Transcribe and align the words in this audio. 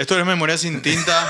Esto 0.00 0.18
es 0.18 0.24
memoria 0.24 0.56
sin 0.56 0.80
tinta. 0.80 1.28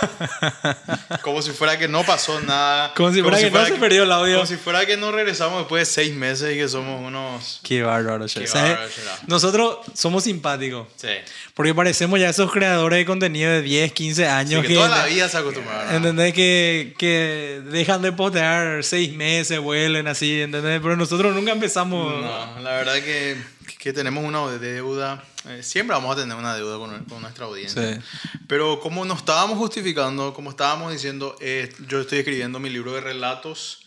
como 1.22 1.42
si 1.42 1.50
fuera 1.50 1.76
que 1.76 1.88
no 1.88 2.04
pasó 2.04 2.40
nada. 2.40 2.94
Como 2.94 3.12
si 3.12 3.20
fuera 3.20 3.36
que 3.36 3.50
no 3.50 3.66
se 3.66 3.72
perdió 3.72 4.04
el 4.04 4.12
audio. 4.12 4.36
Como 4.36 4.46
si 4.46 4.56
fuera 4.56 4.86
que 4.86 4.96
no 4.96 5.10
regresamos 5.10 5.58
después 5.58 5.88
de 5.88 5.92
seis 5.92 6.14
meses 6.14 6.54
y 6.54 6.56
que 6.56 6.68
somos 6.68 7.04
unos. 7.04 7.58
Qué 7.64 7.82
bárbaro. 7.82 8.26
Qué 8.26 8.46
bárbaro. 8.46 8.88
Nosotros 9.26 9.78
somos 9.94 10.22
simpáticos. 10.22 10.86
Sí. 10.94 11.08
Porque 11.54 11.74
parecemos 11.74 12.20
ya 12.20 12.28
esos 12.28 12.52
creadores 12.52 13.00
de 13.00 13.06
contenido 13.06 13.50
de 13.50 13.62
10, 13.62 13.92
15 13.92 14.22
Sí, 14.22 14.28
años 14.28 14.64
que 14.64 14.74
toda 14.74 14.88
la 14.88 15.06
vida 15.06 15.28
se 15.28 15.38
acostumbraron. 15.38 15.92
¿Entendés? 15.92 16.32
Que, 16.32 16.94
que 16.96 17.62
dejan 17.72 18.02
de 18.02 18.12
postear 18.12 18.84
seis 18.84 19.12
meses, 19.12 19.58
vuelven 19.58 20.06
así, 20.06 20.42
¿entendés? 20.42 20.80
Pero 20.80 20.96
nosotros 20.96 21.34
nunca 21.34 21.50
empezamos. 21.50 22.22
No, 22.22 22.60
la 22.60 22.70
verdad 22.70 22.94
que, 23.02 23.36
que 23.80 23.92
tenemos 23.94 24.22
una 24.24 24.46
deuda. 24.58 25.24
eh, 25.48 25.62
siempre 25.62 25.94
vamos 25.96 26.14
a 26.16 26.20
tener 26.20 26.36
una 26.36 26.54
deuda 26.54 26.76
con, 26.76 27.04
con 27.06 27.22
nuestra 27.22 27.46
audiencia. 27.46 27.94
Sí. 27.94 28.00
Pero 28.46 28.78
como 28.80 29.04
nos 29.06 29.18
estábamos 29.18 29.56
justificando, 29.58 30.34
como 30.34 30.50
estábamos 30.50 30.92
diciendo, 30.92 31.34
eh, 31.40 31.72
yo 31.88 32.00
estoy 32.00 32.18
escribiendo 32.18 32.58
mi 32.58 32.68
libro 32.68 32.92
de 32.92 33.00
relatos. 33.00 33.86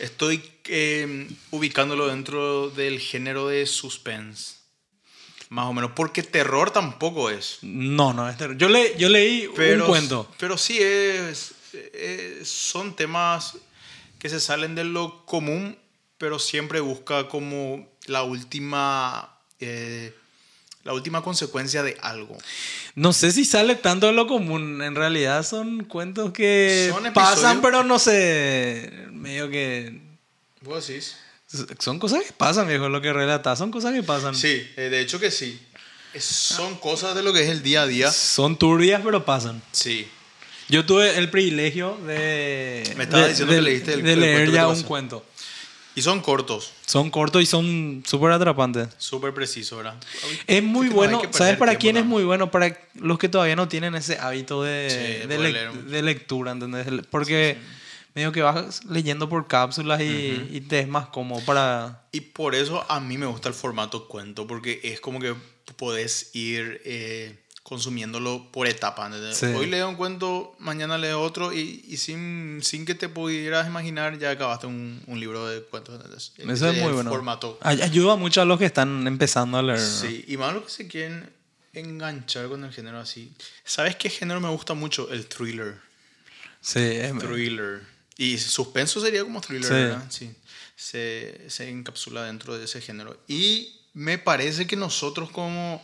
Estoy 0.00 0.42
eh, 0.66 1.28
ubicándolo 1.50 2.08
dentro 2.08 2.70
del 2.70 2.98
género 3.00 3.48
de 3.48 3.64
suspense. 3.66 4.56
Más 5.50 5.66
o 5.66 5.72
menos. 5.72 5.92
Porque 5.94 6.22
terror 6.22 6.70
tampoco 6.72 7.30
es. 7.30 7.58
No, 7.62 8.12
no, 8.12 8.28
es 8.28 8.36
ter- 8.36 8.56
yo, 8.58 8.68
le, 8.68 8.96
yo 8.98 9.08
leí 9.08 9.48
Pero, 9.56 9.84
un 9.84 9.88
cuento. 9.90 10.30
Pero 10.38 10.58
sí 10.58 10.78
es, 10.80 11.54
son 12.44 12.94
temas 12.96 13.56
que 14.18 14.28
se 14.28 14.40
salen 14.40 14.74
de 14.74 14.84
lo 14.84 15.24
común, 15.24 15.78
pero 16.18 16.38
siempre 16.38 16.80
busca 16.80 17.28
como 17.28 17.88
la 18.08 18.22
última, 18.22 19.28
eh, 19.60 20.12
la 20.84 20.92
última 20.92 21.22
consecuencia 21.22 21.82
de 21.82 21.96
algo. 22.00 22.36
No 22.94 23.12
sé 23.12 23.30
si 23.32 23.44
sale 23.44 23.74
tanto 23.76 24.06
de 24.06 24.12
lo 24.12 24.26
común. 24.26 24.82
En 24.82 24.94
realidad 24.94 25.44
son 25.44 25.84
cuentos 25.84 26.32
que 26.32 26.90
Son 26.92 27.12
pasan, 27.12 27.60
pero 27.60 27.84
no 27.84 27.98
sé. 27.98 28.90
Medio 29.12 29.48
que. 29.50 30.00
¿Vos 30.62 30.86
decís? 30.88 31.16
Son 31.78 31.98
cosas 31.98 32.24
que 32.24 32.32
pasan, 32.32 32.68
viejo. 32.68 32.88
Lo 32.88 33.00
que 33.00 33.12
relata 33.12 33.54
son 33.56 33.70
cosas 33.70 33.94
que 33.94 34.02
pasan. 34.02 34.34
Sí, 34.34 34.68
eh, 34.76 34.88
de 34.90 35.00
hecho 35.00 35.18
que 35.20 35.30
sí. 35.30 35.60
Son 36.18 36.76
cosas 36.76 37.14
de 37.14 37.22
lo 37.22 37.32
que 37.32 37.42
es 37.44 37.50
el 37.50 37.62
día 37.62 37.82
a 37.82 37.86
día. 37.86 38.10
Son 38.10 38.58
turbias, 38.58 39.00
pero 39.04 39.24
pasan. 39.24 39.62
Sí. 39.72 40.08
Yo 40.68 40.84
tuve 40.84 41.16
el 41.16 41.30
privilegio 41.30 41.96
de, 42.06 42.82
Me 42.96 43.04
estabas 43.04 43.26
de- 43.26 43.30
diciendo 43.30 43.52
de- 43.54 43.58
que 43.58 43.62
leíste 43.62 43.92
el- 43.94 44.02
de 44.02 44.12
el 44.14 44.20
leer 44.20 44.36
cuento 44.38 44.52
ya 44.54 44.68
un 44.68 44.82
cuento. 44.82 45.24
Y 45.98 46.02
son 46.02 46.20
cortos, 46.20 46.72
Son 46.86 47.10
cortos 47.10 47.42
y 47.42 47.46
son 47.46 48.04
súper 48.06 48.30
atrapantes. 48.30 48.88
súper 48.98 49.34
precisos, 49.34 49.78
¿verdad? 49.78 49.96
Es 50.46 50.62
muy 50.62 50.88
bueno. 50.88 51.20
¿Sabes 51.32 51.56
para 51.56 51.72
tiempo, 51.72 51.80
quién 51.80 51.96
es 51.96 52.04
muy 52.04 52.22
bueno? 52.22 52.50
Para 52.52 52.78
los 52.94 53.18
que 53.18 53.28
todavía 53.28 53.56
no 53.56 53.66
tienen 53.66 53.96
ese 53.96 54.16
hábito 54.18 54.62
de, 54.62 55.20
Sí, 55.22 55.26
de, 55.26 55.38
lec- 55.40 55.52
leer 55.52 55.72
de 55.72 56.02
lectura, 56.02 56.52
¿entendés? 56.52 56.86
Porque 57.10 57.58
medio 58.14 58.30
que 58.30 58.42
vas 58.42 58.84
leyendo 58.84 59.28
por 59.28 59.48
cápsulas 59.48 60.00
y, 60.00 60.48
y 60.52 60.60
te 60.60 60.78
es 60.80 60.88
más 60.88 61.08
cómodo 61.08 61.44
para... 61.44 62.04
Y 62.12 62.20
por 62.20 62.54
eso 62.54 62.84
a 62.88 63.00
mí 63.00 63.18
me 63.18 63.26
gusta 63.26 63.48
el 63.48 63.54
formato 63.54 64.06
cuento, 64.06 64.46
porque 64.46 64.80
es 64.84 65.00
como 65.00 65.18
que 65.20 65.34
podés 65.76 66.30
ir 66.34 66.80
eh, 66.84 67.38
consumiéndolo 67.68 68.50
por 68.50 68.66
etapas. 68.66 69.14
Sí. 69.36 69.44
Hoy 69.46 69.66
leo 69.66 69.90
un 69.90 69.96
cuento, 69.96 70.56
mañana 70.58 70.96
leo 70.96 71.20
otro, 71.20 71.52
y, 71.52 71.84
y 71.86 71.98
sin, 71.98 72.60
sin 72.62 72.86
que 72.86 72.94
te 72.94 73.10
pudieras 73.10 73.66
imaginar, 73.66 74.18
ya 74.18 74.30
acabaste 74.30 74.66
un, 74.66 75.02
un 75.06 75.20
libro 75.20 75.46
de 75.46 75.60
cuentos. 75.60 76.00
Eso 76.16 76.32
es 76.70 76.76
muy 76.78 76.86
el 76.88 76.92
bueno. 76.94 77.10
formato. 77.10 77.58
Ay- 77.60 77.82
Ayuda 77.82 78.16
mucho 78.16 78.40
a 78.40 78.46
los 78.46 78.58
que 78.58 78.64
están 78.64 79.06
empezando 79.06 79.58
a 79.58 79.62
leer. 79.62 79.78
Sí, 79.80 80.24
y 80.28 80.38
más 80.38 80.54
los 80.54 80.64
que 80.64 80.70
se 80.70 80.88
quieren 80.88 81.30
enganchar 81.74 82.48
con 82.48 82.64
el 82.64 82.72
género 82.72 82.98
así. 83.00 83.32
¿Sabes 83.64 83.96
qué 83.96 84.08
género 84.08 84.40
me 84.40 84.48
gusta 84.48 84.72
mucho? 84.72 85.10
El 85.12 85.26
thriller. 85.26 85.78
Sí, 86.62 86.78
es- 86.80 87.18
Thriller. 87.18 87.82
Y 88.16 88.38
suspenso 88.38 88.98
sería 89.00 89.22
como 89.24 89.42
thriller, 89.42 89.64
Sí. 89.68 89.74
¿verdad? 89.74 90.04
Sí. 90.08 90.34
Se, 90.74 91.44
se 91.48 91.68
encapsula 91.68 92.22
dentro 92.24 92.56
de 92.56 92.64
ese 92.64 92.80
género. 92.80 93.20
Y 93.28 93.74
me 93.92 94.16
parece 94.16 94.66
que 94.66 94.74
nosotros 94.76 95.30
como, 95.30 95.82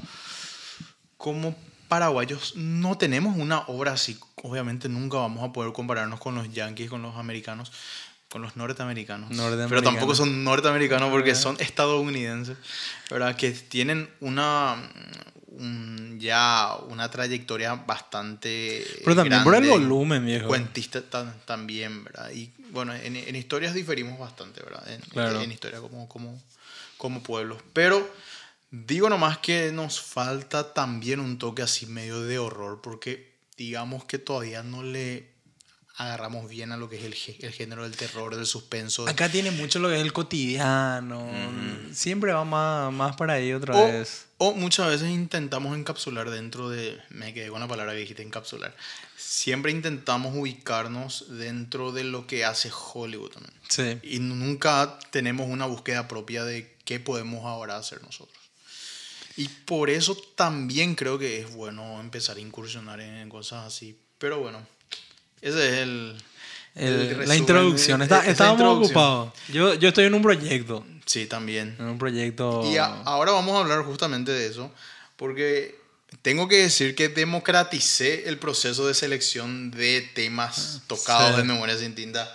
como 1.19 1.55
paraguayos 1.89 2.55
no 2.57 2.97
tenemos 2.99 3.37
una 3.37 3.61
obra 3.67 3.93
así. 3.93 4.19
Obviamente 4.43 4.89
nunca 4.89 5.19
vamos 5.19 5.43
a 5.49 5.53
poder 5.53 5.73
compararnos 5.73 6.21
con 6.21 6.35
los 6.35 6.53
yankees, 6.53 6.91
con 6.91 7.03
los 7.03 7.17
americanos, 7.17 7.73
con 8.31 8.43
los 8.43 8.57
norteamericanos. 8.57 9.31
Pero 9.69 9.83
tampoco 9.83 10.15
son 10.15 10.45
norteamericanos 10.45 11.11
porque 11.11 11.35
son 11.35 11.57
estadounidenses, 11.61 12.57
¿verdad? 13.11 13.37
Que 13.37 13.51
tienen 13.53 14.09
una 14.21 14.77
un- 15.57 16.19
ya 16.19 16.75
una 16.89 17.09
trayectoria 17.11 17.75
bastante 17.75 18.85
Pero 19.05 19.15
también 19.17 19.45
por 19.45 19.55
el 19.55 19.61
grande. 19.63 19.79
volumen, 19.79 20.27
viejo. 20.27 20.49
Cuentista 20.49 21.01
también, 21.47 22.03
¿verdad? 22.05 22.31
Y 22.33 22.51
bueno, 22.71 22.93
en, 22.95 23.15
en 23.17 23.37
historias 23.37 23.73
diferimos 23.75 24.19
bastante, 24.19 24.63
¿verdad? 24.63 24.83
En, 24.93 25.01
Claro. 25.03 25.41
en 25.41 25.53
historia 25.53 25.81
como, 25.81 26.09
como, 26.09 26.43
como 26.99 27.23
pueblos. 27.23 27.63
Pero 27.73 28.05
digo 28.87 29.09
nomás 29.09 29.39
que 29.39 29.71
nos 29.73 30.01
falta 30.01 30.75
también 30.75 31.21
un 31.21 31.39
toque 31.39 31.63
así 31.63 31.87
medio 31.87 32.21
de 32.23 32.39
horror, 32.39 32.81
porque 32.83 33.33
digamos 33.57 34.05
que 34.05 34.19
todavía 34.19 34.63
no 34.63 34.83
le 34.83 35.33
agarramos 35.97 36.49
bien 36.49 36.73
a 36.73 36.77
lo 36.77 36.91
que 36.91 36.97
es 36.97 37.05
el, 37.05 37.45
el 37.45 37.53
género 37.53 37.85
del 37.85 37.97
terror, 37.97 38.35
del 38.35 38.47
suspenso. 38.47 39.07
Acá 39.09 39.29
tiene 39.29 39.53
mucho 39.53 39.79
lo 39.79 39.89
que 39.89 39.95
es 39.97 40.03
el 40.03 40.13
cotidiano. 40.13 41.31
Siempre 41.93 42.33
va 42.33 42.45
más, 42.45 42.93
más 42.93 43.15
para 43.15 43.35
ahí 43.35 43.53
otra 43.53 43.77
O, 43.77 43.87
vez. 43.87 44.27
o 44.39 44.55
muchas 44.55 44.89
veces 44.89 45.09
intentamos 45.11 45.77
encapsular 45.79 46.31
dentro 46.31 46.69
de. 46.69 46.99
Me 47.11 47.33
quedé 47.33 47.49
con 47.49 47.61
la 47.61 47.69
palabra 47.69 47.93
que 47.93 48.01
dijiste, 48.01 48.23
encapsular. 48.25 48.75
Siempre 49.17 49.71
intentamos 49.71 50.35
ubicarnos 50.35 51.27
dentro 51.39 51.93
de 51.93 52.03
lo 52.03 52.27
que 52.27 52.45
hace 52.45 52.73
Hollywood 52.73 53.31
también. 53.31 53.55
Sí. 53.69 53.99
Y 54.03 54.19
nunca 54.19 54.99
tenemos 55.13 55.47
una 55.49 55.67
búsqueda 55.67 56.09
propia 56.09 56.43
de 56.45 56.75
qué 56.85 56.99
podemos 56.99 57.45
ahora 57.45 57.77
hacer 57.77 58.03
nosotros. 58.03 58.34
Y 59.37 59.49
por 59.49 59.91
eso 59.91 60.17
también 60.37 60.95
creo 60.95 61.19
que 61.19 61.41
es 61.41 61.53
bueno 61.55 62.01
empezar 62.01 62.37
a 62.37 62.41
incursionar 62.41 63.01
en 63.01 63.29
cosas 63.29 63.67
así. 63.67 63.99
Pero 64.19 64.39
bueno, 64.41 64.65
ese 65.41 65.69
es 65.69 65.79
el. 65.83 66.17
El- 66.77 66.93
el 67.21 67.29
la 67.29 67.37
introducción. 67.37 68.03
Está- 68.03 68.21
esa 68.23 68.31
estábamos 68.31 68.79
ocupados. 68.79 69.33
Yo, 69.49 69.75
yo 69.75 69.89
estoy 69.89 70.05
en 70.07 70.15
un 70.15 70.23
proyecto. 70.23 70.85
Sí, 71.07 71.27
también. 71.27 71.77
En 71.79 71.87
un 71.87 71.99
proyecto. 71.99 72.63
Y 72.73 72.77
a- 72.79 73.03
ahora 73.05 73.33
vamos 73.33 73.55
a 73.57 73.61
hablar 73.61 73.85
justamente 73.85 74.33
de 74.33 74.47
eso, 74.47 74.73
porque 75.17 75.79
tengo 76.23 76.49
que 76.49 76.57
decir 76.59 76.95
que 76.95 77.09
democraticé 77.09 78.29
el 78.29 78.39
proceso 78.39 78.87
de 78.87 78.95
selección 78.95 79.71
de 79.71 80.01
temas 80.15 80.81
tocados 80.87 81.33
Sí. 81.33 81.37
de 81.39 81.45
Memoria 81.45 81.77
Sin 81.77 81.95
Tinta 81.95 82.33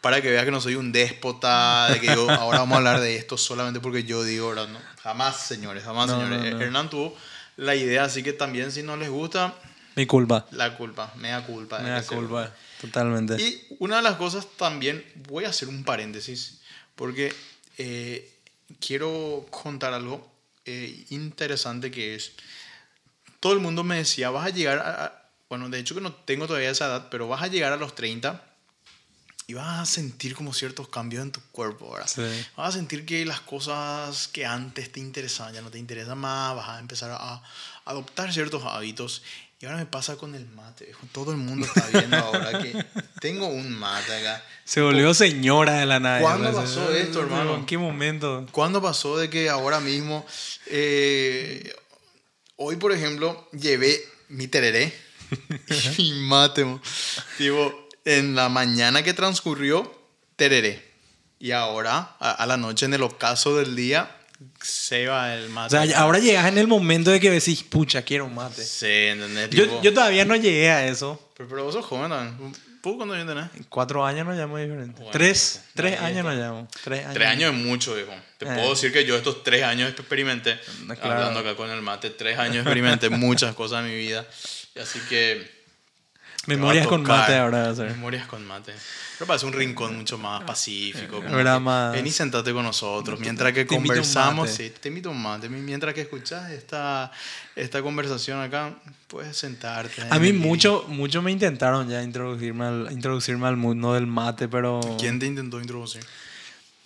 para 0.00 0.20
que 0.22 0.30
veas 0.30 0.44
que 0.44 0.50
no 0.50 0.60
soy 0.60 0.76
un 0.76 0.92
déspota, 0.92 1.88
de 1.92 2.00
que 2.00 2.06
yo 2.06 2.30
ahora 2.30 2.58
vamos 2.60 2.74
a 2.74 2.78
hablar 2.78 3.00
de 3.00 3.16
esto 3.16 3.36
solamente 3.36 3.80
porque 3.80 4.04
yo 4.04 4.22
digo, 4.24 4.48
¿verdad? 4.50 4.68
No, 4.68 4.78
jamás, 5.04 5.36
señores, 5.46 5.84
jamás, 5.84 6.08
No, 6.08 6.14
señores. 6.22 6.52
no, 6.52 6.58
no. 6.58 6.64
Hernán 6.64 6.88
tuvo 6.90 7.14
la 7.58 7.76
idea, 7.76 8.04
así 8.04 8.22
que 8.22 8.32
también 8.32 8.72
si 8.72 8.82
no 8.82 8.96
les 8.96 9.10
gusta, 9.10 9.54
Mi 9.96 10.06
culpa. 10.06 10.46
la 10.50 10.76
culpa, 10.76 11.12
me 11.16 11.28
da 11.28 11.44
culpa. 11.46 11.78
Me 11.78 11.84
hay 11.84 11.90
da 11.90 11.94
que 12.00 12.06
hacerlo. 12.06 12.28
culpa. 12.28 12.52
Totalmente. 12.80 13.36
Y 13.40 13.62
una 13.78 13.96
de 13.98 14.02
las 14.02 14.16
cosas 14.16 14.46
también, 14.56 15.04
voy 15.28 15.44
a 15.44 15.50
hacer 15.50 15.68
un 15.68 15.84
paréntesis, 15.84 16.60
porque 16.96 17.32
eh, 17.78 18.32
quiero 18.80 19.46
contar 19.50 19.92
algo 19.92 20.26
eh, 20.64 21.04
interesante 21.10 21.90
que 21.90 22.14
es, 22.14 22.32
todo 23.40 23.52
el 23.52 23.60
mundo 23.60 23.84
me 23.84 23.96
decía, 23.96 24.30
vas 24.30 24.46
a 24.46 24.50
llegar 24.50 24.78
a- 24.78 25.20
bueno, 25.50 25.68
de 25.68 25.78
hecho 25.78 25.94
que 25.94 26.00
no 26.00 26.12
tengo 26.12 26.46
todavía 26.46 26.70
esa 26.70 26.86
edad, 26.86 27.08
pero 27.10 27.28
vas 27.28 27.42
a 27.42 27.46
llegar 27.48 27.72
a 27.72 27.76
los 27.76 27.94
30 27.94 28.42
y 29.46 29.54
vas 29.54 29.80
a 29.80 29.86
sentir 29.86 30.34
como 30.34 30.54
ciertos 30.54 30.88
cambios 30.88 31.22
en 31.22 31.32
tu 31.32 31.40
cuerpo, 31.52 31.92
¿verdad? 31.92 32.08
Sí. 32.08 32.46
Vas 32.56 32.68
a 32.70 32.72
sentir 32.72 33.04
que 33.04 33.24
las 33.26 33.40
cosas 33.40 34.28
que 34.28 34.46
antes 34.46 34.90
te 34.90 35.00
interesaban 35.00 35.52
ya 35.52 35.60
no 35.60 35.70
te 35.70 35.78
interesan 35.78 36.18
más, 36.18 36.56
vas 36.56 36.68
a 36.70 36.78
empezar 36.80 37.10
a 37.10 37.42
adoptar 37.84 38.32
ciertos 38.32 38.64
hábitos. 38.64 39.22
Y 39.60 39.66
ahora 39.66 39.78
me 39.78 39.86
pasa 39.86 40.16
con 40.16 40.34
el 40.34 40.46
mate. 40.46 40.92
Todo 41.12 41.30
el 41.30 41.38
mundo 41.38 41.66
está 41.66 41.86
viendo 41.86 42.16
ahora 42.16 42.60
que 42.62 42.84
tengo 43.20 43.46
un 43.46 43.72
mate 43.72 44.14
acá. 44.14 44.44
Se 44.64 44.80
volvió 44.80 45.14
señora 45.14 45.74
de 45.74 45.86
la 45.86 46.00
nada. 46.00 46.20
¿Cuándo 46.20 46.50
ya, 46.50 46.60
pasó 46.60 46.84
pues, 46.86 47.04
esto, 47.04 47.22
hermano? 47.22 47.54
¿En 47.54 47.66
qué 47.66 47.78
momento? 47.78 48.46
¿Cuándo 48.50 48.82
pasó 48.82 49.16
de 49.16 49.30
que 49.30 49.48
ahora 49.48 49.80
mismo, 49.80 50.26
eh, 50.66 51.74
hoy 52.56 52.76
por 52.76 52.92
ejemplo, 52.92 53.48
llevé 53.52 54.04
mi 54.28 54.48
tereré 54.48 54.92
y 55.98 56.12
mi 56.12 56.20
mate, 56.20 56.64
mo. 56.64 56.80
tipo, 57.38 57.83
en 58.04 58.34
la 58.34 58.48
mañana 58.48 59.02
que 59.02 59.14
transcurrió, 59.14 59.92
tereré. 60.36 60.92
Y 61.38 61.50
ahora, 61.50 62.16
a, 62.20 62.30
a 62.32 62.46
la 62.46 62.56
noche, 62.56 62.86
en 62.86 62.94
el 62.94 63.02
ocaso 63.02 63.56
del 63.56 63.76
día, 63.76 64.10
se 64.62 65.06
va 65.06 65.34
el 65.34 65.46
O 65.46 65.50
mate. 65.50 65.70
sea, 65.86 65.98
ahora 66.00 66.18
llegas 66.18 66.46
en 66.46 66.58
el 66.58 66.66
momento 66.66 67.10
de 67.10 67.20
que 67.20 67.30
decís, 67.30 67.62
pucha, 67.62 68.02
quiero 68.02 68.24
un 68.26 68.34
mate. 68.34 68.64
Sí, 68.64 68.86
¿entendés? 68.88 69.50
Yo, 69.50 69.82
yo 69.82 69.92
todavía 69.92 70.24
no 70.24 70.36
llegué 70.36 70.70
a 70.70 70.86
eso. 70.86 71.30
pero, 71.36 71.48
pero 71.48 71.64
vos 71.64 71.74
sos 71.74 71.84
joven 71.84 72.10
también. 72.10 72.52
¿Tú 72.82 72.96
cuántos 72.98 73.16
años 73.16 73.28
tenés? 73.50 73.66
Cuatro 73.70 74.04
años 74.04 74.26
nos 74.26 74.36
llamamos 74.36 74.60
diferente. 74.60 74.96
Bueno, 74.98 75.10
tres, 75.10 75.62
tres 75.74 75.98
años 76.00 76.22
nos 76.24 76.34
llamamos. 76.36 76.68
Tres 76.82 77.00
años. 77.00 77.14
Tres 77.14 77.28
años 77.28 77.54
es 77.54 77.58
mucho, 77.60 77.94
viejo. 77.94 78.12
Te 78.36 78.44
Eh. 78.44 78.48
puedo 78.54 78.70
decir 78.70 78.92
que 78.92 79.06
yo 79.06 79.16
estos 79.16 79.42
tres 79.42 79.62
años 79.64 79.90
experimenté, 79.90 80.58
Claro. 80.86 81.12
hablando 81.12 81.40
acá 81.40 81.56
con 81.56 81.70
el 81.70 81.80
mate, 81.80 82.10
tres 82.10 82.38
años 82.38 82.56
experimenté 82.58 83.08
muchas 83.10 83.54
cosas 83.54 83.84
en 83.84 83.90
mi 83.90 83.96
vida. 83.96 84.26
Y 84.74 84.80
así 84.80 84.98
que... 85.08 85.63
Memorias 86.46 86.86
con 86.86 87.02
mate 87.02 87.36
ahora. 87.36 87.72
Memorias 87.72 88.26
con 88.26 88.46
mate. 88.46 88.72
Pero 89.18 89.26
parece 89.26 89.46
un 89.46 89.52
rincón 89.52 89.96
mucho 89.96 90.18
más 90.18 90.42
pacífico. 90.42 91.22
como 91.22 91.38
Era 91.38 91.54
que, 91.54 91.60
más- 91.60 91.92
Ven 91.92 92.06
y 92.06 92.10
sentate 92.10 92.52
con 92.52 92.64
nosotros. 92.64 93.20
Mientras 93.20 93.52
que 93.52 93.64
Te 93.64 93.74
conversamos, 93.74 94.50
sí, 94.50 94.72
te 94.80 94.88
invito 94.88 95.08
a 95.08 95.12
un 95.12 95.22
mate. 95.22 95.48
Mientras 95.48 95.94
que 95.94 96.02
escuchas 96.02 96.50
esta, 96.50 97.12
esta 97.54 97.80
conversación 97.82 98.40
acá, 98.40 98.74
puedes 99.06 99.36
sentarte. 99.36 100.02
A 100.10 100.18
mí 100.18 100.32
mucho, 100.32 100.84
mucho 100.88 101.22
me 101.22 101.30
intentaron 101.30 101.88
ya 101.88 102.02
introducirme 102.02 102.64
al, 102.64 102.88
introducirme 102.90 103.46
al 103.46 103.56
mundo 103.56 103.94
del 103.94 104.06
mate, 104.06 104.48
pero... 104.48 104.80
¿Quién 104.98 105.18
te 105.18 105.26
intentó 105.26 105.60
introducir? 105.60 106.04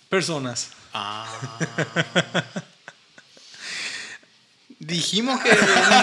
Personas. 0.07 0.71
Ah. 0.93 1.27
Dijimos 4.79 5.41
que 5.41 5.49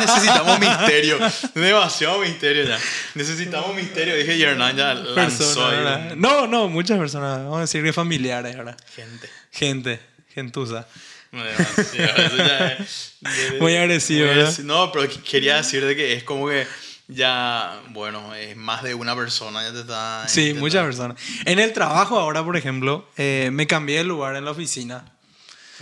necesitamos 0.00 0.60
misterio. 0.60 1.18
Demasiado 1.54 2.18
misterio 2.20 2.64
ya. 2.64 2.78
Necesitamos 3.14 3.74
misterio. 3.74 4.14
Dije, 4.16 4.36
y 4.36 4.42
Hernán 4.42 4.76
ya 4.76 4.92
lanzó 4.94 5.68
¿verdad? 5.70 6.12
un- 6.12 6.20
No, 6.20 6.46
no, 6.46 6.68
muchas 6.68 6.98
personas. 6.98 7.38
Vamos 7.38 7.56
a 7.58 7.60
decir 7.62 7.82
que 7.82 7.92
familiares 7.94 8.54
ahora. 8.54 8.76
Gente. 8.94 9.30
Gente, 9.50 10.00
gentuza. 10.34 10.86
Demasiado, 11.32 12.16
eso 12.22 12.36
ya 12.36 12.68
es- 12.72 13.14
de- 13.52 13.60
Muy 13.60 13.76
agresivo, 13.76 14.20
muy 14.20 14.28
¿verdad? 14.28 14.44
agresivo. 14.50 14.68
No, 14.68 14.92
pero 14.92 15.08
quería 15.24 15.56
decir 15.56 15.84
de 15.84 15.96
que 15.96 16.12
es 16.12 16.22
como 16.24 16.48
que 16.48 16.66
ya, 17.08 17.80
bueno, 17.90 18.34
es 18.34 18.56
más 18.56 18.82
de 18.82 18.94
una 18.94 19.14
persona 19.16 19.62
ya 19.62 19.72
te 19.72 19.80
está... 19.80 20.24
Sí, 20.28 20.52
muchas 20.54 20.84
personas. 20.84 21.16
En 21.46 21.58
el 21.60 21.72
trabajo 21.72 22.18
ahora, 22.18 22.44
por 22.44 22.56
ejemplo, 22.56 23.08
eh, 23.16 23.48
me 23.52 23.66
cambié 23.66 23.98
de 23.98 24.04
lugar 24.04 24.36
en 24.36 24.44
la 24.44 24.50
oficina. 24.50 25.04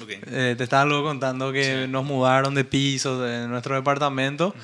Ok. 0.03 0.09
Eh, 0.11 0.55
te 0.57 0.65
estaba 0.65 0.85
luego 0.85 1.05
contando 1.05 1.53
que 1.53 1.85
Sí. 1.85 1.91
nos 1.91 2.05
mudaron 2.05 2.55
de 2.55 2.65
piso 2.65 3.21
de 3.21 3.47
nuestro 3.49 3.75
departamento. 3.75 4.55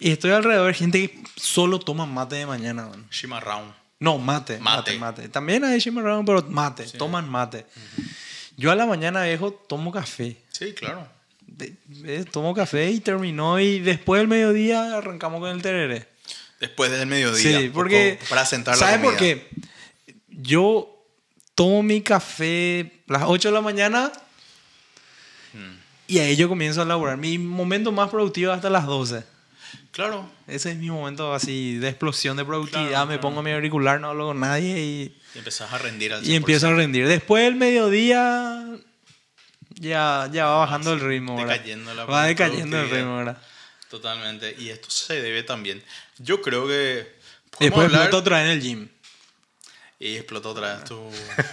Y 0.00 0.10
estoy 0.12 0.30
alrededor 0.30 0.68
de 0.68 0.74
gente 0.74 1.10
que 1.10 1.22
solo 1.36 1.78
toma 1.80 2.06
mate 2.06 2.36
de 2.36 2.46
mañana. 2.46 2.86
man. 2.86 3.08
Chimarrón. 3.10 3.74
No, 4.00 4.18
mate, 4.18 4.58
mate, 4.60 4.92
Mate. 4.96 4.98
mate. 5.22 5.28
También 5.28 5.64
hay 5.64 5.80
chimarrón, 5.80 6.24
pero 6.24 6.42
mate, 6.48 6.84
toman 6.84 7.28
mate. 7.28 7.66
Yo 8.56 8.70
a 8.70 8.76
la 8.76 8.86
mañana, 8.86 9.24
viejo, 9.24 9.52
tomo 9.52 9.90
café. 9.90 10.36
Sí, 10.50 10.72
claro. 10.72 11.08
De- 11.46 11.74
eh, 12.04 12.24
tomo 12.30 12.54
café 12.54 12.90
y 12.90 13.00
terminó. 13.00 13.58
Y 13.58 13.80
después 13.80 14.20
del 14.20 14.28
mediodía 14.28 14.96
arrancamos 14.98 15.40
con 15.40 15.50
el 15.50 15.62
tereré. 15.62 16.06
Después 16.60 16.90
del 16.92 17.06
mediodía. 17.06 17.58
Sí, 17.60 17.70
porque. 17.72 18.18
poco 18.20 18.30
Para 18.30 18.44
sentar 18.46 18.74
la 18.76 18.80
¿Sabes 18.86 19.00
por 19.00 19.16
qué? 19.16 19.48
Yo 20.28 21.04
tomo 21.54 21.82
mi 21.82 22.00
café 22.02 23.00
las 23.06 23.22
8 23.26 23.48
de 23.48 23.54
la 23.54 23.60
mañana. 23.60 24.12
Y 26.06 26.18
ahí 26.18 26.36
yo 26.36 26.48
comienzo 26.48 26.82
a 26.82 26.84
laburar. 26.84 27.16
Mi 27.16 27.38
momento 27.38 27.92
más 27.92 28.10
productivo 28.10 28.52
hasta 28.52 28.70
las 28.70 28.86
12. 28.86 29.24
Claro. 29.90 30.30
Ese 30.46 30.70
es 30.72 30.76
mi 30.78 30.90
momento 30.90 31.34
así 31.34 31.76
de 31.76 31.88
explosión 31.88 32.36
de 32.36 32.44
productividad. 32.44 32.88
Claro, 32.90 33.06
Me 33.06 33.14
claro. 33.14 33.20
pongo 33.20 33.42
mi 33.42 33.50
auricular, 33.50 34.00
no 34.00 34.08
hablo 34.08 34.26
con 34.28 34.40
nadie 34.40 34.78
y, 34.80 35.18
Y 35.34 35.38
empezás 35.38 35.72
a 35.72 35.78
rendir 35.78 36.12
al 36.14 36.24
y 36.26 36.34
empiezo 36.34 36.68
a 36.68 36.72
rendir. 36.74 37.06
Después 37.08 37.44
del 37.44 37.56
mediodía 37.56 38.64
ya, 39.74 40.28
ya 40.32 40.46
va 40.46 40.58
bajando 40.60 40.92
el 40.92 41.00
ritmo. 41.00 41.38
decayendo 41.44 41.94
la 41.94 42.04
va 42.04 42.26
decayendo 42.26 42.80
el 42.80 42.90
ritmo. 42.90 43.16
¿verdad? 43.18 43.38
Totalmente. 43.90 44.54
Y 44.58 44.68
esto 44.70 44.90
se 44.90 45.20
debe 45.20 45.42
también. 45.42 45.82
Yo 46.18 46.40
creo 46.42 46.66
que. 46.66 47.16
Después 47.60 47.86
hablar- 47.86 48.14
otra 48.14 48.38
vez 48.38 48.46
en 48.46 48.52
el 48.52 48.60
gym. 48.62 48.88
Y 50.00 50.16
explotó 50.16 50.50
otra 50.50 50.76
vez 50.76 50.84
tu 50.84 51.10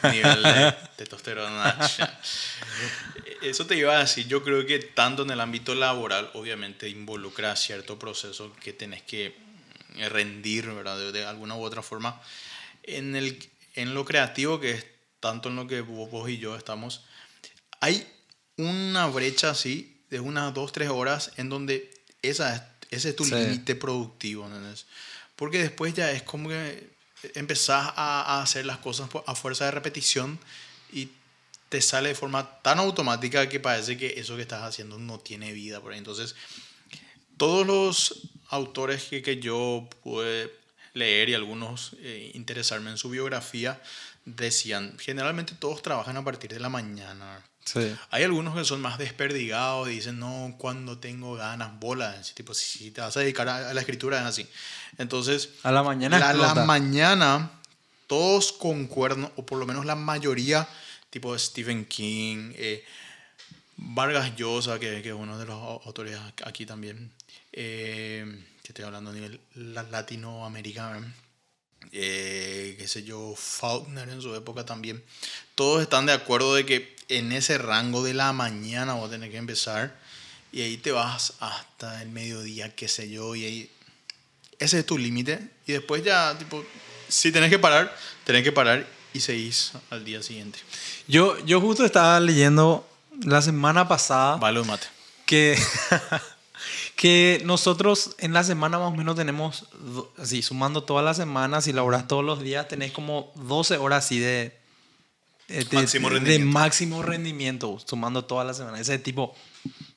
nivel 0.09 0.43
de 0.43 0.75
testosterona. 0.97 1.77
Eso 3.41 3.65
te 3.65 3.75
iba 3.75 3.95
a 3.95 3.99
decir. 4.01 4.27
Yo 4.27 4.43
creo 4.43 4.65
que 4.65 4.79
tanto 4.79 5.23
en 5.23 5.31
el 5.31 5.39
ámbito 5.41 5.73
laboral, 5.75 6.29
obviamente, 6.33 6.87
involucra 6.89 7.55
cierto 7.55 7.97
proceso 7.97 8.53
que 8.61 8.73
tenés 8.73 9.01
que 9.03 9.35
rendir, 10.09 10.67
¿verdad? 10.67 10.97
De, 10.97 11.11
de 11.11 11.25
alguna 11.25 11.55
u 11.55 11.63
otra 11.63 11.81
forma. 11.81 12.21
En, 12.83 13.15
el, 13.15 13.39
en 13.75 13.93
lo 13.93 14.05
creativo, 14.05 14.59
que 14.59 14.71
es 14.71 14.85
tanto 15.19 15.49
en 15.49 15.55
lo 15.55 15.67
que 15.67 15.81
vos, 15.81 16.09
vos 16.11 16.29
y 16.29 16.37
yo 16.37 16.55
estamos, 16.55 17.03
hay 17.79 18.05
una 18.57 19.07
brecha 19.07 19.49
así 19.51 20.03
de 20.09 20.19
unas 20.19 20.53
dos, 20.53 20.71
tres 20.71 20.89
horas 20.89 21.31
en 21.37 21.49
donde 21.49 21.91
esa 22.21 22.55
es- 22.55 22.61
ese 22.91 23.09
es 23.09 23.15
tu 23.15 23.25
Sí. 23.25 23.33
límite 23.33 23.75
productivo, 23.75 24.45
¿entendés? 24.45 24.85
Porque 25.35 25.57
después 25.57 25.93
ya 25.95 26.11
es 26.11 26.21
como 26.23 26.49
que 26.49 26.94
empezás 27.35 27.93
a, 27.95 28.41
hacer 28.41 28.65
las 28.65 28.77
cosas 28.77 29.09
a 29.25 29.35
fuerza 29.35 29.65
de 29.65 29.71
repetición 29.71 30.39
y 30.91 31.09
te 31.69 31.81
sale 31.81 32.09
de 32.09 32.15
forma 32.15 32.61
tan 32.61 32.79
automática 32.79 33.49
que 33.49 33.59
parece 33.59 33.97
que 33.97 34.19
eso 34.19 34.35
que 34.35 34.43
estás 34.43 34.63
haciendo 34.63 34.97
no 34.97 35.19
tiene 35.19 35.51
vida. 35.51 35.81
Por 35.81 35.93
ahí. 35.93 35.97
Entonces, 35.97 36.35
todos 37.37 37.65
los 37.65 38.29
autores 38.49 39.03
que, 39.03 39.21
que 39.21 39.39
yo 39.39 39.89
pude 40.03 40.51
leer 40.93 41.29
y 41.29 41.33
algunos 41.33 41.95
eh, 41.99 42.31
interesarme 42.33 42.89
en 42.89 42.97
su 42.97 43.09
biografía 43.09 43.81
decían, 44.23 44.97
generalmente 44.97 45.53
todos 45.53 45.81
trabajan 45.81 46.17
a 46.17 46.23
partir 46.23 46.51
de 46.51 46.59
la 46.59 46.69
mañana. 46.69 47.43
Sí. 47.65 47.95
Hay 48.11 48.23
algunos 48.23 48.55
que 48.55 48.63
son 48.63 48.79
más 48.79 48.97
desperdigados 48.99 49.89
y 49.89 49.95
dicen, 49.95 50.19
no, 50.19 50.53
cuando 50.57 50.99
tengo 50.99 51.33
ganas, 51.35 51.77
bola. 51.79 52.11
Así, 52.11 52.33
Tipo, 52.35 52.53
si 52.53 52.91
te 52.91 53.01
vas 53.01 53.17
a 53.17 53.21
dedicar 53.21 53.49
a, 53.49 53.71
a 53.71 53.73
la 53.73 53.81
escritura 53.81 54.19
es 54.21 54.25
así. 54.25 54.47
Entonces, 54.99 55.49
A 55.63 55.71
la 55.71 55.81
mañana 55.83 56.19
la, 56.19 56.33
la 56.33 56.53
mañana 56.65 57.51
todos 58.07 58.51
concuerdan, 58.53 59.31
o 59.35 59.45
por 59.45 59.57
lo 59.57 59.65
menos 59.65 59.83
la 59.85 59.95
mayoría, 59.95 60.67
tipo 61.09 61.37
Stephen 61.39 61.85
King, 61.85 62.51
eh, 62.55 62.85
Vargas 63.77 64.35
Llosa, 64.35 64.79
que, 64.79 65.01
que 65.01 65.09
es 65.09 65.15
uno 65.15 65.37
de 65.37 65.45
los 65.45 65.55
au- 65.55 65.81
autores 65.85 66.17
aquí 66.45 66.65
también, 66.65 67.11
eh, 67.51 68.43
que 68.63 68.69
estoy 68.69 68.85
hablando 68.85 69.09
a 69.09 69.13
nivel 69.13 69.39
la- 69.55 69.83
latinoamericano, 69.83 71.05
eh, 71.91 72.75
qué 72.77 72.87
sé 72.87 73.03
yo, 73.03 73.35
Faulkner 73.37 74.09
en 74.09 74.21
su 74.21 74.35
época 74.35 74.65
también, 74.65 75.03
todos 75.55 75.81
están 75.81 76.05
de 76.05 76.13
acuerdo 76.13 76.55
de 76.55 76.65
que 76.65 76.95
en 77.09 77.31
ese 77.31 77.57
rango 77.57 78.03
de 78.03 78.13
la 78.13 78.33
mañana 78.33 78.93
vos 78.93 79.09
tenés 79.09 79.29
que 79.29 79.37
empezar 79.37 79.95
y 80.51 80.61
ahí 80.61 80.77
te 80.77 80.91
vas 80.91 81.33
hasta 81.39 82.01
el 82.01 82.09
mediodía, 82.09 82.73
qué 82.75 82.87
sé 82.87 83.09
yo, 83.09 83.35
y 83.35 83.45
ahí 83.45 83.71
ese 84.59 84.79
es 84.79 84.85
tu 84.85 84.97
límite 84.97 85.49
y 85.67 85.73
después 85.73 86.03
ya, 86.03 86.37
tipo, 86.37 86.63
si 87.07 87.31
tenés 87.31 87.49
que 87.49 87.59
parar, 87.59 87.95
tenés 88.23 88.43
que 88.43 88.51
parar 88.51 88.87
y 89.13 89.19
seguís 89.19 89.71
al 89.89 90.03
día 90.03 90.21
siguiente. 90.21 90.59
Yo, 91.07 91.37
yo 91.45 91.61
justo 91.61 91.85
estaba 91.85 92.19
leyendo 92.19 92.87
la 93.23 93.41
semana 93.41 93.87
pasada 93.87 94.37
Vale, 94.37 94.63
mate. 94.63 94.87
que, 95.25 95.57
que 96.95 97.41
nosotros 97.45 98.15
en 98.19 98.33
la 98.33 98.43
semana 98.43 98.77
más 98.79 98.87
o 98.93 98.95
menos 98.95 99.15
tenemos, 99.15 99.65
así, 100.17 100.41
sumando 100.41 100.83
todas 100.83 101.03
las 101.05 101.17
semanas, 101.17 101.65
si 101.65 101.73
laburas 101.73 102.07
todos 102.07 102.23
los 102.23 102.41
días, 102.41 102.67
tenés 102.67 102.91
como 102.91 103.31
12 103.35 103.77
horas 103.77 104.05
así 104.05 104.19
de, 104.19 104.57
de, 105.47 105.65
Máximo 105.71 106.09
de 106.09 106.15
rendimiento. 106.15 106.51
máximo 106.59 107.03
rendimiento, 107.03 107.77
sumando 107.85 108.25
todas 108.25 108.47
las 108.47 108.57
semanas. 108.57 108.79
Ese 108.81 108.97
tipo, 108.97 109.35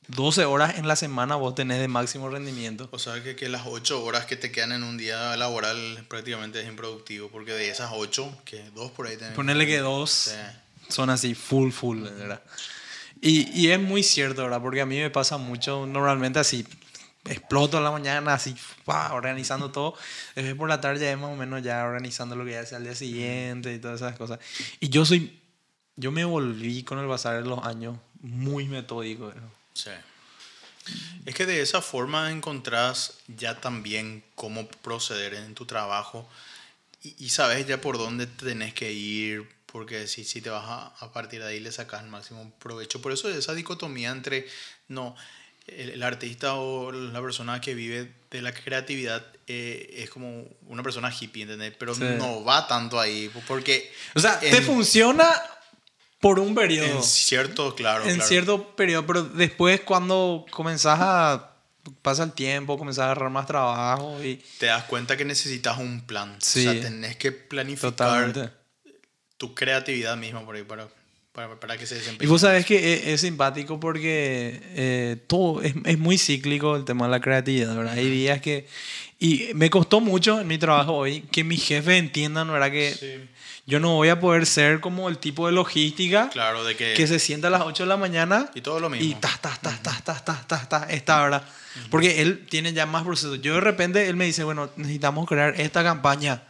12 0.08 0.44
horas 0.46 0.78
en 0.78 0.87
la 0.88 0.96
semana 0.96 1.37
vos 1.37 1.54
tenés 1.54 1.78
de 1.80 1.88
máximo 1.88 2.28
rendimiento. 2.30 2.88
O 2.92 2.98
sea 2.98 3.22
que, 3.22 3.37
que 3.37 3.48
las 3.48 3.62
8 3.66 4.04
horas 4.04 4.26
que 4.26 4.37
te 4.37 4.50
quedan 4.52 4.72
en 4.72 4.82
un 4.82 4.96
día 4.98 5.37
laboral 5.37 6.04
prácticamente 6.08 6.60
es 6.60 6.68
improductivo, 6.68 7.28
porque 7.28 7.52
de 7.52 7.68
esas 7.70 7.90
8, 7.94 8.42
que 8.44 8.62
dos 8.75 8.90
por 8.92 9.06
ahí 9.06 9.16
tenés. 9.16 9.34
Ponerle 9.34 9.66
que 9.66 9.78
dos 9.78 10.10
Sí. 10.10 10.32
son 10.88 11.10
así, 11.10 11.34
full, 11.34 11.70
full, 11.72 12.00
¿verdad? 12.02 12.42
Y, 13.20 13.48
y 13.58 13.70
es 13.70 13.80
muy 13.80 14.02
cierto, 14.02 14.42
¿verdad? 14.42 14.62
Porque 14.62 14.80
a 14.80 14.87
mí 14.87 14.98
me 14.98 15.10
pasa 15.10 15.38
mucho, 15.38 15.87
normalmente 15.87 16.38
así, 16.38 16.66
exploto 17.25 17.78
en 17.78 17.84
la 17.84 17.90
mañana, 17.90 18.34
así, 18.34 18.54
organizando 19.10 19.70
todo. 19.70 19.94
Después 20.34 20.54
por 20.56 20.68
la 20.68 20.80
tarde 20.80 21.10
es 21.10 21.18
más 21.18 21.30
o 21.30 21.37
menos 21.37 21.62
ya 21.62 21.84
organizando 21.84 22.37
lo 22.37 22.44
que 22.44 22.52
ya 22.52 22.66
sea 22.66 22.78
al 22.78 22.84
día 22.84 22.94
siguiente 22.94 23.75
y 23.75 23.78
todas 23.78 24.00
esas 24.00 24.16
cosas. 24.16 24.38
Y 24.80 24.88
yo 24.88 25.04
soy, 25.04 25.40
yo 25.96 26.10
me 26.10 26.25
volví 26.25 26.82
con 26.82 26.98
el 26.98 27.08
pasar 27.08 27.42
de 27.42 27.48
los 27.48 27.64
años 27.64 27.96
muy 28.20 28.66
metódico. 28.66 29.32
Sí. 29.75 29.90
Es 31.26 31.34
que 31.34 31.44
de 31.44 31.60
esa 31.60 31.82
forma 31.82 32.30
encontrás 32.30 33.18
ya 33.28 33.60
también 33.60 34.25
cómo 34.34 34.66
proceder 34.66 35.34
en 35.34 35.54
tu 35.54 35.66
trabajo 35.66 36.28
y, 37.02 37.14
y 37.18 37.28
sabes 37.28 37.66
ya 37.66 37.80
por 37.80 37.98
dónde 37.98 38.26
tenés 38.26 38.72
que 38.72 38.92
ir, 38.92 39.46
porque 39.70 40.06
si, 40.06 40.25
si 40.25 40.40
te 40.40 40.50
vas 40.50 40.64
a, 40.66 40.87
a 41.04 41.12
partir 41.12 41.40
de 41.40 41.48
ahí 41.48 41.60
le 41.60 41.70
sacas 41.72 42.02
el 42.02 42.08
máximo 42.08 42.50
provecho. 42.58 43.00
Por 43.02 43.12
eso 43.12 43.28
esa 43.28 43.54
dicotomía 43.54 44.10
entre, 44.10 44.46
no, 44.88 45.14
el, 45.66 45.90
el 45.90 46.02
artista 46.02 46.54
o 46.54 46.90
la 46.92 47.20
persona 47.20 47.60
que 47.60 47.75
vive 47.75 48.12
de 48.30 48.42
la 48.42 48.52
creatividad 48.52 49.25
eh, 49.46 49.94
es 49.98 50.10
como 50.10 50.44
una 50.66 50.82
persona 50.82 51.12
hippie, 51.12 51.42
¿entendés? 51.42 51.75
Pero 51.78 51.94
Sí. 51.94 52.04
no 52.18 52.44
va 52.44 52.66
tanto 52.66 52.98
ahí, 53.00 53.30
porque... 53.46 53.92
O 54.14 54.20
sea, 54.20 54.38
te 54.40 54.56
en- 54.56 54.62
funciona 54.64 55.28
por 56.20 56.38
un 56.38 56.54
periodo. 56.54 56.87
En 56.98 57.02
cierto, 57.02 57.75
claro, 57.75 58.04
en 58.04 58.14
claro. 58.16 58.28
cierto 58.28 58.76
periodo, 58.76 59.06
pero 59.06 59.22
después 59.22 59.80
cuando 59.82 60.44
comenzás 60.50 60.98
a 61.00 61.54
pasa 62.02 62.22
el 62.25 62.32
tiempo, 62.32 62.76
comenzás 62.76 63.02
a 63.02 63.04
agarrar 63.06 63.30
más 63.30 63.46
trabajo 63.46 64.22
y 64.22 64.37
Te 64.58 64.66
das 64.66 64.84
cuenta 64.84 65.16
que 65.16 65.25
necesitas 65.25 65.78
un 65.78 66.02
plan. 66.06 66.37
Sí. 66.40 66.66
O 66.66 66.72
sea, 66.72 66.82
tenés 66.82 67.16
que 67.16 67.32
planificar 67.32 67.90
totalmente. 67.92 68.50
Tu 69.38 69.54
creatividad 69.54 70.16
misma 70.16 70.45
por 70.45 70.57
ahí 70.57 70.62
para, 70.64 70.87
para, 71.33 71.59
para 71.59 71.78
que 71.78 71.87
se 71.87 71.95
desempeñe. 71.95 72.26
Y 72.26 72.30
vos 72.30 72.40
sabés 72.42 72.66
que 72.66 72.95
es, 72.95 73.07
es 73.07 73.21
simpático 73.23 73.80
porque 73.80 74.61
eh, 74.75 75.16
todo 75.26 75.62
es, 75.62 75.75
es 75.85 75.99
muy 75.99 76.18
cíclico 76.18 76.76
el 76.76 76.85
tema 76.85 77.07
de 77.07 77.12
la 77.12 77.21
creatividad, 77.21 77.75
¿verdad? 77.75 77.95
Hay 77.95 78.11
días 78.11 78.40
que... 78.40 78.66
Y 79.21 79.49
me 79.54 79.68
costó 79.71 80.00
mucho 80.00 80.40
en 80.40 80.47
mi 80.47 80.59
trabajo 80.59 80.92
hoy 80.95 81.23
que 81.23 81.42
mis 81.42 81.64
jefes 81.64 81.99
entiendan, 81.99 82.49
¿verdad? 82.52 82.71
Que 82.71 82.92
Sí. 82.92 83.28
yo 83.66 83.80
no 83.80 83.95
voy 83.97 84.11
a 84.11 84.21
poder 84.21 84.47
ser 84.47 84.78
como 84.80 85.09
el 85.09 85.18
tipo 85.18 85.47
de 85.47 85.52
logística 85.52 86.30
Claro, 86.30 86.64
de 86.64 86.76
que... 86.76 86.95
que 86.95 87.07
se 87.09 87.18
sienta 87.18 87.49
a 87.49 87.50
las 87.50 87.62
8 87.62 87.83
de 87.83 87.88
la 87.88 87.97
mañana 87.97 88.49
Y 88.54 88.61
todo 88.61 88.78
lo 88.78 88.88
mismo. 88.90 89.04
y 89.09 89.14
ta, 89.14 89.30
ta, 89.40 89.59
ta, 89.61 89.76
ta, 89.83 90.00
ta, 90.04 90.25
ta, 90.25 90.45
ta, 90.47 90.68
ta, 90.68 90.87
esta, 90.90 91.21
¿verdad? 91.23 91.42
Porque 91.90 92.23
él 92.23 92.47
tiene 92.49 92.73
ya 92.73 92.87
más 92.87 93.02
procesos. 93.04 93.40
Yo 93.40 93.54
de 93.54 93.61
repente, 93.61 94.09
él 94.09 94.16
me 94.16 94.25
dice, 94.25 94.42
bueno, 94.45 94.71
necesitamos 94.76 95.28
crear 95.28 95.61
esta 95.61 95.83
campaña. 95.85 96.42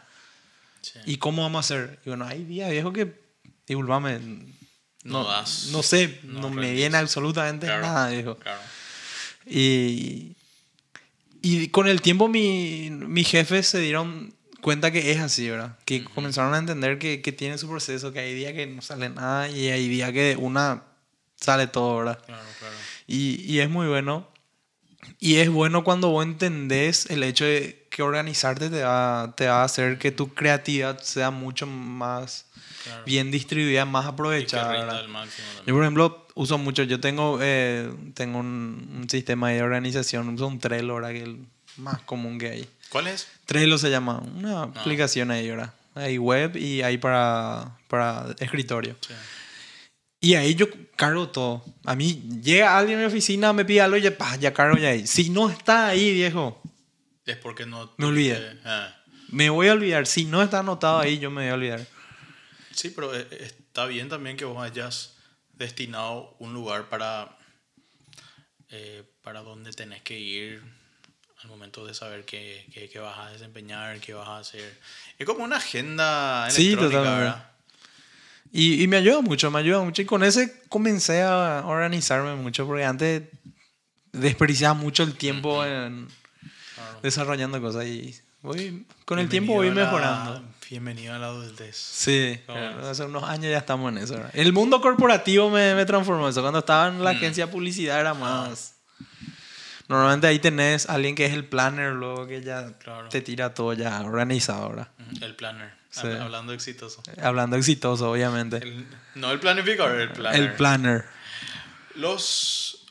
Sí. 0.81 0.99
¿Y 1.07 1.17
cómo 1.19 1.43
vamos 1.43 1.59
a 1.59 1.61
hacer? 1.61 2.01
Y 2.05 2.09
bueno, 2.09 2.27
hay 2.27 2.45
días, 2.45 2.71
viejo, 2.71 2.93
que, 2.93 3.21
disculpame, 3.67 4.19
No 5.05 5.23
no, 5.23 5.25
das. 5.25 5.69
no 5.73 5.83
sé, 5.83 6.21
No 6.25 6.41
no, 6.43 6.51
me 6.51 6.73
viene 6.73 6.97
absolutamente 6.97 7.67
Claro, 7.67 7.83
nada, 7.83 8.11
viejo. 8.11 8.37
Claro. 8.37 8.61
Y, 9.47 10.35
y 11.43 11.69
con 11.69 11.89
el 11.89 12.01
tiempo 12.03 12.29
mi, 12.29 12.91
mis 12.91 13.29
jefes 13.29 13.67
se 13.69 13.79
dieron 13.79 14.35
cuenta 14.61 14.91
que 14.91 15.13
es 15.13 15.21
así, 15.21 15.49
¿verdad? 15.49 15.79
Que 15.85 16.05
comenzaron 16.05 16.55
a 16.55 16.59
entender 16.59 16.99
que, 16.99 17.23
que 17.23 17.33
tiene 17.33 17.59
su 17.59 17.69
proceso, 17.69 18.13
que 18.13 18.21
hay 18.21 18.35
días 18.35 18.53
que 18.53 18.67
no 18.67 18.83
sale 18.83 19.09
nada 19.09 19.49
y 19.49 19.69
hay 19.69 19.89
días 19.89 20.13
que 20.13 20.37
una 20.39 20.83
sale 21.37 21.67
todo, 21.69 21.99
¿verdad? 21.99 22.19
Claro, 22.27 22.43
claro. 22.59 22.75
Y, 23.07 23.41
y 23.51 23.61
es 23.61 23.71
muy 23.71 23.87
bueno. 23.87 24.29
Y 25.21 25.37
es 25.37 25.49
bueno 25.51 25.85
cuando 25.85 26.09
vos 26.11 26.25
entendés 26.25 27.07
el 27.11 27.23
hecho 27.23 27.45
de 27.45 27.87
que 27.91 28.03
organizarte 28.03 28.69
te 28.71 28.83
va, 28.83 29.33
te 29.37 29.47
va 29.47 29.63
a 29.63 29.65
hacer 29.65 29.99
que 29.99 30.11
tu 30.13 30.35
creatividad 30.35 31.01
sea 31.01 31.31
mucho 31.31 31.67
más 31.67 32.47
claro. 32.85 33.05
bien 33.05 33.31
distribuida, 33.31 33.85
más 33.85 34.07
aprovechada. 34.07 35.07
Yo, 35.67 35.75
por 35.75 35.83
ejemplo, 35.83 36.27
uso 36.35 36.59
mucho, 36.59 36.83
yo 36.85 37.01
tengo, 37.01 37.39
eh, 37.43 37.93
tengo 38.15 38.39
un, 38.39 38.99
un 39.03 39.11
sistema 39.11 39.51
de 39.51 39.63
organización, 39.63 40.29
uso 40.31 40.47
un 40.47 40.59
Trello, 40.59 40.95
¿verdad? 40.97 41.11
Que 41.11 41.19
es 41.19 41.25
el 41.25 41.39
más 41.79 42.01
común 42.03 42.39
que 42.39 42.49
hay. 42.51 42.69
¿Cuál 42.91 43.07
es? 43.09 43.27
Trello 43.47 43.79
se 43.79 43.91
llama, 43.91 44.19
una 44.37 44.63
Ah. 44.63 44.73
aplicación 44.77 45.31
ahí, 45.31 45.49
¿verdad? 45.49 45.73
Hay 45.95 46.19
web 46.19 46.57
y 46.57 46.83
hay 46.83 46.99
para, 46.99 47.77
para 47.89 48.27
escritorio. 48.39 48.95
Sí. 49.01 49.15
Y 50.21 50.35
ahí 50.35 50.55
yo 50.55 50.67
cargo 50.97 51.29
todo. 51.29 51.65
A 51.85 51.95
mí 51.95 52.23
llega 52.43 52.77
alguien 52.77 52.99
a 52.99 53.03
mi 53.03 53.07
oficina, 53.07 53.53
me 53.53 53.65
pide 53.65 53.81
algo 53.83 53.97
y 53.97 54.03
ya, 54.03 54.17
pa, 54.19 54.35
ya 54.37 54.53
cargo 54.53 54.77
ya 54.77 54.89
ahí. 54.91 55.07
Si 55.07 55.31
no 55.31 55.49
está 55.49 55.89
ahí, 55.89 56.13
viejo, 56.13 56.61
Es 57.25 57.37
porque 57.37 57.67
no... 57.67 57.93
Me 57.99 58.07
olvidé. 58.07 58.37
eh, 58.37 58.61
ah. 58.65 58.97
me 59.29 59.49
voy 59.51 59.69
a 59.69 59.73
olvidar. 59.75 60.07
Si 60.07 60.25
no 60.25 60.43
está 60.43 60.59
anotado 60.61 60.99
ahí, 60.99 61.19
yo 61.19 61.31
me 61.31 61.43
voy 61.43 61.51
a 61.51 61.55
olvidar. 61.55 61.87
Sí, 62.73 62.91
pero 62.91 63.15
eh, 63.17 63.27
está 63.41 63.87
bien 63.87 64.09
también 64.09 64.37
que 64.37 64.45
vos 64.45 64.61
hayas 64.63 65.15
destinado 65.53 66.35
un 66.41 66.53
lugar 66.53 66.89
para, 66.89 67.37
eh, 68.71 69.05
para 69.23 69.41
donde 69.43 69.73
tenés 69.73 70.03
que 70.03 70.19
ir 70.19 70.63
al 71.43 71.49
momento 71.49 71.87
de 71.87 71.95
saber 71.95 72.25
qué, 72.25 72.67
qué- 72.73 72.89
qué 72.89 72.99
vas 72.99 73.19
a 73.19 73.31
desempeñar, 73.31 74.01
qué 74.01 74.15
vas 74.15 74.29
a 74.29 74.39
hacer. 74.39 74.79
Es 75.19 75.27
como 75.27 75.45
una 75.45 75.57
agenda 75.59 76.49
Sí, 76.51 76.69
electrónica, 76.73 76.99
totalmente. 76.99 77.25
¿verdad? 77.25 77.51
Y, 78.53 78.83
y 78.83 78.89
me 78.89 78.97
ayuda 78.97 79.21
mucho, 79.21 79.51
me 79.51 79.59
ayuda 79.61 79.83
mucho. 79.83 80.03
Y 80.03 80.05
con 80.07 80.23
ese 80.25 80.61
comencé 80.69 81.23
a 81.23 81.63
organizarme 81.67 82.35
mucho, 82.35 82.67
porque 82.67 82.85
antes 82.85 83.23
desperdiciaba 84.13 84.75
mucho 84.75 85.03
el 85.03 85.15
tiempo 85.15 85.65
en 85.65 86.09
Claro. 86.75 87.01
desarrollando 87.03 87.61
cosas. 87.61 87.85
Y 87.87 88.15
voy, 88.43 88.87
con 89.05 89.19
el 89.19 89.29
tiempo 89.29 89.53
voy 89.55 89.67
Bienvenido 89.67 89.97
a 89.97 90.01
la- 90.01 90.09
mejorando. 90.25 90.49
bienvenido 90.71 91.15
a 91.15 91.19
la 91.19 91.27
adultez. 91.27 91.77
Sí, 91.77 92.39
¿Cómo 92.47 92.59
es? 92.59 92.77
hace 92.87 93.05
unos 93.05 93.25
años 93.25 93.51
ya 93.51 93.59
estamos 93.59 93.91
en 93.93 93.99
eso. 93.99 94.15
¿verdad? 94.15 94.31
El 94.35 94.53
mundo 94.53 94.81
corporativo 94.81 95.51
me, 95.51 95.75
me 95.75 95.85
transformó 95.85 96.29
eso. 96.29 96.41
Cuando 96.41 96.61
estaba 96.61 96.89
en 96.89 97.03
la 97.05 97.11
agencia 97.11 97.47
de 97.47 97.53
publicidad 97.53 98.01
era 98.01 98.15
más... 98.15 98.75
Normalmente 99.89 100.27
ahí 100.27 100.39
tenés 100.39 100.89
a 100.89 100.95
alguien 100.95 101.15
que 101.15 101.25
es 101.27 101.33
el 101.33 101.47
planner, 101.47 101.93
luego 101.95 102.27
que 102.27 102.43
ya 102.43 102.73
Claro. 102.79 103.09
te 103.09 103.23
tira 103.23 103.55
todo 103.55 103.73
ya 103.73 104.01
organizado 104.03 104.63
ahora. 104.65 104.93
El 105.21 105.35
planner. 105.35 105.73
Sí. 105.91 106.07
Hablando 106.07 106.53
exitoso. 106.53 107.03
Hablando 107.23 107.57
exitoso, 107.57 108.11
obviamente. 108.11 108.59
El- 108.59 108.87
no 109.15 109.31
el 109.33 109.41
planificador, 109.41 109.99
el 109.99 110.13
planner. 110.13 110.41
El 110.43 110.53
planner. 110.55 111.05
Los. 111.95 112.85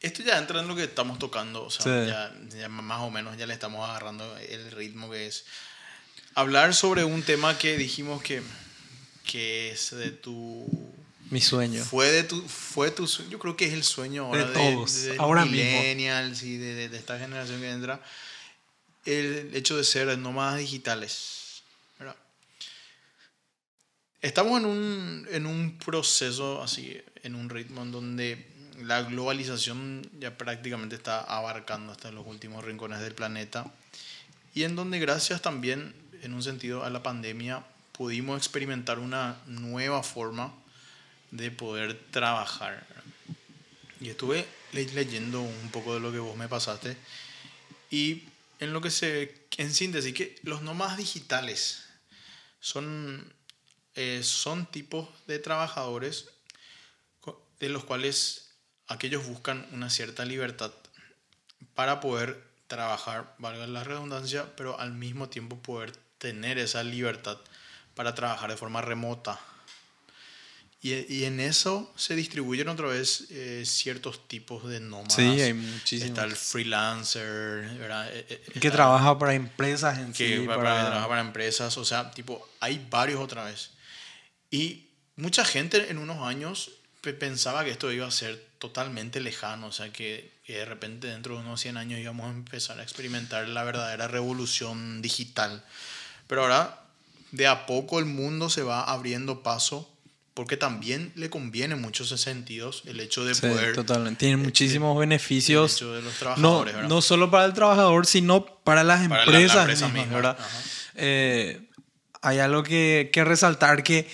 Esto 0.00 0.22
ya 0.22 0.38
entra 0.38 0.60
en 0.60 0.68
lo 0.68 0.76
que 0.76 0.84
estamos 0.84 1.18
tocando, 1.18 1.64
o 1.64 1.70
sea, 1.70 1.82
Sí. 1.82 2.08
ya, 2.08 2.32
ya 2.60 2.68
más 2.68 3.00
o 3.00 3.10
menos 3.10 3.36
ya 3.36 3.46
le 3.46 3.52
estamos 3.54 3.88
agarrando 3.88 4.36
el 4.38 4.70
ritmo 4.70 5.10
que 5.10 5.26
es. 5.26 5.44
Hablar 6.34 6.72
sobre 6.74 7.04
un 7.04 7.22
tema 7.22 7.58
que 7.58 7.76
dijimos 7.76 8.22
que, 8.22 8.42
que 9.24 9.72
es 9.72 9.90
de 9.90 10.10
tu. 10.12 10.66
Mi 11.30 11.40
sueño. 11.40 11.84
Fue 11.84 12.10
de 12.10 12.24
tu, 12.24 12.40
fue 12.48 12.90
tu 12.90 13.06
sueño, 13.06 13.30
yo 13.30 13.38
creo 13.38 13.56
que 13.56 13.66
es 13.66 13.72
el 13.74 13.84
sueño 13.84 14.26
ahora 14.26 14.44
De 14.44 14.48
de, 14.48 14.54
todos, 14.54 15.02
de 15.02 15.08
los 15.10 15.18
ahora 15.18 15.44
mismo. 15.44 15.56
millennials 15.80 16.42
y 16.42 16.56
de, 16.56 16.74
de- 16.74 16.88
de 16.88 16.96
esta 16.98 17.18
generación 17.18 17.60
que 17.60 17.70
entra. 17.70 18.00
El 19.04 19.54
hecho 19.54 19.76
de 19.76 19.84
ser 19.84 20.16
nómadas 20.18 20.58
digitales. 20.58 21.62
¿verdad? 21.98 22.16
Estamos 24.22 24.60
en 24.60 24.66
un, 24.66 25.28
en 25.30 25.46
un 25.46 25.78
proceso 25.78 26.62
así, 26.62 27.00
en 27.22 27.34
un 27.34 27.48
ritmo 27.50 27.82
en 27.82 27.92
donde 27.92 28.46
la 28.82 29.02
globalización 29.02 30.08
ya 30.20 30.36
prácticamente 30.38 30.94
está 30.96 31.20
abarcando 31.20 31.92
hasta 31.92 32.10
los 32.12 32.26
últimos 32.26 32.64
rincones 32.64 33.00
del 33.00 33.14
planeta 33.14 33.66
y 34.54 34.62
en 34.64 34.76
donde 34.76 34.98
gracias 35.00 35.42
también, 35.42 35.94
en 36.22 36.32
un 36.32 36.42
sentido, 36.42 36.84
a 36.84 36.90
la 36.90 37.02
pandemia 37.02 37.64
pudimos 37.92 38.38
experimentar 38.38 38.98
una 39.00 39.36
nueva 39.46 40.02
forma 40.04 40.52
de 41.30 41.50
poder 41.50 41.98
trabajar. 42.10 42.86
Y 44.00 44.10
estuve 44.10 44.46
le- 44.72 44.86
leyendo 44.92 45.40
un 45.40 45.70
poco 45.70 45.94
de 45.94 46.00
lo 46.00 46.12
que 46.12 46.18
vos 46.18 46.36
me 46.36 46.48
pasaste 46.48 46.96
y 47.90 48.24
en 48.60 48.72
lo 48.72 48.80
que 48.80 48.90
se, 48.90 49.46
en 49.56 49.72
síntesis, 49.72 50.14
que 50.14 50.38
los 50.42 50.62
nómadas 50.62 50.96
digitales 50.96 51.84
son, 52.60 53.32
eh, 53.94 54.20
son 54.22 54.66
tipos 54.66 55.08
de 55.26 55.38
trabajadores 55.38 56.28
de 57.60 57.68
los 57.68 57.84
cuales 57.84 58.50
aquellos 58.86 59.26
buscan 59.26 59.66
una 59.72 59.90
cierta 59.90 60.24
libertad 60.24 60.72
para 61.74 62.00
poder 62.00 62.42
trabajar, 62.68 63.34
valga 63.38 63.66
la 63.66 63.82
redundancia, 63.84 64.54
pero 64.56 64.78
al 64.78 64.92
mismo 64.92 65.28
tiempo 65.28 65.58
poder 65.58 65.96
tener 66.18 66.58
esa 66.58 66.82
libertad 66.84 67.38
para 67.94 68.14
trabajar 68.14 68.50
de 68.50 68.56
forma 68.56 68.80
remota. 68.80 69.40
Y, 70.80 70.94
y 71.12 71.24
en 71.24 71.40
eso 71.40 71.92
se 71.96 72.14
distribuyen 72.14 72.68
otra 72.68 72.86
vez 72.86 73.24
eh, 73.30 73.64
ciertos 73.66 74.28
tipos 74.28 74.68
de 74.68 74.78
nómadas. 74.78 75.14
Sí, 75.14 75.22
hay 75.22 75.52
muchísimos. 75.52 76.10
Está 76.10 76.24
el 76.24 76.36
freelancer, 76.36 77.68
¿verdad? 77.78 78.08
Eh, 78.14 78.26
eh, 78.28 78.42
Que 78.52 78.68
está- 78.68 78.70
trabaja 78.76 79.18
para 79.18 79.34
empresas 79.34 79.98
en 79.98 80.12
que 80.12 80.38
sí. 80.38 80.46
para, 80.46 80.62
para- 80.62 80.80
que 80.80 80.86
trabaja 80.86 81.08
para 81.08 81.20
empresas, 81.20 81.76
o 81.78 81.84
sea, 81.84 82.10
tipo, 82.12 82.48
hay 82.60 82.86
varios 82.90 83.20
otra 83.20 83.44
vez. 83.44 83.70
Y 84.50 84.86
mucha 85.16 85.44
gente 85.44 85.90
en 85.90 85.98
unos 85.98 86.22
años 86.26 86.70
pe- 87.00 87.12
pensaba 87.12 87.64
que 87.64 87.70
esto 87.70 87.90
iba 87.92 88.06
a 88.06 88.10
ser 88.12 88.46
totalmente 88.58 89.20
lejano, 89.20 89.66
o 89.68 89.72
sea, 89.72 89.92
que, 89.92 90.32
que 90.44 90.58
de 90.58 90.64
repente 90.64 91.06
dentro 91.08 91.34
de 91.34 91.40
unos 91.40 91.60
100 91.60 91.76
años 91.76 91.98
íbamos 92.00 92.26
a 92.26 92.30
empezar 92.30 92.78
a 92.78 92.82
experimentar 92.82 93.48
la 93.48 93.64
verdadera 93.64 94.06
revolución 94.08 95.02
digital. 95.02 95.64
Pero 96.28 96.42
ahora, 96.42 96.82
de 97.32 97.46
a 97.46 97.66
poco 97.66 97.98
el 97.98 98.04
mundo 98.04 98.48
se 98.48 98.62
va 98.62 98.84
abriendo 98.84 99.42
paso, 99.42 99.92
porque 100.38 100.56
también 100.56 101.10
le 101.16 101.30
conviene 101.30 101.74
en 101.74 101.80
muchos 101.80 102.08
sentidos 102.20 102.84
el 102.86 103.00
hecho 103.00 103.24
de 103.24 103.34
Sí, 103.34 103.40
poder... 103.48 103.74
totalmente. 103.74 104.20
Tienen 104.20 104.38
eh, 104.38 104.44
muchísimos 104.44 104.94
el 104.94 105.00
beneficios. 105.00 105.80
de 105.80 106.00
los 106.00 106.04
No, 106.04 106.10
trabajadores, 106.20 106.74
¿verdad? 106.74 106.88
no 106.88 107.02
solo 107.02 107.28
para 107.28 107.44
el 107.44 107.54
trabajador, 107.54 108.06
sino 108.06 108.44
para 108.46 108.84
las 108.84 109.00
Para 109.08 109.08
la- 109.08 109.16
la 109.16 109.22
empresas 109.24 109.56
empresa 109.62 109.86
mismas, 109.88 110.02
misma, 110.04 110.14
¿verdad? 110.16 110.38
Eh, 110.94 111.60
hay 112.22 112.38
algo 112.38 112.62
que, 112.62 113.10
que 113.12 113.24
resaltar 113.24 113.82
que 113.82 114.08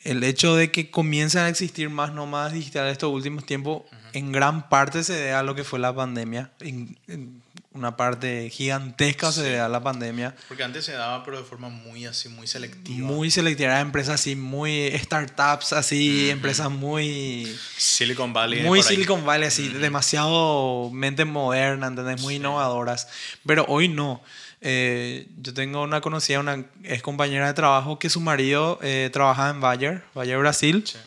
el 0.00 0.24
hecho 0.24 0.56
de 0.56 0.72
que 0.72 0.90
comiencen 0.90 1.42
a 1.42 1.48
existir 1.48 1.88
más 1.88 2.12
nómadas 2.14 2.52
digitales 2.52 2.90
estos 2.90 3.12
últimos 3.12 3.46
tiempos, 3.46 3.82
en 4.12 4.32
gran 4.32 4.68
parte 4.68 5.04
se 5.04 5.12
debe 5.12 5.34
a 5.34 5.44
lo 5.44 5.54
que 5.54 5.62
fue 5.62 5.78
la 5.78 5.94
pandemia. 5.94 6.50
En, 6.58 6.98
en 7.06 7.42
una 7.72 7.96
parte 7.96 8.50
gigantesca 8.50 9.30
se 9.30 9.40
Sí. 9.42 9.46
debe 9.46 9.60
a 9.60 9.68
la 9.68 9.80
pandemia. 9.82 10.34
Porque 10.48 10.64
antes 10.64 10.84
se 10.84 10.92
daba, 10.92 11.22
pero 11.24 11.38
de 11.38 11.44
forma 11.44 11.68
muy 11.68 12.04
así, 12.04 12.28
muy 12.28 12.46
selectiva. 12.48 13.06
Muy 13.06 13.30
selectiva, 13.30 13.70
eran 13.70 13.86
empresas 13.86 14.14
así, 14.20 14.34
muy 14.34 14.90
startups, 14.98 15.72
así, 15.72 16.30
empresas 16.30 16.68
muy 16.70 17.56
Silicon 17.76 18.32
Valley. 18.32 18.62
muy 18.62 18.80
por 18.80 18.88
ahí. 18.88 18.94
Silicon 18.96 19.24
Valley, 19.24 19.46
así, 19.48 19.68
demasiado 19.68 20.90
mente 20.92 21.24
moderna, 21.24 21.86
¿entendés? 21.86 22.20
Muy 22.20 22.36
innovadoras. 22.36 23.06
Pero 23.46 23.64
hoy 23.68 23.88
no. 23.88 24.20
Eh, 24.62 25.28
yo 25.40 25.54
tengo 25.54 25.82
una 25.82 26.00
conocida, 26.00 26.40
una 26.40 26.64
ex 26.84 27.02
compañera 27.02 27.46
de 27.46 27.54
trabajo, 27.54 27.98
que 27.98 28.10
su 28.10 28.20
marido 28.20 28.78
eh, 28.82 29.08
trabajaba 29.12 29.50
en 29.50 29.60
Bayer, 29.60 30.02
Bayer 30.12 30.38
Brasil, 30.38 30.84
Sí. 30.86 30.98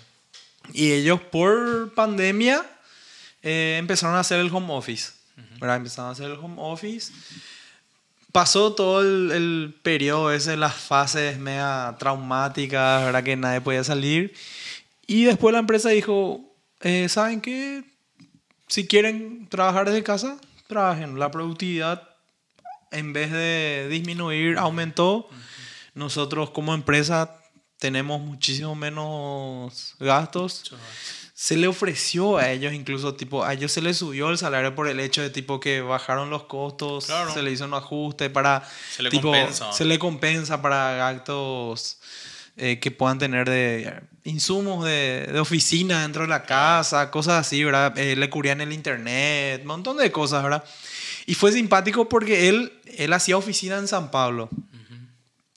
y 0.74 0.92
ellos 0.94 1.20
por 1.22 1.94
pandemia 1.94 2.66
eh, 3.44 3.76
empezaron 3.78 4.16
a 4.16 4.22
hacer 4.22 4.40
el 4.40 4.50
home 4.50 4.74
office. 4.74 5.12
¿Verdad? 5.64 5.78
Empezaron 5.78 6.10
a 6.10 6.12
hacer 6.12 6.30
el 6.30 6.38
home 6.38 6.56
office. 6.58 7.14
Pasó 8.34 8.74
todo 8.74 9.00
el, 9.00 9.32
el 9.32 9.80
periodo 9.82 10.34
ese, 10.34 10.58
las 10.58 10.74
fases 10.74 11.40
mega 11.40 11.96
traumáticas, 11.98 13.06
¿verdad? 13.06 13.24
Que 13.24 13.38
nadie 13.38 13.62
podía 13.62 13.84
salir. 13.86 14.34
Y 15.08 15.24
después 15.24 15.54
la 15.54 15.60
empresa 15.60 15.90
dijo, 15.90 16.42
eh, 16.82 17.08
¿saben 17.08 17.40
qué? 17.40 17.86
Si 18.68 18.88
quieren 18.88 19.48
trabajar 19.48 19.88
desde 19.88 20.04
casa, 20.04 20.38
trabajen. 20.68 21.18
La 21.18 21.32
productividad, 21.32 22.10
en 22.92 23.14
vez 23.14 23.32
de 23.32 23.88
disminuir, 23.90 24.58
aumentó. 24.58 25.30
Nosotros 25.94 26.50
como 26.50 26.74
empresa 26.74 27.40
tenemos 27.78 28.20
muchísimo 28.20 28.76
menos 28.76 29.96
gastos. 29.98 30.76
Se 31.44 31.58
le 31.58 31.68
ofreció 31.68 32.38
a 32.38 32.52
ellos 32.52 32.72
incluso, 32.72 33.16
tipo, 33.16 33.44
a 33.44 33.52
ellos 33.52 33.70
se 33.74 33.82
les 33.82 33.98
subió 33.98 34.30
el 34.30 34.38
salario 34.38 34.76
por 34.76 34.88
el 34.88 35.02
hecho 35.02 35.22
de 35.22 35.30
tipo 35.30 35.60
que 35.60 35.82
bajaron 35.82 36.30
los 36.30 36.44
costos, 36.46 37.08
Claro. 37.08 37.34
se 37.34 37.42
le 37.42 37.52
hizo 37.52 37.66
un 37.66 37.74
ajuste 37.74 38.30
para... 38.30 38.64
Se 38.96 39.04
le 39.04 39.10
tipo, 39.10 39.24
compensa. 39.24 39.74
Se 39.74 39.84
le 39.84 40.00
compensa 40.00 40.62
para 40.62 40.94
gastos 40.94 41.98
eh, 42.56 42.80
que 42.80 42.92
puedan 42.92 43.20
tener 43.20 43.50
de 43.50 43.94
insumos 44.24 44.86
de, 44.86 45.28
de 45.34 45.38
oficina 45.42 46.04
dentro 46.04 46.22
de 46.22 46.30
la 46.30 46.44
casa, 46.44 47.12
cosas 47.12 47.46
así, 47.46 47.62
¿verdad? 47.62 47.98
Eh, 47.98 48.16
le 48.16 48.30
cubrían 48.30 48.62
el 48.62 48.72
internet, 48.72 49.60
un 49.64 49.68
montón 49.68 49.98
de 49.98 50.10
cosas, 50.14 50.44
¿verdad? 50.44 50.64
Y 51.26 51.36
fue 51.36 51.52
simpático 51.52 52.08
porque 52.08 52.48
él, 52.48 52.72
él 52.86 53.12
hacía 53.12 53.36
oficina 53.36 53.78
en 53.80 53.90
San 53.90 54.12
Pablo. 54.12 54.48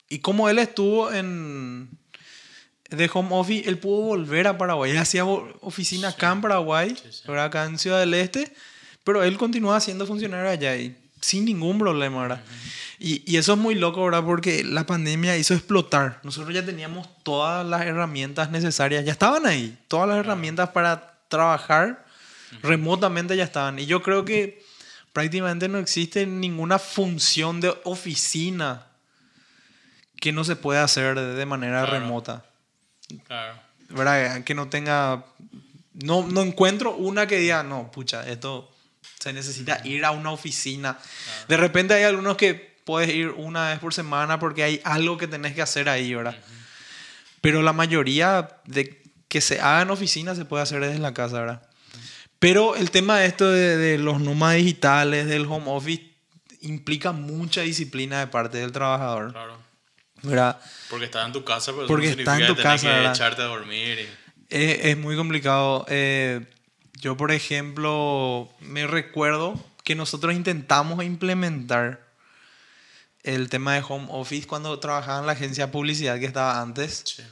Y 0.09 0.19
como 0.19 0.49
él 0.49 0.59
estuvo 0.59 1.13
en 1.13 1.96
de 2.89 3.09
home 3.13 3.29
office, 3.31 3.67
él 3.69 3.77
pudo 3.79 4.01
volver 4.01 4.47
a 4.47 4.57
Paraguay. 4.57 4.91
Él 4.91 4.97
hacía 4.97 5.25
oficina 5.25 6.09
acá 6.09 6.31
en 6.31 6.41
Paraguay, 6.41 6.89
Sí, 6.95 7.09
sí. 7.25 7.31
acá 7.31 7.65
en 7.65 7.77
Ciudad 7.77 7.99
del 7.99 8.13
Este, 8.13 8.53
pero 9.03 9.23
él 9.23 9.37
continuaba 9.37 9.79
siendo 9.79 10.05
funcionario 10.05 10.49
allá 10.49 10.75
y 10.77 10.95
sin 11.21 11.45
ningún 11.45 11.79
problema, 11.79 12.21
¿verdad? 12.21 12.41
y, 12.99 13.21
y 13.31 13.37
eso 13.37 13.53
es 13.53 13.59
muy 13.59 13.75
loco, 13.75 14.03
¿verdad? 14.05 14.23
Porque 14.23 14.63
la 14.63 14.85
pandemia 14.85 15.37
hizo 15.37 15.53
explotar. 15.53 16.19
Nosotros 16.23 16.53
ya 16.53 16.65
teníamos 16.65 17.07
todas 17.23 17.65
las 17.65 17.81
herramientas 17.81 18.49
necesarias, 18.51 19.03
ya 19.05 19.11
estaban 19.11 19.45
ahí, 19.45 19.77
todas 19.87 20.07
las 20.07 20.17
herramientas 20.17 20.69
para 20.69 21.13
trabajar 21.27 22.05
remotamente 22.63 23.35
ya 23.35 23.43
estaban. 23.43 23.77
Y 23.79 23.85
yo 23.85 24.01
creo 24.01 24.23
que 24.25 24.63
prácticamente 25.13 25.67
no 25.67 25.77
existe 25.79 26.25
ninguna 26.25 26.79
función 26.79 27.59
de 27.61 27.75
oficina 27.83 28.85
que 30.19 30.31
no 30.31 30.43
se 30.43 30.55
pueda 30.55 30.83
hacer 30.83 31.15
de 31.15 31.33
de 31.35 31.45
manera 31.45 31.81
Claro. 31.85 31.99
remota. 31.99 32.45
Claro. 33.25 33.59
¿Verdad? 33.89 34.43
Que 34.43 34.53
no 34.53 34.69
tenga... 34.69 35.25
No, 35.93 36.27
no 36.27 36.41
encuentro 36.41 36.95
una 36.95 37.25
que 37.25 37.37
diga, 37.37 37.63
no, 37.63 37.91
pucha, 37.91 38.27
esto 38.29 38.71
se 39.19 39.33
necesita 39.33 39.81
ir 39.83 40.05
a 40.05 40.11
una 40.11 40.31
oficina. 40.31 40.99
De 41.47 41.57
repente 41.57 41.93
hay 41.93 42.03
algunos 42.03 42.37
que 42.37 42.77
puedes 42.85 43.09
ir 43.09 43.29
una 43.29 43.69
vez 43.69 43.79
por 43.79 43.93
semana 43.93 44.39
porque 44.39 44.63
hay 44.63 44.81
algo 44.83 45.17
que 45.17 45.27
tenés 45.27 45.55
que 45.55 45.61
hacer 45.61 45.89
ahí, 45.89 46.13
¿verdad? 46.13 46.35
Pero 47.41 47.61
la 47.61 47.73
mayoría 47.73 48.47
de 48.65 49.01
que 49.27 49.41
se 49.41 49.59
haga 49.59 49.81
en 49.81 49.89
oficina 49.89 50.35
se 50.35 50.45
puede 50.45 50.63
hacer 50.63 50.81
desde 50.81 50.99
la 50.99 51.13
casa, 51.13 51.39
¿verdad? 51.39 51.61
Pero 52.39 52.75
el 52.75 52.91
tema 52.91 53.17
de 53.19 53.25
esto 53.25 53.49
de, 53.49 53.77
de 53.77 53.97
los 53.97 54.21
nómadas 54.21 54.57
digitales, 54.57 55.25
del 55.25 55.45
home 55.45 55.65
office, 55.67 56.13
implica 56.61 57.11
mucha 57.11 57.61
disciplina 57.61 58.19
de 58.19 58.27
parte 58.27 58.59
del 58.59 58.71
trabajador, 58.71 59.31
Claro. 59.31 59.57
¿Verdad? 60.23 60.59
Porque 60.89 61.05
estás 61.05 61.25
en 61.25 61.33
tu 61.33 61.43
casa, 61.43 61.71
pero 61.71 61.83
eso 61.83 61.87
Porque 61.87 62.07
no 62.15 62.19
está 62.19 62.39
en 62.39 62.47
tu 62.47 62.55
casa, 62.55 62.87
que 62.87 62.93
¿verdad? 62.93 63.11
echarte 63.15 63.41
a 63.41 63.45
dormir. 63.45 63.99
y- 63.99 64.55
Es, 64.55 64.85
es 64.85 64.97
muy 64.97 65.15
complicado. 65.15 65.85
Eh, 65.89 66.45
yo, 66.99 67.17
por 67.17 67.31
ejemplo, 67.31 68.49
me 68.61 68.87
recuerdo 68.87 69.63
que 69.83 69.95
nosotros 69.95 70.33
intentamos 70.33 71.03
implementar 71.03 72.05
el 73.23 73.49
tema 73.49 73.73
de 73.73 73.83
home 73.87 74.07
office 74.09 74.47
cuando 74.47 74.79
trabajaba 74.79 75.19
en 75.19 75.25
la 75.25 75.33
agencia 75.33 75.65
de 75.65 75.71
publicidad 75.71 76.19
que 76.19 76.25
estaba 76.25 76.61
antes. 76.61 77.03
Sí. 77.05 77.23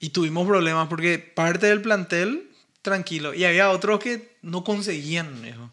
Y 0.00 0.10
tuvimos 0.10 0.46
problemas 0.46 0.88
porque 0.88 1.18
parte 1.18 1.66
del 1.68 1.80
plantel, 1.80 2.50
tranquilo, 2.82 3.32
y 3.32 3.44
había 3.44 3.70
otros 3.70 4.00
que 4.00 4.36
no 4.42 4.64
conseguían 4.64 5.44
eso. 5.44 5.70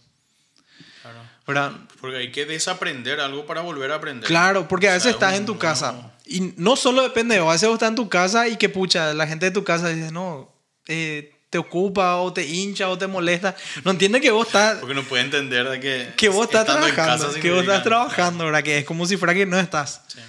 Claro. 1.01 1.19
¿verdad? 1.47 1.71
Porque 1.99 2.17
hay 2.17 2.31
que 2.31 2.45
desaprender 2.45 3.19
algo 3.19 3.45
para 3.47 3.61
volver 3.61 3.91
a 3.91 3.95
aprender. 3.95 4.27
Claro, 4.27 4.67
porque 4.67 4.87
a 4.87 4.91
O 4.91 4.93
veces 4.93 5.03
sea, 5.03 5.11
estás 5.13 5.31
un- 5.33 5.37
en 5.39 5.45
tu 5.47 5.53
no- 5.55 5.59
casa. 5.59 6.11
Y 6.31 6.53
no 6.57 6.75
solo 6.75 7.03
depende 7.03 7.35
de 7.35 7.41
vos, 7.41 7.49
a 7.49 7.53
veces 7.53 7.67
vos 7.67 7.75
estás 7.75 7.89
en 7.89 7.95
tu 7.95 8.07
casa 8.09 8.47
y 8.47 8.55
que 8.55 8.69
pucha, 8.69 9.13
la 9.13 9.27
gente 9.27 9.47
de 9.47 9.51
tu 9.51 9.63
casa 9.63 9.89
dice, 9.89 10.11
no, 10.11 10.49
eh, 10.87 11.33
te 11.51 11.57
ocupa 11.57 12.15
o 12.15 12.31
te 12.31 12.47
hincha 12.47 12.89
o 12.89 12.97
te 12.97 13.07
molesta. 13.07 13.55
No 13.83 13.91
entiende 13.91 14.21
que 14.21 14.31
vos 14.31 14.47
estás, 14.47 14.77
Porque 14.77 14.95
no 14.95 15.03
puede 15.03 15.23
entender 15.23 15.69
de 15.69 15.79
que. 15.79 16.13
que 16.15 16.29
vos 16.29 16.45
estás 16.45 16.65
trabajando, 16.65 17.33
que 17.33 17.51
vos 17.51 17.61
estás 17.61 17.83
trabajando, 17.83 18.45
¿verdad? 18.45 18.63
Que 18.63 18.79
es 18.79 18.85
como 18.85 19.05
si 19.05 19.17
fuera 19.17 19.33
que 19.33 19.45
no 19.45 19.59
estás. 19.59 20.01
Sí. 20.07 20.19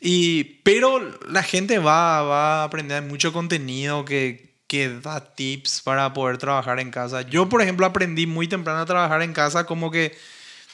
Y, 0.00 0.44
pero 0.62 1.18
la 1.28 1.42
gente 1.42 1.78
va, 1.78 2.22
va 2.22 2.60
a 2.60 2.64
aprender 2.64 3.02
mucho 3.02 3.32
contenido 3.32 4.04
que, 4.04 4.56
que 4.68 4.88
da 4.88 5.34
tips 5.34 5.80
para 5.82 6.12
poder 6.12 6.38
trabajar 6.38 6.78
en 6.78 6.90
casa. 6.90 7.22
Yo, 7.22 7.48
por 7.48 7.60
ejemplo, 7.60 7.84
aprendí 7.84 8.26
muy 8.26 8.46
temprano 8.46 8.80
a 8.80 8.86
trabajar 8.86 9.22
en 9.22 9.32
casa, 9.32 9.66
como 9.66 9.90
que 9.90 10.16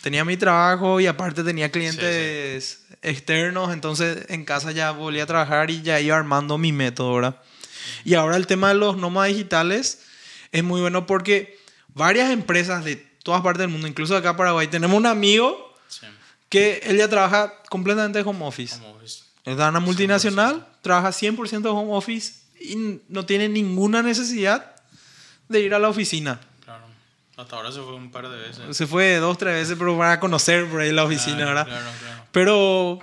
tenía 0.02 0.24
mi 0.24 0.36
trabajo 0.36 1.00
y 1.00 1.06
aparte 1.06 1.42
tenía 1.44 1.70
clientes 1.70 2.84
externos, 3.02 3.72
entonces 3.72 4.26
en 4.28 4.44
casa 4.44 4.72
ya 4.72 4.90
volví 4.90 5.20
a 5.20 5.26
trabajar 5.26 5.70
y 5.70 5.82
ya 5.82 6.00
iba 6.00 6.16
armando 6.16 6.58
mi 6.58 6.72
método, 6.72 7.14
¿verdad? 7.14 7.36
Y 8.04 8.14
ahora 8.14 8.36
el 8.36 8.46
tema 8.46 8.68
de 8.68 8.74
los 8.74 8.96
nómadas 8.96 9.32
digitales 9.32 10.02
es 10.52 10.64
muy 10.64 10.80
bueno 10.80 11.06
porque 11.06 11.58
varias 11.94 12.30
empresas 12.30 12.84
de 12.84 12.96
todas 12.96 13.42
partes 13.42 13.60
del 13.60 13.68
mundo, 13.68 13.86
incluso 13.86 14.16
acá 14.16 14.30
en 14.30 14.36
Paraguay, 14.36 14.68
tenemos 14.68 14.96
un 14.96 15.06
amigo 15.06 15.66
Sí. 15.88 16.06
que 16.48 16.80
él 16.84 16.98
ya 16.98 17.08
trabaja 17.08 17.54
completamente 17.70 18.18
de 18.22 18.28
home 18.28 18.44
office. 18.44 18.78
Como 18.78 18.98
ves. 18.98 19.24
Es 19.44 19.54
una 19.54 19.80
multinacional, 19.80 20.66
trabaja 20.82 21.12
100% 21.12 21.62
de 21.62 21.68
home 21.74 21.92
office 21.94 22.34
y 22.60 23.00
no 23.08 23.24
tiene 23.24 23.48
ninguna 23.48 24.02
necesidad 24.02 24.74
de 25.48 25.60
ir 25.60 25.74
a 25.74 25.78
la 25.78 25.88
oficina. 25.88 26.40
Hasta 27.38 27.54
ahora 27.56 27.70
se 27.70 27.80
fue 27.80 27.94
un 27.94 28.10
par 28.10 28.28
de 28.28 28.36
veces. 28.36 28.76
Se 28.76 28.86
fue 28.86 29.16
dos, 29.16 29.38
tres 29.38 29.54
veces, 29.54 29.76
pero 29.78 29.96
para 29.96 30.18
conocer 30.18 30.66
por 30.68 30.80
ahí 30.80 30.90
la 30.92 31.04
oficina, 31.04 31.36
Claro, 31.36 31.48
¿verdad? 31.54 31.66
Claro, 31.66 31.90
claro. 32.00 32.22
Pero 32.32 32.98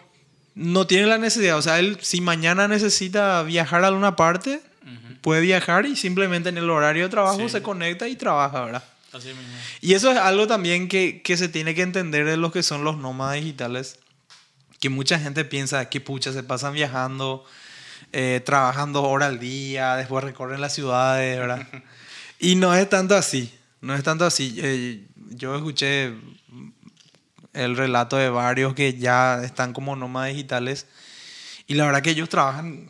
no 0.55 0.85
tiene 0.85 1.07
la 1.07 1.17
necesidad. 1.17 1.57
O 1.57 1.61
sea, 1.61 1.79
él 1.79 1.97
si 2.01 2.19
mañana 2.19 2.67
necesita 2.67 3.41
viajar 3.43 3.83
a 3.85 3.87
alguna 3.87 4.17
parte, 4.17 4.61
Ujú. 4.83 5.15
puede 5.21 5.39
viajar 5.41 5.85
y 5.85 5.95
simplemente 5.95 6.49
en 6.49 6.57
el 6.57 6.69
horario 6.69 7.03
de 7.03 7.09
trabajo 7.09 7.39
Sí. 7.39 7.49
se 7.49 7.61
conecta 7.61 8.09
y 8.09 8.17
trabaja, 8.17 8.65
¿verdad? 8.65 8.83
Así 9.13 9.29
mismo. 9.29 9.43
Y 9.79 9.93
eso 9.93 10.11
es 10.11 10.17
algo 10.17 10.47
también 10.47 10.89
que, 10.89 11.21
que 11.21 11.37
se 11.37 11.47
tiene 11.47 11.73
que 11.73 11.81
entender 11.83 12.25
de 12.25 12.35
los 12.35 12.51
que 12.51 12.61
son 12.61 12.83
los 12.83 12.97
nómadas 12.97 13.35
digitales. 13.35 13.99
Que 14.81 14.89
mucha 14.89 15.17
gente 15.17 15.45
piensa 15.45 15.89
que 15.89 16.01
pucha, 16.01 16.33
se 16.33 16.43
pasan 16.43 16.73
viajando, 16.73 17.45
eh, 18.11 18.41
trabajando 18.45 19.01
horas 19.03 19.29
al 19.29 19.39
día, 19.39 19.95
después 19.95 20.25
recorren 20.25 20.59
las 20.59 20.73
ciudades, 20.75 21.39
¿verdad? 21.39 21.65
y 22.39 22.55
no 22.55 22.75
es 22.75 22.89
tanto 22.89 23.15
así. 23.15 23.53
No 23.85 23.93
es 23.93 24.01
tanto 24.01 24.25
así. 24.25 24.55
Eh, 24.57 25.05
yo 25.29 25.55
escuché 25.55 26.11
el 27.53 27.77
relato 27.77 28.17
de 28.17 28.29
varios 28.29 28.73
que 28.73 28.97
ya 28.97 29.43
están 29.43 29.73
como 29.73 29.95
nómadas 29.95 30.29
digitales. 30.29 30.87
Y 31.67 31.75
la 31.75 31.85
verdad 31.85 32.01
que 32.01 32.09
ellos 32.09 32.27
trabajan 32.27 32.89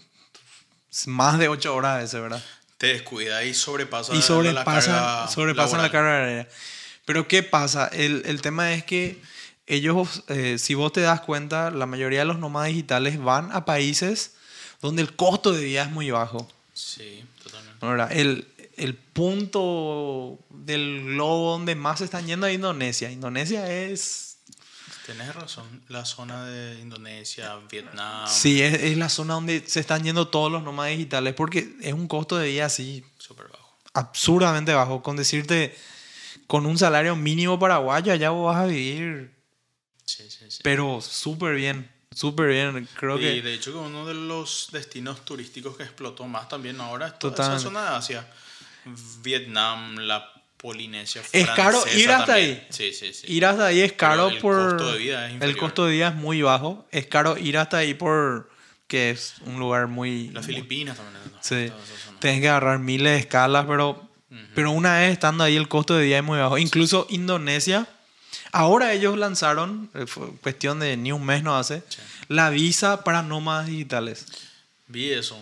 más 1.08 1.38
de 1.38 1.50
ocho 1.50 1.76
horas 1.76 1.96
a 1.96 1.98
veces, 1.98 2.22
¿verdad? 2.22 2.42
Te 2.78 2.88
descuida 2.88 3.44
y 3.44 3.54
sobrepasa 3.54 4.14
y 4.14 4.20
la 4.20 4.22
sobrepasan, 4.22 4.94
carga 4.94 5.28
sobrepasan 5.28 5.80
la 5.80 5.84
laboral. 5.88 5.92
carga 5.92 6.16
horaria. 6.16 6.50
Pero 7.04 7.28
¿qué 7.28 7.44
pasa? 7.44 7.90
El, 7.90 8.24
el 8.26 8.40
tema 8.40 8.72
es 8.74 8.86
que 8.86 9.22
ellos, 9.68 10.24
eh, 10.30 10.58
si 10.58 10.76
vos 10.76 10.94
te 10.94 11.02
das 11.02 11.20
cuenta, 11.20 11.72
la 11.72 11.88
mayoría 11.88 12.20
de 12.20 12.26
los 12.26 12.40
nómadas 12.40 12.70
digitales 12.70 13.22
van 13.22 13.52
a 13.52 13.66
países 13.66 14.36
donde 14.82 15.02
el 15.02 15.14
costo 15.14 15.52
de 15.52 15.62
vida 15.62 15.84
es 15.84 15.92
muy 15.92 16.10
bajo. 16.10 16.50
Sí, 16.74 17.26
totalmente. 17.44 17.86
¿verdad? 17.86 18.12
El, 18.14 18.48
el 18.78 18.96
punto 18.96 20.40
del 20.50 21.04
globo 21.06 21.52
donde 21.52 21.76
más 21.76 22.00
se 22.00 22.06
están 22.06 22.26
yendo 22.28 22.48
es 22.48 22.56
Indonesia. 22.56 23.12
Indonesia 23.12 23.70
es... 23.72 24.38
Tenés 25.06 25.36
razón. 25.36 25.84
La 25.88 26.04
zona 26.04 26.46
de 26.46 26.80
Indonesia, 26.80 27.58
Vietnam. 27.70 28.28
Sí, 28.28 28.62
es, 28.64 28.74
es 28.82 28.98
la 28.98 29.08
zona 29.10 29.36
donde 29.36 29.64
se 29.68 29.80
están 29.80 30.04
yendo 30.04 30.30
todos 30.30 30.52
los 30.52 30.64
nómadas 30.64 30.92
digitales 30.94 31.36
porque 31.36 31.76
es 31.82 31.94
un 31.94 32.08
costo 32.08 32.38
de 32.38 32.48
vida 32.50 32.66
así 32.66 33.06
Súper 33.20 33.48
bajo. 33.50 33.78
absurdamente 33.94 34.74
bajo. 34.74 35.04
Con 35.04 35.16
decirte, 35.16 35.78
con 36.48 36.66
un 36.66 36.78
salario 36.80 37.16
mínimo 37.16 37.60
paraguayo, 37.60 38.12
allá 38.14 38.32
vos 38.32 38.48
vas 38.54 38.64
a 38.64 38.66
vivir, 38.66 39.32
Sí, 40.06 40.24
sí, 40.30 40.46
sí. 40.50 40.60
pero 40.64 41.00
súper 41.02 41.56
bien, 41.56 41.92
súper 42.12 42.48
bien. 42.50 42.88
Creo 43.00 43.18
y 43.18 43.22
que 43.22 43.42
de 43.44 43.54
hecho 43.54 43.72
que 43.74 43.78
uno 43.78 44.06
de 44.08 44.14
los 44.16 44.70
destinos 44.72 45.24
turísticos 45.24 45.78
que 45.78 45.84
explotó 45.84 46.26
más 46.28 46.50
también 46.50 46.82
ahora 46.82 47.08
es 47.08 47.20
toda 47.20 47.36
Totalmente. 47.36 47.58
esa 47.62 47.64
zona 47.70 47.92
de 47.92 47.98
Asia. 47.98 48.28
Vietnam, 49.22 49.98
la 49.98 50.32
Polinesia 50.58 51.22
Es 51.32 51.48
caro 51.52 51.80
francesa 51.82 52.00
ir 52.00 52.12
hasta 52.12 52.26
también. 52.26 52.50
ahí. 52.52 52.68
Sí, 52.70 52.94
sí, 52.94 53.14
sí. 53.14 53.32
ir 53.32 53.46
hasta 53.46 53.68
ahí 53.68 53.82
es 53.82 53.94
caro 53.94 54.30
el 54.30 54.38
por... 54.40 54.70
costo 54.70 54.94
de 54.94 54.98
vida 54.98 55.30
es 55.30 55.42
el 55.42 55.58
costo 55.58 55.86
de 55.86 55.92
vida 55.94 56.08
es 56.10 56.16
muy 56.16 56.42
bajo. 56.42 56.88
Es 56.92 57.06
caro 57.08 57.38
ir 57.38 57.58
hasta 57.58 57.78
ahí 57.78 57.94
por... 57.94 58.50
que 58.88 59.12
es 59.12 59.36
un 59.46 59.60
lugar 59.60 59.88
muy... 59.88 60.30
Las 60.30 60.46
Filipinas 60.46 60.98
también. 60.98 61.22
¿no? 61.32 61.40
Sí. 61.42 61.72
Tienes 62.20 62.42
que 62.42 62.50
agarrar 62.50 62.80
miles 62.80 63.14
de 63.14 63.20
escalas, 63.20 63.66
pero, 63.68 64.10
pero 64.56 64.72
una 64.72 65.00
vez 65.00 65.12
estando 65.12 65.44
ahí 65.44 65.56
el 65.56 65.68
costo 65.68 65.96
de 65.96 66.06
vida 66.06 66.18
es 66.18 66.24
muy 66.24 66.40
bajo. 66.40 66.58
Incluso 66.58 67.06
Indonesia, 67.10 67.88
Ahora 68.56 68.94
ellos 68.94 69.18
lanzaron, 69.18 69.90
eh, 69.94 70.06
fue 70.08 70.32
cuestión 70.38 70.80
de 70.80 70.96
ni 70.96 71.12
un 71.12 71.26
mes 71.26 71.44
no 71.44 71.58
hace, 71.58 71.84
la 72.30 72.50
visa 72.50 73.04
para 73.04 73.22
nómadas 73.22 73.68
digitales. 73.68 74.28
Vi 74.88 75.12
eso. 75.12 75.38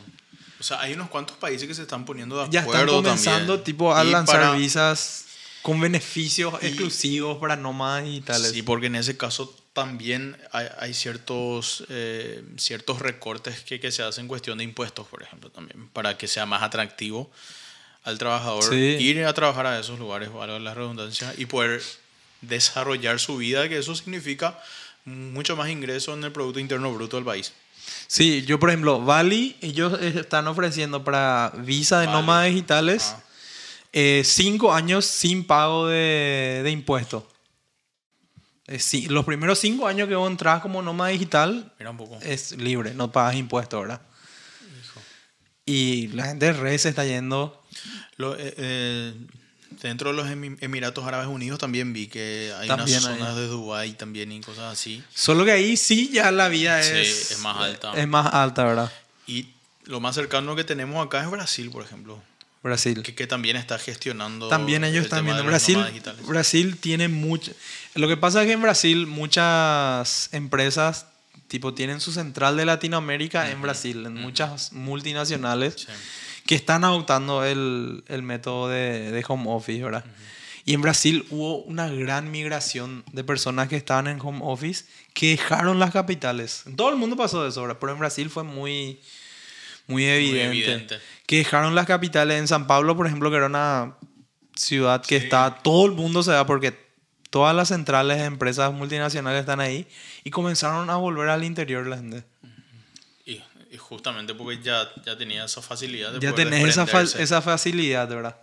O 0.64 0.66
sea, 0.66 0.80
hay 0.80 0.94
unos 0.94 1.10
cuantos 1.10 1.36
países 1.36 1.68
que 1.68 1.76
se 1.76 1.82
están 1.82 2.06
poniendo 2.06 2.42
de 2.42 2.50
Ya 2.50 2.62
acuerdo 2.62 2.84
están 2.84 2.96
comenzando 3.04 3.54
también. 3.56 3.64
tipo 3.66 3.94
a 3.94 4.06
Y 4.06 4.12
lanzar 4.12 4.40
para- 4.40 4.54
visas 4.54 5.26
con 5.62 5.82
beneficios 5.82 6.54
exclusivos 6.62 7.38
para 7.38 7.58
nómadas 7.58 8.06
digitales. 8.06 8.52
Sí, 8.52 8.62
porque 8.62 8.86
en 8.88 8.96
ese 8.96 9.18
caso 9.18 9.54
también 9.74 10.38
hay, 10.54 10.68
hay 10.80 10.94
ciertos, 10.94 11.84
eh, 11.90 12.42
ciertos 12.56 13.00
recortes 13.00 13.60
que, 13.64 13.82
que 13.82 13.92
se 13.92 14.04
hacen 14.04 14.22
en 14.24 14.28
cuestión 14.30 14.58
de 14.60 14.64
impuestos, 14.64 15.06
por 15.08 15.22
ejemplo, 15.22 15.50
también, 15.50 15.90
para 15.90 16.18
que 16.18 16.30
sea 16.30 16.46
más 16.46 16.64
atractivo 16.64 17.30
al 18.06 18.18
trabajador 18.18 18.64
Sí. 18.64 18.76
ir 19.02 19.26
a 19.26 19.34
trabajar 19.34 19.66
a 19.68 19.78
esos 19.80 20.00
lugares, 20.00 20.32
valga 20.32 20.60
la 20.60 20.74
redundancia, 20.74 21.34
y 21.38 21.46
poder 21.46 21.82
desarrollar 22.42 23.20
su 23.20 23.36
vida, 23.38 23.68
que 23.68 23.78
eso 23.80 23.96
significa 23.96 24.58
mucho 25.06 25.58
más 25.58 25.70
ingreso 25.70 26.14
en 26.14 26.24
el 26.24 26.32
Producto 26.32 26.60
Interno 26.60 26.94
Bruto 26.94 27.18
del 27.18 27.26
país. 27.26 27.52
Sí, 28.08 28.44
yo 28.44 28.60
por 28.60 28.70
ejemplo, 28.70 29.00
Bali, 29.04 29.56
ellos 29.62 30.00
están 30.02 30.48
ofreciendo 30.48 31.04
para 31.04 31.52
visa 31.58 32.00
de 32.00 32.06
Bali. 32.08 32.18
nómadas 32.20 32.46
digitales 32.48 33.14
Ah. 33.16 33.24
eh, 33.92 34.22
cinco 34.26 34.74
años 34.74 35.06
sin 35.06 35.46
pago 35.46 35.88
de, 35.88 36.62
de 36.64 36.72
impuestos. 36.72 37.24
Eh, 38.68 38.80
sí, 38.80 39.08
los 39.08 39.26
primeros 39.26 39.60
cinco 39.60 39.88
años 39.88 40.08
que 40.08 40.16
vos 40.16 40.30
entras 40.32 40.62
como 40.62 40.82
nómada 40.82 41.10
digital 41.10 41.74
Mira 41.78 41.92
un 41.92 41.98
poco. 41.98 42.18
es 42.22 42.54
libre, 42.58 42.94
no 42.94 43.12
pagas 43.12 43.36
impuestos, 43.36 43.82
¿verdad? 43.82 44.02
Y 45.66 46.08
la 46.10 46.26
gente 46.26 46.48
de 46.48 46.54
red 46.54 46.78
se 46.78 46.90
está 46.90 47.06
yendo. 47.06 47.62
Lo- 48.18 48.36
eh, 48.38 48.54
eh, 48.58 49.14
dentro 49.82 50.12
de 50.12 50.16
los 50.16 50.28
Emi- 50.28 50.58
Emiratos 50.62 51.06
Árabes 51.06 51.28
Unidos 51.28 51.60
también 51.60 51.94
vi 51.94 52.08
que 52.08 52.54
hay 52.60 52.68
También 52.68 53.00
unas 53.00 53.10
hay. 53.12 53.18
zonas 53.20 53.36
de 53.36 53.48
Dubái 53.48 53.94
también 53.94 54.32
y 54.32 54.42
cosas 54.42 54.72
así. 54.74 55.04
Solo 55.14 55.46
que 55.46 55.52
ahí 55.52 55.78
sí 55.78 56.10
ya 56.14 56.32
la 56.32 56.48
vida 56.50 56.82
Sí, 56.84 56.92
es, 56.96 57.32
es 57.32 57.40
más 57.40 57.58
alta. 57.58 57.94
Es 57.96 58.08
más 58.08 58.34
alta, 58.34 58.64
¿verdad? 58.64 58.92
Y 59.28 59.48
lo 59.86 60.00
más 60.00 60.16
cercano 60.16 60.56
que 60.56 60.64
tenemos 60.64 61.06
acá 61.06 61.22
es 61.24 61.30
Brasil, 61.30 61.70
por 61.72 61.84
ejemplo, 61.84 62.22
Brasil. 62.62 63.02
que, 63.04 63.14
que 63.16 63.28
también 63.28 63.56
está 63.58 63.78
gestionando. 63.80 64.48
También 64.48 64.84
ellos 64.84 64.98
el 65.00 65.04
están 65.04 65.26
viendo. 65.26 65.44
Brasil. 65.44 65.78
Brasil 66.28 66.78
tiene 66.80 67.08
mucho. 67.10 67.52
Lo 67.96 68.08
que 68.08 68.16
pasa 68.18 68.42
es 68.42 68.48
que 68.48 68.54
en 68.54 68.62
Brasil 68.62 69.08
muchas 69.08 70.30
empresas 70.32 71.08
tipo 71.48 71.74
tienen 71.74 72.00
su 72.02 72.12
central 72.12 72.58
de 72.58 72.66
Latinoamérica 72.66 73.52
en 73.52 73.62
Brasil, 73.62 74.06
en 74.06 74.16
muchas 74.16 74.72
multinacionales 74.74 75.76
Sí. 75.78 75.88
Que 76.46 76.56
están 76.56 76.84
adoptando 76.84 77.44
el, 77.46 78.04
el 78.08 78.24
método 78.24 78.70
de, 78.70 79.12
de 79.12 79.26
home 79.28 79.46
office, 79.48 79.84
¿verdad? 79.84 80.06
Y 80.66 80.74
en 80.74 80.82
Brasil 80.82 81.26
hubo 81.30 81.58
una 81.64 81.90
gran 81.90 82.32
migración 82.32 83.04
de 83.12 83.24
personas 83.24 83.68
que 83.68 83.76
estaban 83.76 84.08
en 84.08 84.20
home 84.22 84.40
office 84.44 84.86
que 85.14 85.32
dejaron 85.32 85.78
las 85.78 85.92
capitales. 85.92 86.64
En 86.66 86.76
todo 86.76 86.90
el 86.90 86.96
mundo 86.96 87.18
pasó 87.18 87.46
eso, 87.46 87.62
¿verdad? 87.62 87.78
Pero 87.80 87.92
en 87.92 88.00
Brasil 88.00 88.30
fue 88.30 88.44
muy, 88.44 89.02
muy 89.88 90.06
evidente. 90.06 90.46
evidente. 90.46 91.00
Que 91.26 91.38
dejaron 91.38 91.76
las 91.76 91.86
capitales. 91.86 92.40
En 92.40 92.48
San 92.48 92.66
Pablo, 92.66 92.96
por 92.96 93.08
ejemplo, 93.08 93.30
que 93.30 93.38
era 93.38 93.48
una 93.48 93.96
ciudad 94.56 95.04
que 95.06 95.18
está, 95.18 95.60
todo 95.64 95.86
el 95.86 95.92
mundo 95.94 96.24
se 96.24 96.32
va 96.32 96.46
porque 96.46 96.74
todas 97.30 97.56
las 97.56 97.70
centrales 97.70 98.20
de 98.20 98.26
empresas 98.26 98.72
multinacionales 98.72 99.42
están 99.42 99.60
ahí 99.60 99.88
y 100.24 100.30
comenzaron 100.30 100.90
a 100.90 100.96
volver 100.96 101.30
al 101.30 101.44
interior 101.44 101.86
la 101.88 101.98
gente. 101.98 102.24
Y, 102.42 102.53
y 103.74 103.78
justamente 103.78 104.34
porque 104.36 104.62
ya, 104.62 104.88
ya 105.06 105.18
tenía 105.18 105.46
esa 105.46 105.62
facilidad 105.62 106.12
de 106.14 106.20
Ya 106.20 106.32
poder 106.32 106.50
tenés 106.50 106.70
esa, 106.70 106.86
fa- 106.86 107.02
esa 107.02 107.42
facilidad, 107.42 108.08
¿verdad? 108.08 108.38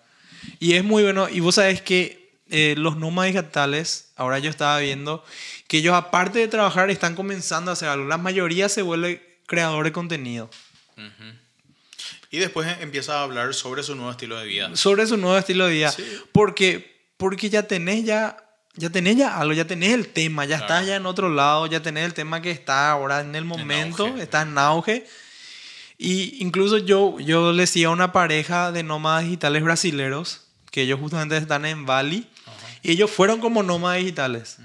Y 0.58 0.74
es 0.74 0.82
muy 0.84 1.02
bueno. 1.04 1.28
Y 1.28 1.38
vos 1.40 1.54
sabés 1.54 1.80
que 1.80 2.32
eh, 2.50 2.74
los 2.76 2.96
nómadas 2.96 3.32
digitales, 3.32 4.10
ahora 4.16 4.40
yo 4.40 4.50
estaba 4.50 4.78
viendo 4.80 5.24
que 5.68 5.78
ellos, 5.78 5.94
aparte 5.94 6.40
de 6.40 6.48
trabajar, 6.48 6.90
están 6.90 7.14
comenzando 7.14 7.70
a 7.70 7.74
hacer 7.74 7.88
algo. 7.88 8.06
La 8.08 8.18
mayoría 8.18 8.68
se 8.68 8.82
vuelve 8.82 9.38
creador 9.46 9.84
de 9.84 9.92
contenido. 9.92 10.50
Y 12.32 12.38
después 12.38 12.68
empieza 12.80 13.18
a 13.18 13.22
hablar 13.24 13.54
sobre 13.54 13.82
su 13.82 13.94
nuevo 13.94 14.10
estilo 14.10 14.38
de 14.38 14.46
vida. 14.46 14.76
Sobre 14.76 15.06
su 15.06 15.16
nuevo 15.16 15.36
estilo 15.38 15.66
de 15.66 15.72
vida. 15.74 15.90
Sí. 15.92 16.04
Porque, 16.32 17.08
porque 17.16 17.50
ya 17.50 17.64
tenés 17.64 18.04
ya. 18.04 18.36
Ya 18.76 18.88
tenés 18.90 19.16
ya 19.16 19.36
algo, 19.38 19.52
ya 19.52 19.66
tenés 19.66 19.92
el 19.92 20.08
tema, 20.08 20.44
ya 20.44 20.58
Claro. 20.58 20.74
estás 20.74 20.86
ya 20.86 20.96
en 20.96 21.06
otro 21.06 21.28
lado, 21.28 21.66
ya 21.66 21.82
tenés 21.82 22.04
el 22.04 22.14
tema 22.14 22.40
que 22.40 22.50
está 22.50 22.90
ahora 22.90 23.20
en 23.20 23.34
el 23.34 23.44
momento, 23.44 24.06
auge. 24.06 24.22
está 24.22 24.42
en 24.42 24.56
auge. 24.56 25.06
Y 25.98 26.42
incluso 26.42 26.78
yo, 26.78 27.18
yo 27.20 27.52
le 27.52 27.62
decía 27.62 27.88
a 27.88 27.90
una 27.90 28.12
pareja 28.12 28.72
de 28.72 28.82
nómadas 28.82 29.24
digitales 29.24 29.62
brasileros, 29.62 30.42
que 30.70 30.82
ellos 30.82 30.98
justamente 31.00 31.36
están 31.36 31.66
en 31.66 31.84
Bali, 31.84 32.26
y 32.82 32.92
ellos 32.92 33.10
fueron 33.10 33.40
como 33.40 33.62
nómadas 33.62 33.98
digitales. 33.98 34.56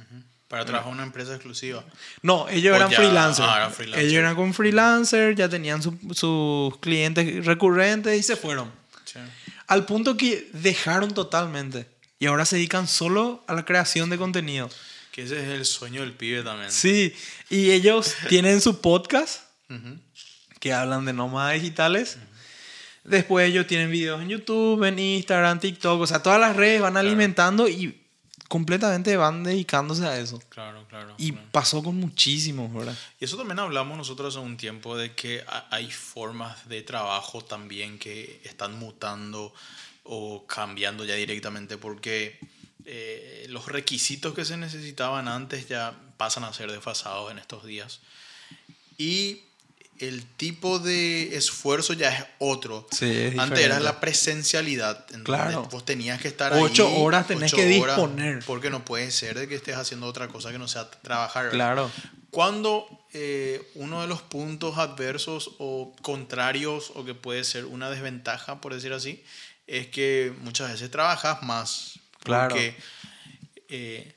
Para 0.48 0.64
trabajar 0.64 0.90
en 0.90 0.94
una 0.94 1.04
empresa 1.04 1.34
exclusiva. 1.34 1.84
No, 2.22 2.48
ellos 2.48 2.72
O 2.72 2.76
eran 2.76 2.90
ya- 2.92 2.98
freelancers. 2.98 3.48
ah, 3.52 3.70
freelancer. 3.72 4.06
Ellos 4.06 4.20
eran 4.20 4.36
con 4.36 4.54
freelancer, 4.54 5.36
ya 5.36 5.50
tenían 5.50 5.82
su- 5.82 5.98
sus 6.14 6.78
clientes 6.80 7.44
recurrentes 7.46 8.18
y 8.18 8.24
se 8.24 8.36
fueron. 8.36 8.72
Sí. 9.06 9.20
Al 9.68 9.86
punto 9.86 10.16
que 10.16 10.48
dejaron 10.54 11.12
totalmente. 11.14 11.88
Y 12.20 12.28
ahora 12.28 12.46
se 12.46 12.56
dedican 12.56 12.88
solo 12.88 13.44
a 13.48 13.54
la 13.54 13.66
creación 13.66 14.10
de 14.10 14.18
contenido. 14.18 14.70
Que 15.12 15.24
ese 15.24 15.42
es 15.42 15.48
el 15.50 15.66
sueño 15.66 16.02
del 16.02 16.14
pibe 16.14 16.44
también. 16.44 16.72
Sí, 16.72 17.14
y 17.50 17.72
ellos 17.72 18.16
tienen 18.30 18.62
su 18.62 18.80
podcast 18.82 19.42
que 20.60 20.74
hablan 20.74 21.06
de 21.06 21.14
nómadas 21.14 21.54
digitales. 21.54 22.18
Después 23.04 23.48
ellos 23.48 23.68
tienen 23.68 23.92
videos 23.92 24.22
en 24.22 24.30
YouTube, 24.30 24.84
en 24.84 24.98
Instagram, 24.98 25.60
TikTok, 25.60 26.02
o 26.02 26.08
sea, 26.08 26.24
todas 26.24 26.40
las 26.40 26.56
redes 26.56 26.82
van 26.82 26.98
alimentando 26.98 27.68
y 27.68 28.02
completamente 28.48 29.16
van 29.18 29.44
dedicándose 29.44 30.06
a 30.06 30.18
eso. 30.20 30.42
Claro, 30.50 30.88
claro. 30.88 31.14
Y 31.18 31.32
claro. 31.32 31.48
pasó 31.52 31.84
con 31.84 31.96
muchísimos, 31.98 32.74
¿verdad? 32.74 32.98
Y 33.20 33.26
eso 33.26 33.38
también 33.38 33.60
hablamos 33.60 33.98
nosotros 33.98 34.36
hace 34.36 34.44
un 34.44 34.58
tiempo 34.58 34.98
de 34.98 35.14
que 35.14 35.44
ha- 35.48 35.68
hay 35.72 35.92
formas 35.92 36.68
de 36.68 36.82
trabajo 36.82 37.44
también 37.44 38.00
que 38.00 38.42
están 38.44 38.78
mutando 38.80 39.54
o 40.06 40.46
cambiando 40.48 41.04
ya 41.04 41.16
directamente 41.16 41.78
porque 41.78 42.40
eh, 42.86 43.46
los 43.50 43.68
requisitos 43.68 44.34
que 44.34 44.46
se 44.46 44.58
necesitaban 44.58 45.28
antes 45.28 45.68
ya 45.68 45.94
pasan 46.18 46.44
a 46.44 46.54
ser 46.54 46.72
desfasados 46.72 47.32
en 47.32 47.40
estos 47.40 47.66
días. 47.66 48.00
Y 48.98 49.42
el 50.00 50.26
tipo 50.26 50.80
de 50.80 51.36
esfuerzo 51.36 51.94
ya 51.94 52.10
es 52.10 52.26
otro. 52.40 52.88
Sí, 52.92 53.10
es 53.10 53.40
Antes 53.40 53.60
era 53.60 53.80
la 53.80 54.00
presencialidad. 54.00 55.06
Claro. 55.24 55.64
Vos 55.72 55.86
tenías 55.86 56.22
que 56.22 56.28
estar 56.28 56.54
Ocho 56.54 56.88
ahí, 56.88 56.96
horas 56.98 57.28
tenés 57.28 57.54
ocho 57.54 57.62
que 57.62 57.80
horas, 57.80 57.96
disponer. 57.96 58.44
Porque 58.46 58.70
no 58.70 58.84
puede 58.84 59.10
ser 59.12 59.40
de 59.40 59.48
que 59.48 59.56
estés 59.56 59.78
haciendo 59.78 60.06
otra 60.06 60.28
cosa 60.28 60.52
que 60.52 60.60
no 60.60 60.68
sea 60.68 60.90
trabajar. 60.92 61.50
Claro. 61.50 61.90
Cuando 62.30 62.88
eh, 63.14 63.72
uno 63.76 64.02
de 64.02 64.08
los 64.08 64.22
puntos 64.22 64.78
adversos 64.78 65.52
o 65.58 65.96
contrarios 66.02 66.92
o 66.96 67.06
que 67.06 67.14
puede 67.14 67.46
ser 67.46 67.66
una 67.66 67.90
desventaja, 67.90 68.60
por 68.60 68.74
decir 68.74 68.92
así, 68.92 69.24
es 69.68 69.88
que 69.88 70.34
muchas 70.42 70.72
veces 70.72 70.92
trabajas 70.92 71.42
más. 71.44 72.00
Claro. 72.24 72.50
Porque 72.50 72.76
eh, 73.70 74.16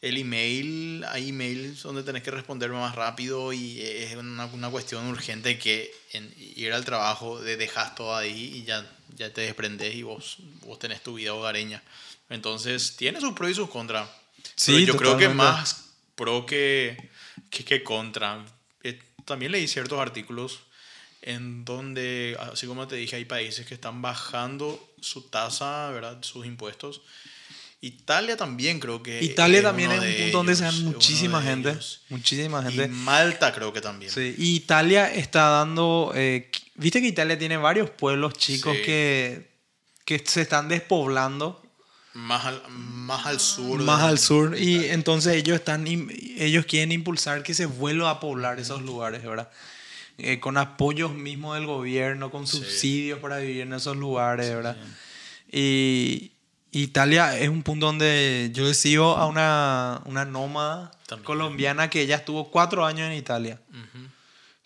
el 0.00 0.16
email, 0.18 1.04
hay 1.08 1.30
emails 1.30 1.82
donde 1.82 2.02
tenés 2.02 2.22
que 2.22 2.30
responder 2.30 2.70
más 2.70 2.94
rápido 2.94 3.52
y 3.52 3.80
es 3.80 4.14
una, 4.16 4.46
una 4.46 4.70
cuestión 4.70 5.06
urgente 5.06 5.58
que 5.58 5.92
en 6.12 6.32
ir 6.36 6.72
al 6.72 6.84
trabajo 6.84 7.40
de 7.40 7.56
dejas 7.56 7.94
todo 7.94 8.14
ahí 8.14 8.52
y 8.56 8.64
ya, 8.64 8.88
ya 9.16 9.32
te 9.32 9.40
desprendes 9.42 9.94
y 9.94 10.02
vos, 10.02 10.38
vos 10.64 10.78
tenés 10.78 11.02
tu 11.02 11.14
vida 11.14 11.34
hogareña. 11.34 11.82
Entonces, 12.28 12.96
tiene 12.96 13.20
sus 13.20 13.32
pros 13.32 13.50
y 13.50 13.54
sus 13.54 13.70
contras. 13.70 14.08
Sí, 14.54 14.72
Pero 14.72 14.86
yo 14.86 14.96
creo 14.96 15.16
que 15.16 15.28
más 15.28 15.94
pro 16.14 16.46
que, 16.46 17.10
que, 17.50 17.64
que 17.64 17.82
contra. 17.82 18.44
Eh, 18.82 18.98
también 19.24 19.52
leí 19.52 19.66
ciertos 19.68 19.98
artículos 20.00 20.60
en 21.22 21.64
donde, 21.64 22.36
así 22.52 22.66
como 22.66 22.86
te 22.86 22.96
dije, 22.96 23.16
hay 23.16 23.24
países 23.24 23.66
que 23.66 23.74
están 23.74 24.00
bajando 24.02 24.78
su 25.00 25.22
tasa, 25.22 25.90
¿verdad? 25.90 26.18
sus 26.22 26.46
impuestos. 26.46 27.02
Italia 27.80 28.36
también 28.36 28.80
creo 28.80 29.02
que. 29.02 29.22
Italia 29.22 29.58
es 29.58 29.64
también 29.64 29.92
es 29.92 30.00
un 30.00 30.22
punto 30.22 30.38
donde 30.38 30.56
se 30.56 30.64
dan 30.64 30.84
muchísima 30.84 31.42
gente. 31.42 31.70
ellos. 31.70 32.00
Muchísima 32.08 32.60
Y 32.60 32.64
gente. 32.72 32.88
Malta 32.88 33.52
creo 33.54 33.72
que 33.72 33.80
también. 33.80 34.10
Sí, 34.10 34.34
y 34.38 34.54
Italia 34.56 35.12
está 35.12 35.48
dando. 35.50 36.12
eh, 36.14 36.50
Viste 36.76 37.00
que 37.00 37.06
Italia 37.08 37.38
tiene 37.38 37.56
varios 37.56 37.90
pueblos 37.90 38.34
chicos 38.34 38.76
Sí. 38.76 38.82
que, 38.82 39.50
que 40.04 40.18
se 40.26 40.42
están 40.42 40.68
despoblando 40.68 41.62
Más, 42.14 42.44
al, 42.46 42.62
más 42.68 43.26
al 43.26 43.40
sur. 43.40 43.80
más 43.82 44.02
al 44.02 44.18
sur 44.18 44.56
y 44.58 44.86
entonces 44.86 45.34
ellos 45.34 45.56
están 45.56 45.86
ellos 45.86 46.64
quieren 46.66 46.92
impulsar 46.92 47.42
que 47.42 47.54
se 47.54 47.66
vuelva 47.66 48.10
a 48.10 48.20
poblar 48.20 48.58
esos 48.58 48.82
lugares, 48.82 49.22
¿verdad? 49.22 49.50
Eh, 50.18 50.40
con 50.40 50.56
apoyos 50.56 51.12
mismos 51.12 51.56
del 51.56 51.66
gobierno, 51.66 52.30
con 52.30 52.46
Sí. 52.46 52.56
subsidios 52.56 53.18
para 53.18 53.38
vivir 53.38 53.60
en 53.62 53.74
esos 53.74 53.96
lugares, 53.96 54.48
¿verdad? 54.54 54.76
Y 55.52 56.32
Italia 56.72 57.38
es 57.38 57.48
un 57.48 57.62
punto 57.62 57.86
donde 57.86 58.50
yo 58.52 58.72
sigo 58.74 59.16
a 59.16 59.26
una, 59.26 60.00
una 60.06 60.24
nómada 60.24 60.90
También. 61.06 61.24
colombiana 61.24 61.90
que 61.90 62.00
ella 62.02 62.16
estuvo 62.16 62.50
cuatro 62.50 62.84
años 62.86 63.08
en 63.10 63.16
Italia. 63.16 63.60
Ujú. 63.70 64.06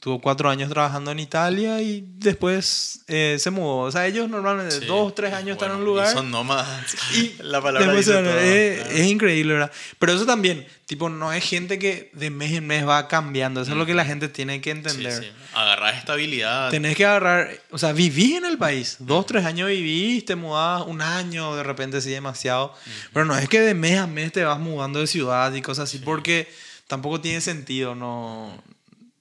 Tuvo 0.01 0.19
cuatro 0.19 0.49
años 0.49 0.71
trabajando 0.71 1.11
en 1.11 1.19
Italia 1.19 1.83
y 1.83 2.03
después 2.17 3.03
eh, 3.07 3.37
se 3.39 3.51
mudó. 3.51 3.81
O 3.81 3.93
sea, 3.93 4.07
ellos 4.07 4.31
normalmente 4.31 4.81
Sí. 4.81 4.87
dos, 4.87 5.15
tres 5.15 5.35
años 5.35 5.53
están 5.57 5.73
en 5.73 5.77
un 5.77 5.85
Bueno, 5.85 5.91
lugar. 6.01 6.09
y 6.09 6.13
son 6.17 6.31
nómadas. 6.31 6.97
Y 7.15 7.35
la 7.43 7.61
palabra 7.61 7.93
dice 7.93 8.13
todo, 8.13 8.39
es, 8.39 8.79
claro. 8.81 8.91
es 8.97 9.07
increíble, 9.07 9.53
¿verdad? 9.53 9.71
Pero 9.99 10.15
eso 10.15 10.25
también, 10.25 10.67
tipo, 10.87 11.11
no 11.11 11.35
es 11.35 11.45
gente 11.45 11.79
que 11.79 12.11
de 12.15 12.31
mes 12.31 12.53
en 12.53 12.67
mes 12.67 12.89
va 12.89 13.09
cambiando. 13.09 13.61
Eso 13.61 13.73
es 13.73 13.77
lo 13.77 13.85
que 13.85 13.93
la 13.93 14.07
gente 14.07 14.29
tiene 14.31 14.63
que 14.63 14.71
Sí, 14.73 14.79
entender. 14.79 15.23
sí. 15.23 15.31
Agarrar 15.53 15.93
estabilidad. 15.95 16.71
Tenés 16.71 16.97
que 16.97 17.05
agarrar, 17.05 17.51
o 17.71 17.77
sea, 17.77 17.93
vivís 17.93 18.37
en 18.39 18.47
el 18.47 18.57
país. 18.57 18.97
Dos, 19.01 19.27
tres 19.27 19.45
años 19.45 19.69
vivís, 19.69 20.25
te 20.25 20.35
mudás 20.35 20.83
un 20.87 21.03
año, 21.03 21.55
de 21.57 21.63
repente 21.63 22.01
sí 22.01 22.09
demasiado. 22.09 22.73
Pero 23.13 23.27
no 23.27 23.37
es 23.37 23.51
que 23.51 23.61
de 23.61 23.75
mes 23.75 23.99
a 23.99 24.07
mes 24.07 24.33
te 24.33 24.45
vas 24.45 24.59
mudando 24.59 24.99
de 24.99 25.07
ciudad 25.07 25.53
y 25.53 25.61
cosas 25.61 25.91
así, 25.91 25.99
porque 25.99 26.51
tampoco 26.87 27.21
tiene 27.21 27.43
sentido, 27.43 27.95
no, 27.95 28.63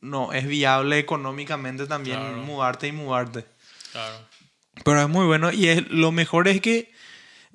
no 0.01 0.33
es 0.33 0.47
viable 0.47 0.97
económicamente 0.99 1.85
también 1.87 2.17
Claro. 2.17 2.37
mudarte 2.37 2.87
y 2.87 2.91
mudarte. 2.91 3.45
Claro. 3.91 4.15
Pero 4.85 5.01
es 5.01 5.09
muy 5.09 5.25
bueno 5.25 5.51
y 5.51 5.67
es, 5.67 5.87
lo 5.89 6.11
mejor 6.11 6.47
es 6.47 6.61
que 6.61 6.91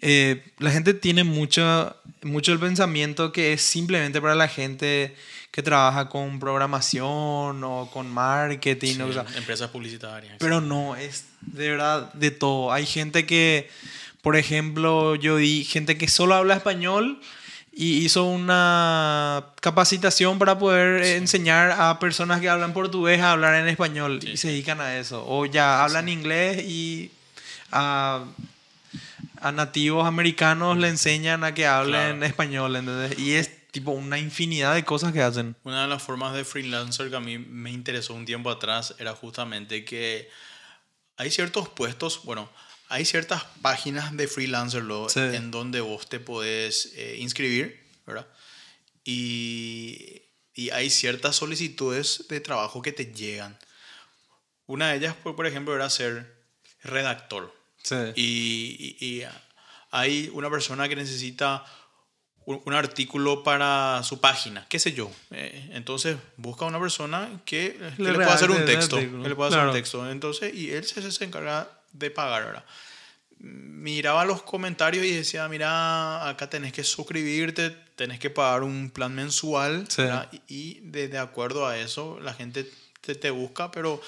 eh, 0.01 0.45
la 0.59 0.71
gente 0.71 0.93
tiene 0.93 1.25
mucho, 1.25 1.97
mucho 2.23 2.53
el 2.53 2.59
pensamiento 2.59 3.33
que 3.33 3.55
es 3.55 3.63
simplemente 3.63 4.21
para 4.21 4.35
la 4.35 4.49
gente 4.49 5.17
que 5.51 5.63
trabaja 5.63 6.09
con 6.09 6.41
programación 6.41 7.63
o 7.65 7.89
con 7.93 8.11
marketing. 8.11 8.95
Sí, 8.97 9.01
o 9.03 9.13
sea, 9.13 9.25
empresas 9.37 9.71
publicitarias. 9.71 10.37
pero 10.39 10.61
no, 10.61 10.97
es 10.97 11.27
de 11.41 11.71
verdad 11.71 12.13
de 12.13 12.31
todo. 12.33 12.73
Hay 12.73 12.85
gente 12.87 13.25
que, 13.25 13.71
por 14.21 14.37
ejemplo, 14.37 15.15
yo 15.15 15.37
vi 15.37 15.65
gente 15.65 15.97
que 15.97 16.09
solo 16.09 16.35
habla 16.35 16.55
español 16.57 17.21
y 17.77 18.05
hizo 18.05 18.25
una 18.25 19.47
capacitación 19.61 20.39
para 20.39 20.59
poder 20.59 21.03
enseñar 21.03 21.73
a 21.73 21.99
personas 21.99 22.41
que 22.41 22.49
hablan 22.49 22.73
portugués 22.73 23.21
a 23.21 23.33
hablar 23.33 23.55
en 23.57 23.69
español 23.69 24.21
Sí, 24.23 24.31
y 24.31 24.37
se 24.37 24.49
dedican 24.49 24.81
a 24.81 24.97
eso. 24.99 25.25
O 25.27 25.45
ya 25.47 25.83
hablan 25.85 26.09
inglés 26.09 26.63
y 26.65 27.11
a, 27.73 28.25
a 29.41 29.53
nativos 29.53 30.07
americanos 30.07 30.77
le 30.79 30.89
enseñan 30.89 31.43
a 31.45 31.53
que 31.55 31.67
hablen 31.67 32.19
Claro. 32.19 32.25
español, 32.27 32.77
¿entendés? 32.77 33.19
Y 33.19 33.33
es 33.35 33.51
tipo 33.73 33.91
una 33.91 34.19
infinidad 34.19 34.73
de 34.75 34.85
cosas 34.85 35.13
que 35.13 35.21
hacen. 35.21 35.57
Una 35.65 35.83
de 35.83 35.89
las 35.89 36.01
formas 36.03 36.33
de 36.35 36.45
freelancer 36.45 37.11
que 37.11 37.17
a 37.17 37.21
mí 37.21 37.39
me 37.39 37.73
interesó 37.73 38.15
un 38.15 38.25
tiempo 38.25 38.51
atrás 38.51 38.95
era 39.01 39.15
justamente 39.15 39.85
que 39.85 40.29
hay 41.17 41.31
ciertos 41.33 41.69
puestos, 41.69 42.21
bueno, 42.25 42.49
hay 42.95 43.05
ciertas 43.05 43.45
páginas 43.63 44.17
de 44.17 44.29
freelancer 44.29 44.83
luego 44.83 45.09
Sí. 45.09 45.21
en 45.21 45.51
donde 45.51 45.81
vos 45.81 46.09
te 46.09 46.21
podés 46.21 46.93
eh, 46.97 47.17
inscribir, 47.19 47.85
¿verdad? 48.07 48.27
Y, 49.05 50.23
y 50.55 50.71
hay 50.71 50.91
ciertas 50.91 51.37
solicitudes 51.37 52.27
de 52.29 52.41
trabajo 52.41 52.83
que 52.83 52.93
te 52.93 53.07
llegan. 53.13 53.59
Una 54.67 54.91
de 54.91 54.97
ellas, 54.99 55.15
por, 55.23 55.37
por 55.37 55.47
ejemplo, 55.47 55.75
era 55.75 55.91
ser 55.91 56.45
redactor. 56.83 57.55
Sí. 57.83 57.97
Y, 58.15 58.97
y- 59.01 59.07
y 59.21 59.25
hay 59.91 60.31
una 60.33 60.49
persona 60.51 60.89
que 60.89 60.97
necesita 60.97 61.65
un, 62.47 62.63
un 62.65 62.75
artículo 62.75 63.43
para 63.43 64.01
su 64.05 64.21
página, 64.21 64.67
qué 64.69 64.79
sé 64.79 64.93
yo. 64.93 65.11
Eh, 65.31 65.71
entonces 65.73 66.17
busca 66.37 66.65
una 66.65 66.81
persona 66.81 67.43
que, 67.45 67.77
que 67.97 68.03
Le 68.03 68.11
le, 68.13 68.15
pueda 68.15 68.33
hacer 68.35 68.51
un 68.51 68.65
texto. 68.65 68.97
Que 68.97 69.07
le 69.07 69.35
pueda 69.35 69.49
hacer 69.49 69.59
Claro. 69.61 69.71
un 69.71 69.77
texto. 69.77 70.11
Entonces, 70.11 70.55
y 70.55 70.71
él 70.71 70.85
se, 70.85 71.11
se 71.13 71.25
encarga 71.25 71.69
de 71.95 72.11
pagar, 72.11 72.45
¿verdad? 72.45 72.65
Miraba 73.39 74.25
los 74.25 74.43
comentarios 74.43 75.05
y 75.05 75.11
decía, 75.11 75.49
mira, 75.49 76.29
acá 76.29 76.49
tenés 76.49 76.73
que 76.73 76.85
suscribirte, 76.85 77.71
tenés 77.97 78.19
que 78.19 78.31
pagar 78.31 78.63
un 78.63 78.91
plan 78.91 79.15
mensual. 79.15 79.87
Sí. 79.89 80.03
Y, 80.33 80.43
y 80.49 80.81
de, 80.85 81.09
de 81.09 81.19
acuerdo 81.19 81.67
a 81.67 81.77
eso, 81.79 82.19
la 82.21 82.33
gente 82.33 82.71
te, 83.01 83.15
te 83.15 83.31
busca, 83.31 83.71
pero 83.71 84.01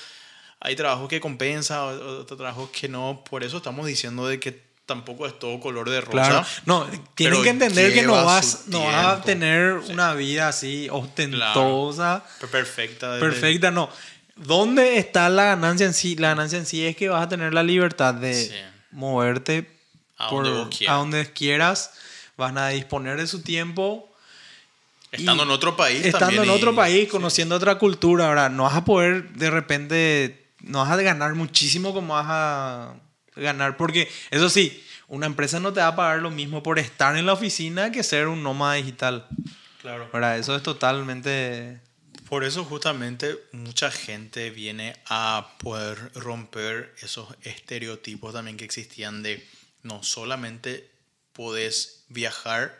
hay 0.61 0.75
trabajos 0.77 1.09
que 1.09 1.21
compensa, 1.21 1.85
otros 1.85 2.39
trabajos 2.39 2.71
que 2.71 2.89
no. 2.89 3.25
Por 3.29 3.45
eso 3.45 3.59
estamos 3.59 3.87
diciendo 3.87 4.27
de 4.27 4.41
que 4.41 4.65
tampoco 4.87 5.27
es 5.27 5.39
todo 5.39 5.59
color 5.61 5.91
de 5.91 6.01
rosa. 6.01 6.13
Claro, 6.31 6.47
no, 6.65 6.87
tienen 7.15 7.43
que 7.43 7.51
entender 7.51 7.93
que 7.93 8.03
no 8.03 8.25
vas, 8.25 8.63
no 8.69 8.85
vas 8.85 9.19
a 9.19 9.21
tener 9.23 9.73
una 9.75 10.15
vida 10.15 10.49
así 10.49 10.89
ostentosa, 10.91 12.25
Perfecta. 12.51 13.17
desde- 13.17 13.21
perfecta, 13.29 13.71
no. 13.71 13.91
¿Dónde 14.37 14.99
está 14.99 15.29
la 15.29 15.45
ganancia 15.47 15.87
en 15.87 15.95
sí? 15.95 16.15
La 16.17 16.29
ganancia 16.29 16.59
en 16.59 16.67
sí 16.67 16.85
es 16.87 16.95
que 16.97 17.09
vas 17.09 17.23
a 17.25 17.29
tener 17.29 17.55
la 17.55 17.63
libertad 17.63 18.15
de 18.15 18.35
Sí. 18.35 18.51
moverte 18.91 19.69
A 20.19 20.29
por- 20.29 20.45
donde 20.45 20.77
quieras. 20.77 20.95
a 20.95 20.99
donde 20.99 21.33
quieras, 21.33 21.91
van 22.37 22.59
a 22.59 22.69
disponer 22.69 23.17
de 23.19 23.27
su 23.27 23.43
tiempo. 23.43 24.13
Estando 25.11 25.45
y 25.45 25.47
en 25.47 25.53
otro 25.53 25.77
país. 25.77 25.99
Estando 26.05 26.19
también 26.27 26.43
en 26.45 26.51
otro 26.51 26.75
país, 26.75 27.09
conociendo 27.09 27.55
otra 27.57 27.77
cultura, 27.79 28.29
ahora 28.29 28.49
no 28.51 28.65
vas 28.65 28.75
a 28.75 28.85
poder 28.85 29.31
de 29.31 29.49
repente, 29.51 30.47
no 30.61 30.81
vas 30.81 30.91
a 30.91 30.97
ganar 31.01 31.35
muchísimo 31.35 31.95
como 31.95 32.13
vas 32.15 32.27
a 32.29 32.95
ganar, 33.37 33.77
porque 33.79 34.11
eso 34.31 34.51
sí, 34.51 34.83
una 35.09 35.25
empresa 35.27 35.61
no 35.61 35.73
te 35.73 35.81
va 35.81 35.89
a 35.89 35.97
pagar 35.97 36.19
lo 36.21 36.31
mismo 36.31 36.63
por 36.63 36.79
estar 36.79 37.17
en 37.17 37.25
la 37.25 37.33
oficina 37.33 37.91
que 37.93 38.03
ser 38.03 38.27
un 38.29 38.43
nómada 38.43 38.75
digital. 38.75 39.27
Claro. 39.81 40.11
¿verdad? 40.13 40.37
Eso 40.39 40.55
es 40.57 40.63
totalmente... 40.63 41.81
Por 42.29 42.43
eso 42.43 42.65
justamente 42.65 43.39
mucha 43.53 43.91
gente 43.91 44.51
viene 44.51 44.97
a 45.07 45.55
poder 45.59 46.13
romper 46.15 46.95
esos 47.01 47.29
estereotipos 47.43 48.35
también 48.35 48.57
que 48.57 48.65
existían 48.65 49.23
de 49.23 49.47
no 49.83 50.03
solamente 50.03 50.91
podés 51.33 52.05
viajar 52.09 52.77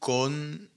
con 0.00 0.70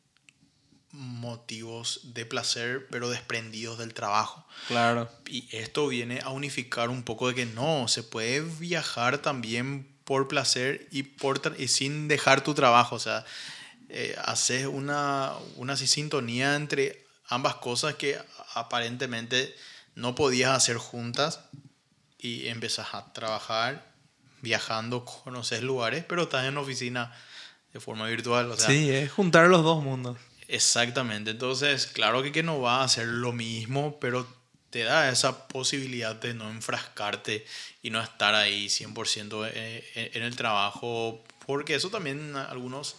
motivos 0.92 2.14
de 2.14 2.26
placer, 2.26 2.88
pero 2.90 3.10
desprendidos 3.10 3.78
del 3.78 3.94
trabajo. 3.94 4.46
Claro. 4.68 5.10
Y 5.28 5.48
esto 5.52 5.88
viene 5.88 6.20
a 6.24 6.30
unificar 6.30 6.90
un 6.90 7.04
poco 7.04 7.28
de 7.30 7.36
que 7.36 7.46
no, 7.46 7.88
se 7.88 8.04
puede 8.04 8.42
viajar 8.42 9.20
también 9.20 9.88
por 10.04 10.28
placer 10.28 10.88
y, 10.92 11.04
por 11.04 11.42
y 11.58 11.68
sin 11.68 12.08
dejar 12.08 12.44
tu 12.44 12.54
trabajo. 12.54 12.96
O 12.96 13.00
sea, 13.00 13.26
eh, 13.90 14.16
haces 14.24 14.68
una, 14.68 15.34
una 15.56 15.74
así 15.74 15.88
sintonía 15.88 16.56
entre 16.56 17.07
ambas 17.28 17.56
cosas 17.56 17.96
que 17.96 18.20
aparentemente 18.54 19.56
no 19.96 20.16
podías 20.16 20.56
hacer 20.56 20.78
juntas 20.78 21.42
y 22.20 22.48
empezás 22.48 22.94
a 22.94 23.12
trabajar 23.14 23.92
viajando, 24.42 25.06
conoces 25.24 25.62
lugares, 25.62 26.04
pero 26.08 26.24
estás 26.24 26.46
en 26.46 26.58
oficina 26.58 27.12
de 27.74 27.80
forma 27.80 28.08
virtual. 28.08 28.52
O 28.52 28.58
sea, 28.58 28.68
sí, 28.68 28.90
es 28.90 29.12
juntar 29.12 29.48
los 29.48 29.64
dos 29.64 29.84
mundos. 29.84 30.18
Exactamente, 30.48 31.32
entonces 31.32 31.88
claro 31.88 32.24
que, 32.24 32.32
que 32.32 32.42
no 32.42 32.62
va 32.62 32.80
a 32.80 32.86
hacer 32.86 33.06
lo 33.06 33.34
mismo, 33.34 34.00
pero 34.00 34.26
te 34.70 34.84
da 34.84 35.10
esa 35.10 35.48
posibilidad 35.48 36.16
de 36.16 36.34
no 36.34 36.50
enfrascarte 36.50 37.46
y 37.82 37.90
no 37.90 38.02
estar 38.02 38.34
ahí 38.34 38.68
100% 38.68 39.52
en, 39.54 39.84
en 40.14 40.24
el 40.24 40.36
trabajo, 40.38 41.22
porque 41.46 41.76
eso 41.76 41.90
también 41.90 42.36
algunos, 42.36 42.96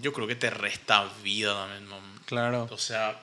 yo 0.00 0.12
creo 0.12 0.26
que 0.26 0.36
te 0.36 0.50
resta 0.50 1.04
vida 1.22 1.54
también. 1.54 1.88
¿no? 1.88 2.00
Claro. 2.26 2.68
O 2.70 2.78
sea, 2.78 3.20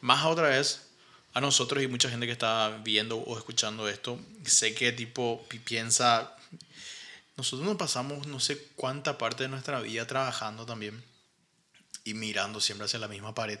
más 0.00 0.24
otra 0.24 0.48
vez, 0.48 0.88
a 1.34 1.40
nosotros 1.40 1.82
y 1.82 1.88
mucha 1.88 2.10
gente 2.10 2.26
que 2.26 2.32
está 2.32 2.68
viendo 2.84 3.18
o 3.18 3.36
escuchando 3.38 3.88
esto, 3.88 4.18
sé 4.44 4.74
que 4.74 4.92
tipo 4.92 5.44
pi- 5.48 5.58
piensa, 5.58 6.36
nosotros 7.36 7.66
nos 7.66 7.76
pasamos 7.76 8.26
no 8.26 8.38
sé 8.40 8.68
cuánta 8.76 9.18
parte 9.18 9.44
de 9.44 9.48
nuestra 9.48 9.80
vida 9.80 10.06
trabajando 10.06 10.66
también 10.66 11.02
y 12.04 12.14
mirando 12.14 12.60
siempre 12.60 12.84
hacia 12.84 12.98
la 12.98 13.08
misma 13.08 13.34
pared. 13.34 13.58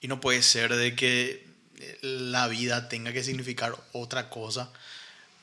Y 0.00 0.08
no 0.08 0.20
puede 0.20 0.42
ser 0.42 0.74
de 0.74 0.94
que 0.94 1.46
eh, 1.78 1.98
la 2.02 2.46
vida 2.48 2.88
tenga 2.88 3.12
que 3.12 3.24
significar 3.24 3.76
otra 3.92 4.28
cosa 4.30 4.70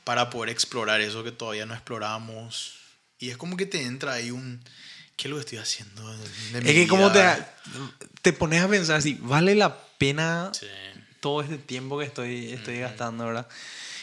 para 0.03 0.29
poder 0.29 0.49
explorar 0.49 1.01
eso 1.01 1.23
que 1.23 1.31
todavía 1.31 1.65
no 1.65 1.73
exploramos. 1.73 2.75
Y 3.19 3.31
es 3.31 3.37
como 3.37 3.57
que 3.57 3.65
te 3.65 3.81
entra 3.83 4.13
ahí 4.13 4.31
un... 4.31 4.63
¿Qué 5.15 5.27
es 5.27 5.29
lo 5.29 5.37
que 5.37 5.41
estoy 5.41 5.57
haciendo? 5.59 6.05
de 6.51 6.61
mi 6.61 6.69
Es 6.69 6.75
que 6.75 6.87
como 6.87 7.11
te, 7.11 7.19
vida? 7.19 7.53
te 8.21 8.33
pones 8.33 8.61
a 8.61 8.67
pensar 8.67 9.01
si 9.01 9.13
vale 9.15 9.55
la 9.55 9.77
pena 9.97 10.51
Sí. 10.53 10.67
todo 11.21 11.41
este 11.41 11.57
tiempo 11.57 11.97
que 11.97 12.05
estoy, 12.05 12.51
estoy 12.53 12.79
gastando, 12.79 13.25
¿verdad? 13.25 13.47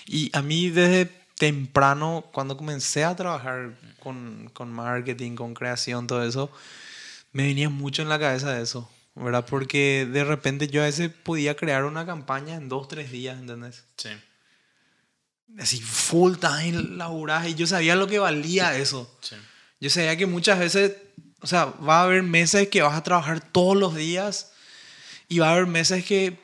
Y 0.06 0.30
a 0.34 0.42
mí 0.42 0.70
desde 0.70 1.06
temprano, 1.36 2.24
cuando 2.32 2.56
comencé 2.56 3.04
a 3.04 3.14
trabajar 3.16 3.74
con, 4.00 4.50
con 4.54 4.72
marketing, 4.72 5.34
con 5.34 5.54
creación, 5.54 6.06
todo 6.06 6.24
eso, 6.24 6.50
me 7.32 7.44
venía 7.44 7.68
mucho 7.68 8.02
en 8.02 8.08
la 8.08 8.18
cabeza 8.18 8.58
eso, 8.60 8.88
¿verdad? 9.14 9.44
Porque 9.48 10.06
de 10.10 10.24
repente 10.24 10.68
yo 10.68 10.82
a 10.82 10.86
veces 10.86 11.10
podía 11.10 11.56
crear 11.56 11.84
una 11.84 12.06
campaña 12.06 12.54
en 12.54 12.68
dos, 12.68 12.88
tres 12.88 13.10
días, 13.12 13.38
¿entendés? 13.38 13.84
Sí. 13.96 14.10
Así 15.58 15.80
full 15.80 16.36
time 16.38 16.72
laburás 16.96 17.46
y 17.48 17.54
yo 17.54 17.66
sabía 17.66 17.94
lo 17.96 18.06
que 18.06 18.18
valía 18.18 18.76
eso. 18.78 19.14
Sí. 19.20 19.36
Yo 19.82 19.90
sabía 19.90 20.16
que 20.16 20.26
muchas 20.26 20.60
veces, 20.60 20.92
o 21.40 21.46
sea, 21.48 21.64
va 21.64 21.98
a 21.98 22.02
haber 22.04 22.22
meses 22.22 22.68
que 22.68 22.82
vas 22.82 22.96
a 22.96 23.02
trabajar 23.02 23.40
todos 23.40 23.76
los 23.76 23.96
días 23.96 24.52
y 25.28 25.40
va 25.40 25.48
a 25.48 25.52
haber 25.54 25.66
meses 25.66 26.04
que, 26.04 26.38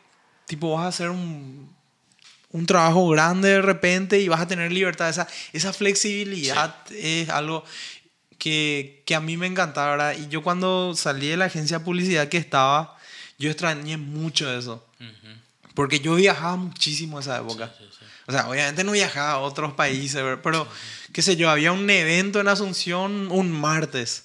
tipo, 0.47 0.73
vas 0.73 0.87
a 0.87 0.89
hacer 0.89 1.11
un, 1.11 1.73
un 2.51 2.67
trabajo 2.67 3.09
grande 3.11 3.51
de 3.51 3.63
repente 3.63 4.19
y 4.19 4.27
vas 4.27 4.41
a 4.41 4.49
tener 4.49 4.73
libertad. 4.73 5.09
Esa, 5.09 5.29
esa 5.53 5.73
flexibilidad 5.73 6.75
es 6.91 7.29
algo 7.29 7.63
que, 8.39 9.05
que 9.07 9.15
a 9.15 9.21
mí 9.21 9.37
me 9.37 9.47
encantaba, 9.47 9.93
¿verdad? 9.93 10.17
Y 10.19 10.27
yo 10.27 10.43
cuando 10.43 10.97
salí 10.97 11.29
de 11.29 11.37
la 11.37 11.45
agencia 11.45 11.79
de 11.79 11.85
publicidad 11.85 12.29
que 12.29 12.39
estaba, 12.39 12.99
yo 13.39 13.53
extrañé 13.53 13.99
mucho 13.99 14.53
eso. 14.53 14.85
Ujú. 14.99 15.75
Porque 15.75 16.01
yo 16.01 16.17
viajaba 16.17 16.57
muchísimo 16.57 17.21
esa 17.21 17.39
época. 17.39 17.73
Sí, 17.79 17.85
sí. 17.97 18.05
O 18.27 18.33
sea, 18.33 18.49
obviamente 18.49 18.83
no 18.83 18.91
viajaba 18.91 19.35
a 19.35 19.39
otros 19.39 19.75
países, 19.75 20.21
pero 20.43 20.67
qué 21.13 21.23
sé 21.23 21.37
yo, 21.37 21.51
había 21.51 21.73
un 21.73 21.89
evento 21.89 22.41
en 22.41 22.49
Asunción 22.49 23.31
un 23.31 23.51
martes. 23.51 24.25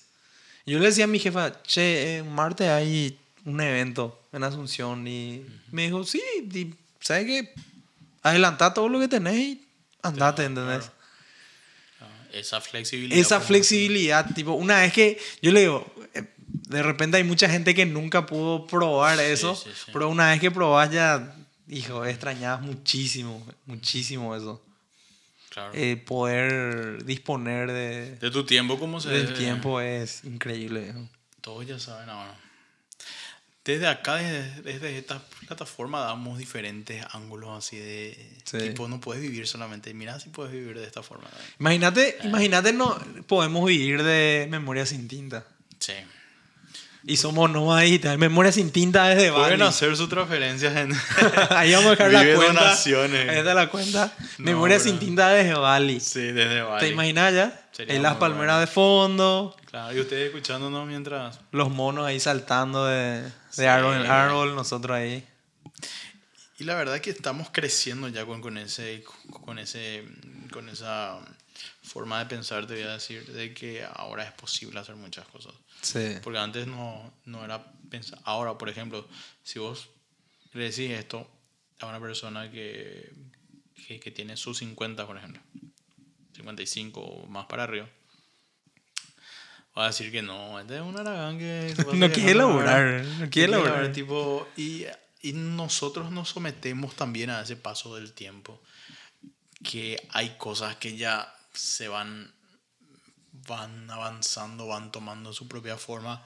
Yo 0.65 0.80
le 0.80 0.86
decía 0.86 1.06
a 1.06 1.08
mi 1.08 1.19
jefa, 1.19 1.62
che, 1.63 2.17
eh, 2.17 2.22
un 2.22 2.34
martes 2.34 2.69
hay 2.69 3.17
un 3.46 3.60
evento 3.60 4.22
en 4.32 4.43
Asunción 4.43 5.08
y 5.08 5.46
me 5.72 5.84
dijo, 5.84 6.04
sí, 6.04 6.22
y, 6.54 6.74
¿sabes 7.00 7.26
qué? 7.26 7.54
Adelantá 8.22 8.74
todo 8.74 8.88
lo 8.88 9.00
que 9.00 9.08
tenés 9.08 9.36
y 9.36 9.67
andate, 10.02 10.46
¿entendés? 10.46 10.89
Ah, 12.00 12.08
Esa 12.32 12.62
flexibilidad. 12.62 13.19
Esa 13.19 13.38
pues, 13.38 13.48
flexibilidad, 13.48 14.34
tipo, 14.34 14.54
una 14.54 14.80
vez 14.80 14.93
que 14.93 15.19
yo 15.41 15.52
le 15.52 15.62
digo, 15.62 15.93
eh, 16.13 16.24
de 16.48 16.84
repente 16.84 17.17
hay 17.17 17.24
mucha 17.24 17.50
gente 17.50 17.76
que 17.76 17.86
nunca 17.86 18.26
pudo 18.26 18.65
probar 18.65 19.19
eso, 19.19 19.56
sí, 19.56 19.69
sí. 19.76 19.91
pero 19.91 20.08
una 20.10 20.30
vez 20.30 20.39
que 20.39 20.52
probás 20.52 20.89
ya, 20.91 21.36
hijo, 21.67 22.06
extrañabas 22.06 22.62
muchísimo, 22.62 23.46
muchísimo 23.65 24.34
eso. 24.36 24.63
Claro. 25.54 25.72
Eh, 25.76 25.98
poder 25.98 27.04
disponer 27.06 27.72
de, 27.72 28.16
de 28.16 28.32
tu 28.32 28.44
tiempo, 28.44 28.80
¿cómo 28.80 29.00
se 29.00 29.10
del 29.10 29.34
tiempo 29.36 29.80
es 29.82 30.24
increíble. 30.24 30.94
Todos 31.42 31.68
ya 31.68 31.78
saben 31.78 32.10
ahora. 32.10 32.36
Desde 33.66 33.88
acá, 33.88 34.16
desde, 34.16 34.62
desde 34.62 34.98
esta 34.98 35.22
plataforma, 35.48 36.02
damos 36.02 36.38
diferentes 36.38 37.06
ángulos 37.12 37.58
así 37.58 37.78
de 37.78 38.30
Sí. 38.44 38.58
tipo, 38.58 38.88
no 38.89 39.00
puedes 39.00 39.22
vivir 39.22 39.48
solamente. 39.48 39.94
Mira 39.94 40.20
si 40.20 40.30
puedes 40.30 40.52
vivir 40.52 40.78
de 40.78 40.86
esta 40.86 41.02
forma. 41.02 41.30
Imagínate, 41.60 42.18
imagínate, 42.24 42.74
no 42.74 42.98
podemos 43.28 43.66
vivir 43.68 44.04
de 44.04 44.48
memoria 44.50 44.86
sin 44.86 45.08
tinta. 45.08 45.46
Sí. 45.80 45.94
Y 47.06 47.18
somos 47.18 47.50
nómadas 47.52 47.84
digitales, 47.84 48.18
memoria 48.18 48.52
sin 48.54 48.72
tinta 48.72 49.06
desde 49.10 49.30
Pueden 49.32 49.60
Bali. 49.60 49.63
hacer 49.63 49.96
sus 49.98 50.08
transferencias 50.08 50.74
en. 50.78 50.94
Ahí 51.50 51.74
vamos 51.74 51.88
a 51.88 51.89
dejar 51.92 52.12
la 52.13 52.24
cuenta. 52.36 52.62
donaciones. 52.63 53.30
Ahí 53.30 53.38
está 53.39 53.54
la 53.54 53.70
cuenta. 53.70 54.13
No, 54.38 54.46
memoria 54.46 54.78
bro. 54.78 54.84
sin 54.86 55.00
tinta 55.00 55.30
desde 55.30 55.54
Bali. 55.54 56.00
sí, 56.00 56.32
desde 56.32 56.62
Bali. 56.62 56.80
¿Te 56.80 56.92
imaginas 56.94 57.34
ya? 57.34 57.68
Sería 57.74 57.96
Ahí 57.96 58.00
las 58.02 58.16
palmeras 58.16 58.56
bueno. 58.56 58.60
de 58.62 58.68
fondo, 58.68 59.56
Claro, 59.70 59.98
y 59.98 60.00
ustedes 60.00 60.28
escuchándonos 60.28 60.88
mientras. 60.88 61.39
los 61.52 61.70
monos 61.72 62.06
ahí 62.06 62.20
saltando 62.22 62.86
de, 62.86 63.24
de 63.24 63.32
Sí. 63.50 63.66
árbol 63.66 63.96
en 63.96 64.06
árbol, 64.10 64.56
nosotros 64.56 64.96
ahí. 64.96 65.26
Y 66.60 66.63
la 66.66 66.76
verdad 66.76 67.02
que 67.02 67.10
estamos 67.10 67.50
creciendo 67.52 68.08
ya 68.08 68.26
con, 68.26 68.39
con 68.42 68.58
ese 68.58 69.04
con 69.44 69.60
ese 69.60 70.06
con 70.52 70.70
esa 70.70 71.18
forma 71.84 72.19
de 72.19 72.26
pensar, 72.26 72.65
te 72.65 72.76
voy 72.76 72.84
a 72.84 72.93
decir, 72.93 73.26
de 73.26 73.54
que 73.54 73.86
ahora 73.93 74.24
es 74.24 74.32
posible 74.32 74.80
hacer 74.80 74.96
muchas 74.96 75.28
cosas. 75.28 75.54
Sí. 75.82 76.15
Porque 76.24 76.39
antes 76.39 76.65
no, 76.65 77.13
no 77.26 77.43
era 77.43 77.63
pensar. 77.89 78.19
Ahora, 78.24 78.58
por 78.58 78.69
ejemplo, 78.69 79.08
si 79.43 79.60
vos 79.60 79.89
le 80.54 80.63
decís 80.63 80.91
esto 80.91 81.30
a 81.80 81.88
una 81.88 82.00
persona 82.00 82.50
que, 82.50 83.12
que, 83.88 84.00
que 84.00 84.12
tiene 84.12 84.38
sus 84.38 84.60
50, 84.60 85.06
por 85.06 85.17
ejemplo, 85.17 85.41
55 86.36 87.02
o 87.02 87.28
más 87.28 87.46
para 87.48 87.63
arriba, 87.63 87.89
va 89.78 89.86
a 89.86 89.88
decir 89.88 90.12
que 90.12 90.22
no, 90.22 90.60
este 90.60 90.76
es 90.76 90.82
un 90.82 90.98
aragán 90.98 91.38
que... 91.38 91.74
No 91.93 92.10
quiere 92.12 92.34
¿verdad? 92.34 93.04
no 93.19 93.30
quiere 93.30 93.52
laburar. 93.52 93.91
tipo, 93.91 94.48
y, 94.56 94.86
y 95.22 95.34
nosotros 95.34 96.12
nos 96.12 96.30
sometemos 96.30 96.96
también 96.96 97.30
a 97.30 97.41
ese 97.41 97.58
paso 97.58 97.96
del 97.96 98.13
tiempo, 98.13 98.62
que 99.63 100.02
hay 100.12 100.38
cosas 100.38 100.76
que 100.78 100.96
ya 100.96 101.34
se 101.54 101.88
van 101.88 102.34
van 103.48 103.89
avanzando, 103.89 104.68
van 104.68 104.92
tomando 104.92 105.34
su 105.34 105.48
propia 105.48 105.78
forma, 105.78 106.24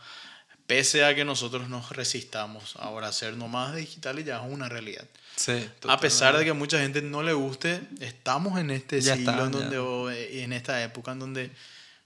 pese 0.68 1.06
a 1.06 1.16
que 1.16 1.26
nosotros 1.26 1.70
nos 1.70 1.90
resistamos. 1.92 2.76
Ahora, 2.78 3.12
ser 3.12 3.36
nomás 3.36 3.76
digital 3.76 4.24
ya 4.24 4.46
es 4.46 4.52
una 4.52 4.70
realidad. 4.70 5.08
Sí. 5.36 5.70
A 5.88 6.00
pesar 6.00 6.38
de 6.38 6.44
que 6.44 6.52
a 6.52 6.54
mucha 6.54 6.80
gente 6.80 7.02
no 7.02 7.24
le 7.24 7.34
guste, 7.34 7.82
estamos 8.02 8.60
en 8.60 8.72
este 8.72 9.02
Ya 9.02 9.16
siglo 9.16 9.32
está, 9.32 9.46
en 9.46 9.52
donde, 9.52 9.78
o, 9.78 10.10
eh, 10.10 10.44
en 10.44 10.54
esta 10.54 10.84
época 10.84 11.12
en 11.14 11.20
donde 11.20 11.52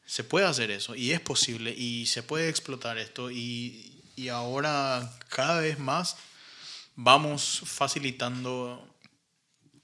se 0.05 0.23
puede 0.23 0.45
hacer 0.45 0.71
eso 0.71 0.93
y 0.95 1.11
es 1.11 1.21
posible 1.21 1.71
y 1.71 2.05
se 2.05 2.21
puede 2.21 2.49
explotar 2.49 2.97
esto 2.97 3.31
y, 3.31 4.03
y 4.17 4.27
ahora 4.27 5.09
cada 5.29 5.61
vez 5.61 5.79
más 5.79 6.17
vamos 6.95 7.61
facilitando 7.63 8.85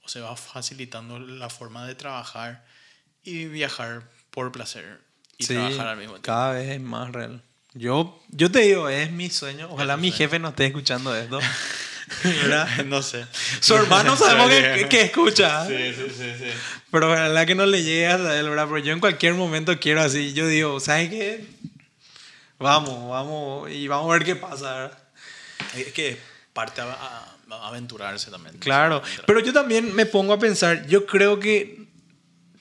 o 0.04 0.10
se 0.10 0.20
va 0.20 0.36
facilitando 0.36 1.18
la 1.18 1.50
forma 1.50 1.88
de 1.88 1.96
trabajar 1.96 2.66
y 3.28 3.46
viajar 3.46 4.04
por 4.32 4.52
placer 4.52 5.00
y 5.38 5.46
Sí, 5.46 5.54
trabajar 5.54 5.88
al 5.88 5.98
mismo 5.98 6.14
tiempo. 6.14 6.26
cada 6.26 6.54
vez 6.54 6.70
es 6.70 6.82
más 6.82 7.12
real. 7.12 7.42
Yo, 7.74 8.20
yo 8.30 8.50
te 8.50 8.60
digo, 8.62 8.90
es 8.90 9.12
mi 9.12 9.30
sueño. 9.30 9.68
Ojalá 9.72 9.98
mi 9.98 10.10
sueño. 10.10 10.18
jefe 10.18 10.40
no 10.40 10.50
esté 10.50 10.66
escuchando 10.68 11.16
esto. 11.16 11.40
¿Verdad? 12.24 12.86
no 12.86 13.02
sé. 13.04 13.26
Su 13.60 13.76
hermano 13.76 14.16
sabemos 14.18 14.50
que, 14.50 14.88
que 14.90 15.02
escucha. 15.02 15.66
Sí, 15.68 15.94
sí, 15.94 16.08
sí, 16.10 16.32
sí. 16.40 16.50
Pero 16.90 17.12
ojalá 17.12 17.46
que 17.46 17.54
no 17.54 17.66
le 17.66 17.84
llegue 17.84 18.08
hasta 18.08 18.40
él, 18.40 18.50
¿verdad? 18.50 18.66
Pero 18.68 18.78
yo 18.80 18.94
en 18.94 19.00
cualquier 19.02 19.34
momento 19.34 19.78
quiero 19.80 20.02
así. 20.02 20.34
Yo 20.34 20.48
digo, 20.48 20.80
¿sabes 20.80 21.10
qué? 21.10 21.46
Vamos, 22.60 23.10
vamos. 23.10 23.70
Y 23.72 23.88
vamos 23.88 24.10
a 24.10 24.14
ver 24.14 24.24
qué 24.26 24.36
pasa, 24.36 24.74
¿verdad? 24.74 24.98
Es 25.76 25.92
que 25.94 26.18
parte 26.54 26.82
a, 26.82 26.86
a- 26.86 27.34
a 27.50 27.68
aventurarse 27.68 28.32
también. 28.32 28.58
Claro. 28.58 29.02
Pero 29.26 29.40
yo 29.42 29.54
también 29.54 29.94
me 29.96 30.06
pongo 30.06 30.34
a 30.34 30.40
pensar, 30.40 30.86
yo 30.88 31.06
creo 31.06 31.40
que 31.40 31.87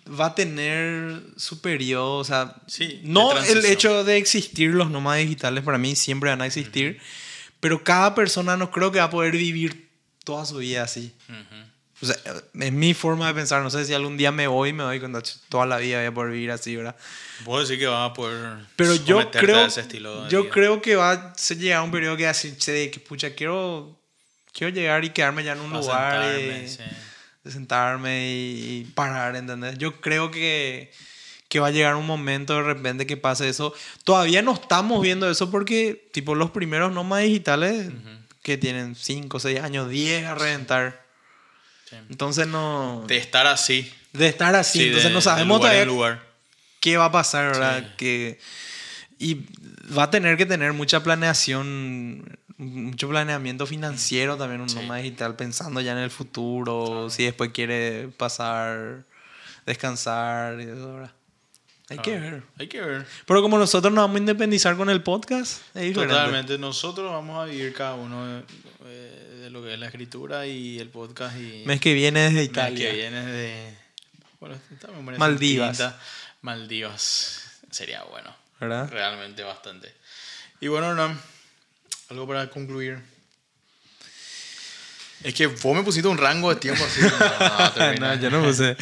va 0.08 0.26
a 0.26 0.34
tener 0.34 1.22
su 1.36 1.60
periodo, 1.60 2.18
o 2.18 2.24
sea, 2.24 2.56
Sí, 2.66 3.00
no 3.04 3.32
el 3.42 3.64
hecho 3.64 4.04
de 4.04 4.16
existir 4.16 4.70
los 4.70 4.90
nómadas 4.90 5.20
digitales 5.22 5.64
para 5.64 5.78
mí 5.78 5.96
siempre 5.96 6.30
van 6.30 6.42
a 6.42 6.46
existir, 6.46 7.00
pero 7.60 7.82
cada 7.82 8.14
persona 8.14 8.56
no 8.56 8.70
creo 8.70 8.92
que 8.92 8.98
va 8.98 9.04
a 9.06 9.10
poder 9.10 9.32
vivir 9.32 9.88
toda 10.24 10.44
su 10.44 10.58
vida 10.58 10.82
así. 10.84 11.12
Ujú. 11.28 11.66
O 12.02 12.06
sea, 12.06 12.16
es 12.60 12.72
mi 12.72 12.92
forma 12.92 13.28
de 13.28 13.34
pensar. 13.34 13.62
No 13.62 13.70
sé 13.70 13.84
si 13.86 13.94
algún 13.94 14.18
día 14.18 14.30
me 14.30 14.46
voy 14.46 14.72
me 14.72 14.84
cuenta, 15.00 15.22
"Ch, 15.22 15.38
toda 15.48 15.64
la 15.64 15.78
vida 15.78 15.96
voy 15.98 16.06
a 16.06 16.12
poder 16.14 16.32
vivir 16.32 16.50
así, 16.50 16.76
¿verdad? 16.76 16.94
Puedo 17.42 17.60
decir 17.62 17.78
que 17.78 17.86
vas 17.86 18.10
a 18.10 18.12
poder 18.12 18.58
Pero 18.76 18.94
yo 18.96 19.30
creo, 19.30 19.64
a 19.64 19.66
ese 19.66 19.80
estilo 19.80 20.24
de 20.24 20.30
yo 20.30 20.42
vida. 20.42 20.52
creo 20.52 20.82
que 20.82 20.94
va 20.96 21.12
a 21.12 21.34
llegar 21.54 21.78
a 21.78 21.82
un 21.82 21.90
periodo 21.90 22.16
que 22.18 22.26
así, 22.26 22.54
che, 22.58 22.90
que 22.90 23.00
pucha, 23.00 23.34
quiero, 23.34 23.98
quiero 24.52 24.74
llegar 24.74 25.04
y 25.06 25.10
quedarme 25.10 25.42
ya 25.42 25.52
en 25.52 25.60
un 25.60 25.72
Va 25.72 25.78
lugar 25.80 26.20
sentarme, 26.20 26.64
y- 26.64 26.68
sí. 26.68 26.82
De 27.46 27.52
sentarme 27.52 28.30
y, 28.32 28.84
parar, 28.94 29.36
¿entendés? 29.36 29.78
Yo 29.78 30.00
creo 30.00 30.30
que, 30.30 30.92
que 31.48 31.60
va 31.60 31.68
a 31.68 31.70
llegar 31.70 31.94
un 31.96 32.06
momento 32.06 32.54
de 32.56 32.62
repente 32.62 33.06
que 33.06 33.16
pase 33.16 33.48
eso. 33.48 33.72
Todavía 34.04 34.42
no 34.42 34.52
estamos 34.54 35.00
viendo 35.02 35.30
eso 35.30 35.50
porque, 35.50 36.08
tipo, 36.12 36.34
los 36.34 36.50
primeros 36.50 36.92
nómadas 36.92 37.24
digitales 37.24 37.90
que 38.42 38.58
tienen 38.58 38.94
5, 38.94 39.40
6 39.40 39.60
años, 39.60 39.88
10 39.90 40.24
a 40.26 40.34
reventar. 40.34 41.04
Sí. 41.88 41.96
Entonces 42.10 42.46
no... 42.46 43.04
De 43.06 43.16
estar 43.16 43.46
así. 43.46 43.92
De 44.12 44.28
estar 44.28 44.54
así, 44.54 44.78
Sí, 44.80 44.84
entonces 44.86 45.08
de- 45.10 45.14
no 45.14 45.20
sabemos 45.20 45.58
lugar 45.58 45.72
todavía 45.72 45.84
lugar. 45.84 46.22
qué 46.80 46.96
va 46.96 47.06
a 47.06 47.12
pasar, 47.12 47.46
¿verdad? 47.52 47.80
Sí. 47.80 47.92
Que, 47.96 48.40
y 49.18 49.40
va 49.96 50.04
a 50.04 50.10
tener 50.10 50.36
que 50.36 50.46
tener 50.46 50.72
mucha 50.72 51.02
planeación, 51.02 52.38
mucho 52.58 53.08
planeamiento 53.08 53.66
financiero 53.66 54.36
también 54.36 54.60
un 54.60 54.68
Sí. 54.68 54.76
nómada 54.76 55.00
digital, 55.02 55.36
pensando 55.36 55.80
ya 55.80 55.92
en 55.92 55.98
el 55.98 56.10
futuro, 56.10 57.10
si 57.10 57.24
después 57.24 57.50
quiere 57.52 58.08
pasar, 58.16 59.04
descansar 59.66 60.60
y 60.60 60.64
eso, 60.64 60.94
¿verdad? 60.94 61.12
Hay 61.88 61.98
que 61.98 62.10
Claro. 62.18 62.20
ver. 62.30 62.42
Hay 62.58 62.66
que 62.66 62.80
ver. 62.80 63.06
Pero 63.26 63.42
como 63.42 63.58
nosotros 63.58 63.92
nos 63.94 64.02
vamos 64.02 64.16
a 64.16 64.18
independizar 64.18 64.76
con 64.76 64.90
el 64.90 65.02
podcast, 65.02 65.62
es 65.74 65.82
diferente. 65.82 66.14
Totalmente. 66.14 66.58
Nosotros 66.58 67.12
vamos 67.12 67.38
a 67.40 67.44
vivir 67.44 67.72
cada 67.74 67.94
uno 67.94 68.26
de, 68.26 68.42
eh, 68.86 69.38
de 69.42 69.50
lo 69.50 69.62
que 69.62 69.74
es 69.74 69.78
la 69.78 69.86
escritura 69.86 70.46
y 70.46 70.80
el 70.80 70.88
podcast 70.88 71.36
y 71.36 71.62
Mes 71.64 71.80
que 71.80 71.94
viene 71.94 72.20
desde 72.22 72.34
mes 72.36 72.44
Italia. 72.48 72.90
que 72.90 72.96
viene 72.96 73.24
de 73.26 73.76
bueno, 74.40 74.56
Maldivas. 75.18 75.78
distinta. 75.78 76.00
Maldivas. 76.42 77.60
Sería 77.70 78.02
bueno. 78.04 78.34
¿Verdad? 78.58 78.88
Realmente 78.90 79.42
bastante. 79.42 79.94
Y 80.60 80.68
bueno, 80.68 80.90
Hernán, 80.90 81.20
algo 82.10 82.26
para 82.26 82.48
concluir. 82.50 82.98
Es 85.24 85.34
que 85.34 85.46
vos 85.46 85.74
me 85.74 85.82
pusiste 85.82 86.08
un 86.08 86.18
rango 86.18 86.50
de 86.54 86.60
tiempo 86.60 86.84
así. 86.84 87.00
No, 87.00 87.72
termina. 87.74 88.14
no, 88.16 88.22
yo 88.22 88.30
no 88.30 88.42
puse. 88.44 88.76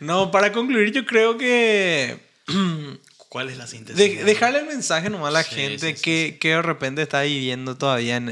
No, 0.00 0.30
para 0.30 0.52
concluir, 0.52 0.92
yo 0.92 1.04
creo 1.06 1.38
que 1.38 2.18
¿Cuál 3.30 3.48
es 3.48 3.56
la 3.58 3.66
síntesis? 3.68 3.96
De- 3.96 4.24
dejarle 4.24 4.58
el 4.58 4.66
mensaje 4.66 5.08
nomás 5.08 5.28
a 5.28 5.30
la 5.30 5.42
Sí, 5.44 5.54
gente 5.54 5.90
sí, 5.90 5.96
sí, 5.96 6.02
que, 6.02 6.38
que 6.40 6.48
de 6.48 6.62
repente 6.62 7.00
está 7.02 7.22
viviendo 7.22 7.76
todavía 7.78 8.16
en, 8.16 8.28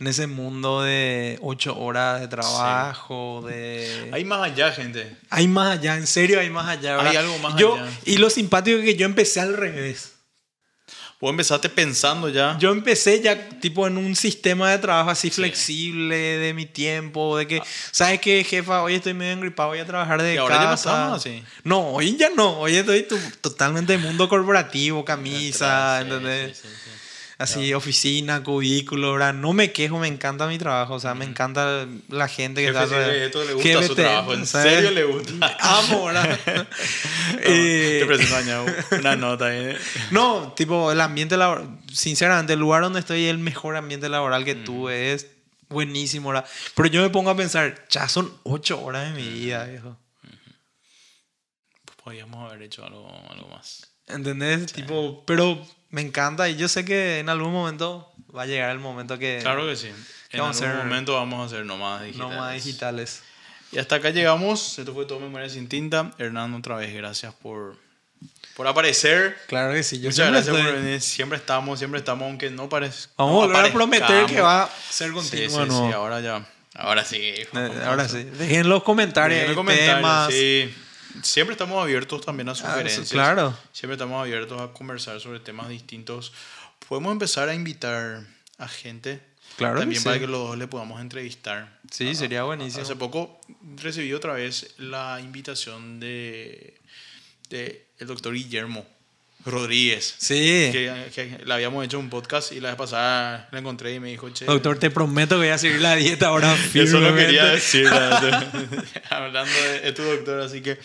en 0.00 0.06
ese 0.06 0.26
mundo 0.26 0.82
de 0.82 1.38
ocho 1.42 1.78
horas 1.78 2.20
de 2.20 2.26
trabajo, 2.26 3.44
de... 3.46 4.10
Hay 4.12 4.24
más 4.24 4.50
allá, 4.50 4.72
gente. 4.72 5.16
Hay 5.30 5.46
más 5.46 5.78
allá, 5.78 5.96
en 5.96 6.08
serio 6.08 6.40
hay 6.40 6.50
más 6.50 6.66
allá. 6.66 6.98
Hay 6.98 7.04
¿verdad? 7.04 7.22
algo 7.22 7.38
más 7.38 7.56
yo, 7.56 7.76
allá. 7.76 7.88
Y 8.04 8.16
lo 8.16 8.30
simpático 8.30 8.78
es 8.78 8.84
que 8.84 8.96
yo 8.96 9.06
empecé 9.06 9.38
al 9.38 9.56
revés. 9.56 10.11
Vos 11.22 11.30
empezaste 11.30 11.68
pensando 11.68 12.28
ya. 12.28 12.56
Yo 12.58 12.72
empecé 12.72 13.20
ya 13.20 13.48
tipo 13.60 13.86
en 13.86 13.96
un 13.96 14.16
sistema 14.16 14.72
de 14.72 14.78
trabajo 14.78 15.08
así 15.08 15.30
flexible 15.30 16.16
de 16.16 16.52
mi 16.52 16.66
tiempo, 16.66 17.36
de 17.38 17.46
que, 17.46 17.62
¿sabes 17.92 18.18
qué, 18.20 18.42
jefa? 18.42 18.82
Hoy 18.82 18.96
estoy 18.96 19.14
medio 19.14 19.32
engripado, 19.34 19.68
voy 19.68 19.78
a 19.78 19.86
trabajar 19.86 20.20
de 20.20 20.32
Ah. 20.32 20.34
Y 20.34 20.36
ahora 20.38 20.56
ya 20.56 20.62
no 20.64 20.70
casa. 20.70 20.90
estamos 20.90 21.18
así. 21.20 21.44
No, 21.62 21.90
hoy 21.90 22.16
ya 22.16 22.28
no, 22.36 22.58
hoy 22.58 22.74
estoy 22.74 23.06
totalmente 23.40 23.96
mundo 23.98 24.28
corporativo, 24.28 25.04
camisa, 25.04 25.98
Sí, 26.00 26.08
¿entendés? 26.08 26.58
sí, 26.58 26.68
sí, 26.68 26.90
sí. 27.46 27.60
Así, 27.60 27.74
oficina, 27.74 28.42
cubículo, 28.42 29.12
¿verdad? 29.12 29.34
No 29.34 29.52
me 29.52 29.72
quejo, 29.72 29.98
me 29.98 30.08
encanta 30.08 30.46
mi 30.46 30.58
trabajo. 30.58 30.94
O 30.94 31.00
sea, 31.00 31.14
me 31.14 31.24
encanta 31.24 31.86
la 32.08 32.28
gente 32.28 32.62
que 32.62 32.68
está... 32.68 32.86
sí, 32.86 32.94
esto 32.94 33.44
le 33.44 33.54
gusta 33.54 33.82
su 33.86 33.94
trabajo, 33.94 34.34
en 34.34 34.46
¿sabes? 34.46 34.72
serio 34.74 34.90
le 34.90 35.04
gusta. 35.04 35.56
Amo, 35.60 36.06
¿verdad? 36.06 36.38
Eh, 37.44 37.98
Te 38.00 38.06
presento 38.06 38.34
mañana 38.34 38.76
una 38.98 39.16
nota 39.16 39.46
ahí. 39.46 39.76
No, 40.10 40.52
tipo, 40.56 40.92
el 40.92 41.00
ambiente 41.00 41.36
laboral, 41.36 41.78
sinceramente, 41.92 42.52
el 42.52 42.60
lugar 42.60 42.82
donde 42.82 43.00
estoy 43.00 43.24
es 43.24 43.30
el 43.30 43.38
mejor 43.38 43.76
ambiente 43.76 44.08
laboral 44.08 44.44
que 44.44 44.54
tuve, 44.54 45.12
es 45.12 45.26
buenísimo, 45.68 46.28
¿verdad? 46.30 46.46
Pero 46.74 46.88
yo 46.88 47.02
me 47.02 47.10
pongo 47.10 47.30
a 47.30 47.36
pensar, 47.36 47.86
ya 47.88 48.08
son 48.08 48.32
ocho 48.44 48.82
horas 48.82 49.12
de 49.12 49.20
mi 49.22 49.28
vida, 49.28 49.64
viejo. 49.64 49.96
Podríamos 52.04 52.50
haber 52.50 52.62
hecho 52.62 52.84
algo, 52.84 53.08
algo 53.30 53.48
más. 53.48 53.88
¿Entendés? 54.08 54.72
Tipo, 54.72 55.24
pero 55.24 55.64
me 55.92 56.00
encanta 56.00 56.48
y 56.48 56.56
yo 56.56 56.66
sé 56.68 56.84
que 56.84 57.20
en 57.20 57.28
algún 57.28 57.52
momento 57.52 58.12
va 58.36 58.42
a 58.42 58.46
llegar 58.46 58.70
el 58.70 58.80
momento 58.80 59.16
que 59.18 59.38
Claro 59.42 59.66
que 59.66 59.76
sí. 59.76 59.90
¿Qué 60.28 60.38
En 60.38 60.42
algún 60.44 60.76
momento 60.78 61.14
vamos 61.14 61.40
a 61.42 61.46
hacer 61.54 61.64
nomás 61.66 62.00
no 62.00 62.06
digitales. 62.06 62.36
más 62.38 62.54
digitales. 62.54 63.22
Y 63.70 63.78
hasta 63.78 63.96
acá 63.96 64.10
llegamos. 64.10 64.78
Esto 64.78 64.92
fue 64.94 65.04
todo 65.06 65.20
Memoria 65.20 65.48
Sin 65.48 65.68
Tinta. 65.68 66.10
Hernán, 66.18 66.52
otra 66.54 66.76
vez, 66.76 66.92
gracias 66.94 67.32
por, 67.34 67.76
por 68.56 68.66
aparecer. 68.66 69.36
Claro 69.48 69.72
que 69.74 69.82
sí, 69.82 69.96
yo 70.00 70.08
Muchas 70.08 70.16
siempre 70.16 70.32
gracias 70.40 70.56
estoy- 70.56 70.72
por 70.72 70.82
venir. 70.82 71.00
Siempre 71.00 71.38
estamos, 71.38 71.78
siempre 71.78 71.98
estamos, 72.00 72.26
aunque 72.26 72.50
no 72.50 72.68
parezca. 72.68 73.12
Vamos 73.18 73.44
a 73.44 73.46
volver 73.46 73.66
a 73.66 73.72
prometer 73.72 74.26
que 74.26 74.40
va 74.40 74.64
a 74.64 74.70
ser 74.90 75.08
Sí, 75.08 75.14
continuo 75.14 75.48
sí, 75.48 75.56
nuevo. 75.68 75.86
sí, 75.88 75.92
ahora 75.94 76.20
ya. 76.20 76.46
Ahora 76.74 77.04
sí. 77.04 77.18
Eh, 77.20 77.46
Ahora 77.84 78.08
sí. 78.08 78.22
Dejen 78.24 78.68
los 78.70 78.82
comentarios, 78.82 79.40
Dejen 79.40 79.54
los 79.54 79.56
comentarios, 79.56 79.96
temas. 79.96 80.32
sí. 80.32 80.74
Siempre 81.22 81.52
estamos 81.52 81.82
abiertos 81.82 82.24
también 82.24 82.48
a 82.48 82.52
Ah, 82.52 82.54
sugerencias. 82.54 83.10
claro. 83.10 83.56
Siempre 83.72 83.94
estamos 83.94 84.20
abiertos 84.20 84.60
a 84.60 84.72
conversar 84.72 85.20
sobre 85.20 85.40
temas 85.40 85.68
distintos. 85.68 86.32
Podemos 86.88 87.12
empezar 87.12 87.48
a 87.48 87.54
invitar 87.54 88.24
a 88.58 88.68
gente. 88.68 89.20
Claro 89.56 89.74
que 89.74 89.80
También 89.80 90.00
sí. 90.00 90.04
para 90.06 90.18
que 90.18 90.26
los 90.26 90.48
dos 90.48 90.56
le 90.58 90.66
podamos 90.66 91.00
entrevistar. 91.00 91.78
Sí, 91.90 92.14
sería 92.14 92.44
buenísimo. 92.44 92.82
Hace 92.82 92.96
poco 92.96 93.38
recibí 93.76 94.12
otra 94.14 94.32
vez 94.32 94.74
la 94.78 95.20
invitación 95.20 96.00
de, 96.00 96.80
de 97.50 97.86
el 97.98 98.06
doctor 98.06 98.32
Guillermo 98.32 98.86
Rodríguez. 99.44 100.14
Sí. 100.18 100.70
Que, 100.72 101.10
que 101.14 101.44
le 101.44 101.54
habíamos 101.54 101.84
hecho 101.84 101.98
un 101.98 102.10
podcast 102.10 102.52
y 102.52 102.60
la 102.60 102.68
vez 102.70 102.76
pasada 102.76 103.48
la 103.50 103.58
encontré 103.58 103.94
y 103.94 104.00
me 104.00 104.08
dijo, 104.08 104.30
che, 104.30 104.44
Doctor, 104.44 104.78
te 104.78 104.90
prometo 104.90 105.36
que 105.36 105.46
voy 105.46 105.48
a 105.48 105.58
seguir 105.58 105.80
la 105.80 105.96
dieta 105.96 106.28
ahora 106.28 106.54
eso 106.74 107.00
lo 107.00 107.14
quería 107.14 107.46
decir. 107.46 107.86
Hablando 109.10 109.52
de, 109.52 109.80
de 109.80 109.92
tu 109.92 110.02
doctor, 110.02 110.40
así 110.40 110.60
que... 110.60 110.78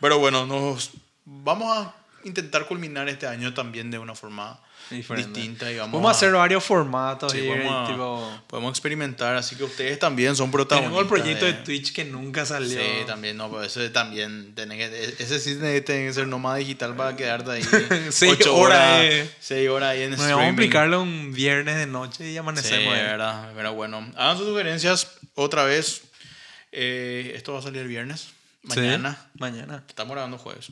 Pero 0.00 0.18
bueno, 0.18 0.46
nos 0.46 0.90
vamos 1.24 1.76
a 1.76 1.94
intentar 2.24 2.66
culminar 2.66 3.08
este 3.08 3.26
año 3.26 3.54
también 3.54 3.90
de 3.90 3.98
una 3.98 4.14
forma 4.14 4.60
Diferente. 4.92 5.40
distinta, 5.40 5.66
digamos. 5.68 5.92
Vamos 5.92 6.08
a 6.08 6.10
hacer 6.16 6.32
varios 6.32 6.62
formatos 6.64 7.32
Sí, 7.32 7.38
y, 7.38 7.48
podemos, 7.48 7.88
tipo, 7.88 8.42
podemos 8.46 8.70
experimentar, 8.70 9.36
así 9.36 9.56
que 9.56 9.64
ustedes 9.64 9.98
también 9.98 10.36
son 10.36 10.50
protagonistas. 10.50 10.90
tenemos 10.92 11.02
el 11.02 11.08
proyecto 11.08 11.46
de 11.46 11.52
de- 11.54 11.62
Twitch 11.64 11.92
que 11.92 12.04
nunca 12.04 12.44
salió. 12.46 12.68
Sí, 12.80 12.86
también, 13.06 13.36
no, 13.36 13.50
pero 13.50 13.62
ese 13.62 13.90
también, 13.90 14.54
tiene 14.54 14.76
que, 14.76 15.14
ese 15.18 15.38
sí 15.40 15.56
tiene 15.56 15.80
que 16.06 16.12
ser 16.12 16.26
nómada 16.28 16.56
digital 16.56 16.94
para 16.96 17.16
quedarte 17.16 17.50
ahí. 17.50 17.62
Seis 18.10 18.32
ocho 18.32 18.56
horas, 18.56 18.78
horas, 18.78 19.00
eh. 19.04 19.30
seis 19.40 19.68
horas 19.68 19.90
ahí 19.90 20.02
en 20.02 20.12
streaming. 20.14 20.34
vamos 20.36 20.50
a 20.50 20.52
aplicarlo 20.52 21.02
un 21.02 21.32
viernes 21.32 21.76
de 21.76 21.86
noche 21.86 22.24
y 22.28 22.32
Sí, 22.32 22.36
amanecemos. 22.38 22.94
ahí. 22.94 23.00
verdad, 23.02 23.52
pero 23.56 23.72
bueno. 23.74 24.06
Hagan 24.16 24.36
sus 24.38 24.46
sugerencias 24.46 25.08
otra 25.34 25.64
vez. 25.64 26.02
Eh, 26.72 27.32
esto 27.36 27.52
va 27.52 27.58
a 27.58 27.62
salir 27.62 27.82
el 27.82 27.88
viernes, 27.88 28.28
Sí, 28.62 28.80
mañana. 28.80 29.18
mañana. 29.38 29.82
Estamos 29.88 30.12
grabando 30.14 30.38
jueves. 30.38 30.68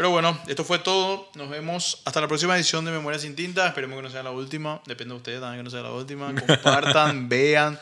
Pero 0.00 0.08
bueno, 0.12 0.40
esto 0.46 0.64
fue 0.64 0.78
todo. 0.78 1.28
Nos 1.34 1.50
vemos 1.50 2.00
hasta 2.06 2.22
la 2.22 2.26
próxima 2.26 2.56
edición 2.56 2.86
de 2.86 2.90
Memoria 2.90 3.18
sin 3.18 3.36
Tinta. 3.36 3.66
Esperemos 3.66 3.98
que 3.98 4.02
no 4.04 4.08
sea 4.10 4.22
la 4.22 4.30
última. 4.30 4.80
Depende 4.86 5.12
de 5.12 5.18
ustedes 5.18 5.40
también 5.42 5.58
que 5.60 5.64
no 5.64 5.70
sea 5.70 5.82
la 5.82 5.92
última. 5.92 6.32
Compartan, 6.46 7.28
vean, 7.28 7.78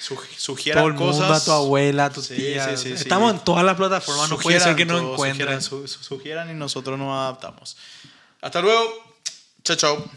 sugi- 0.00 0.34
sugieran 0.38 0.80
Todo 0.80 0.88
el 0.88 0.94
mundo, 0.94 1.26
cosas. 1.28 1.42
a 1.42 1.44
tu 1.44 1.50
abuela, 1.52 2.06
a 2.06 2.10
tu 2.10 2.22
Sí, 2.22 2.36
tía. 2.36 2.70
sí, 2.70 2.76
sí, 2.82 2.96
sí. 2.96 3.02
Estamos 3.02 3.34
en 3.34 3.40
todas 3.40 3.66
las 3.66 3.76
plataformas, 3.76 4.30
no 4.30 4.38
puede 4.38 4.60
ser 4.60 4.76
que 4.76 4.86
no 4.86 4.96
encuentren. 5.12 5.60
Sugieran, 5.60 5.62
su- 5.62 5.86
su- 5.88 6.02
sugieran 6.02 6.50
y 6.50 6.54
nosotros 6.54 6.98
nos 6.98 7.12
adaptamos. 7.14 7.76
Hasta 8.40 8.62
luego. 8.62 8.80
Chao, 9.62 9.76
chao. 9.76 10.10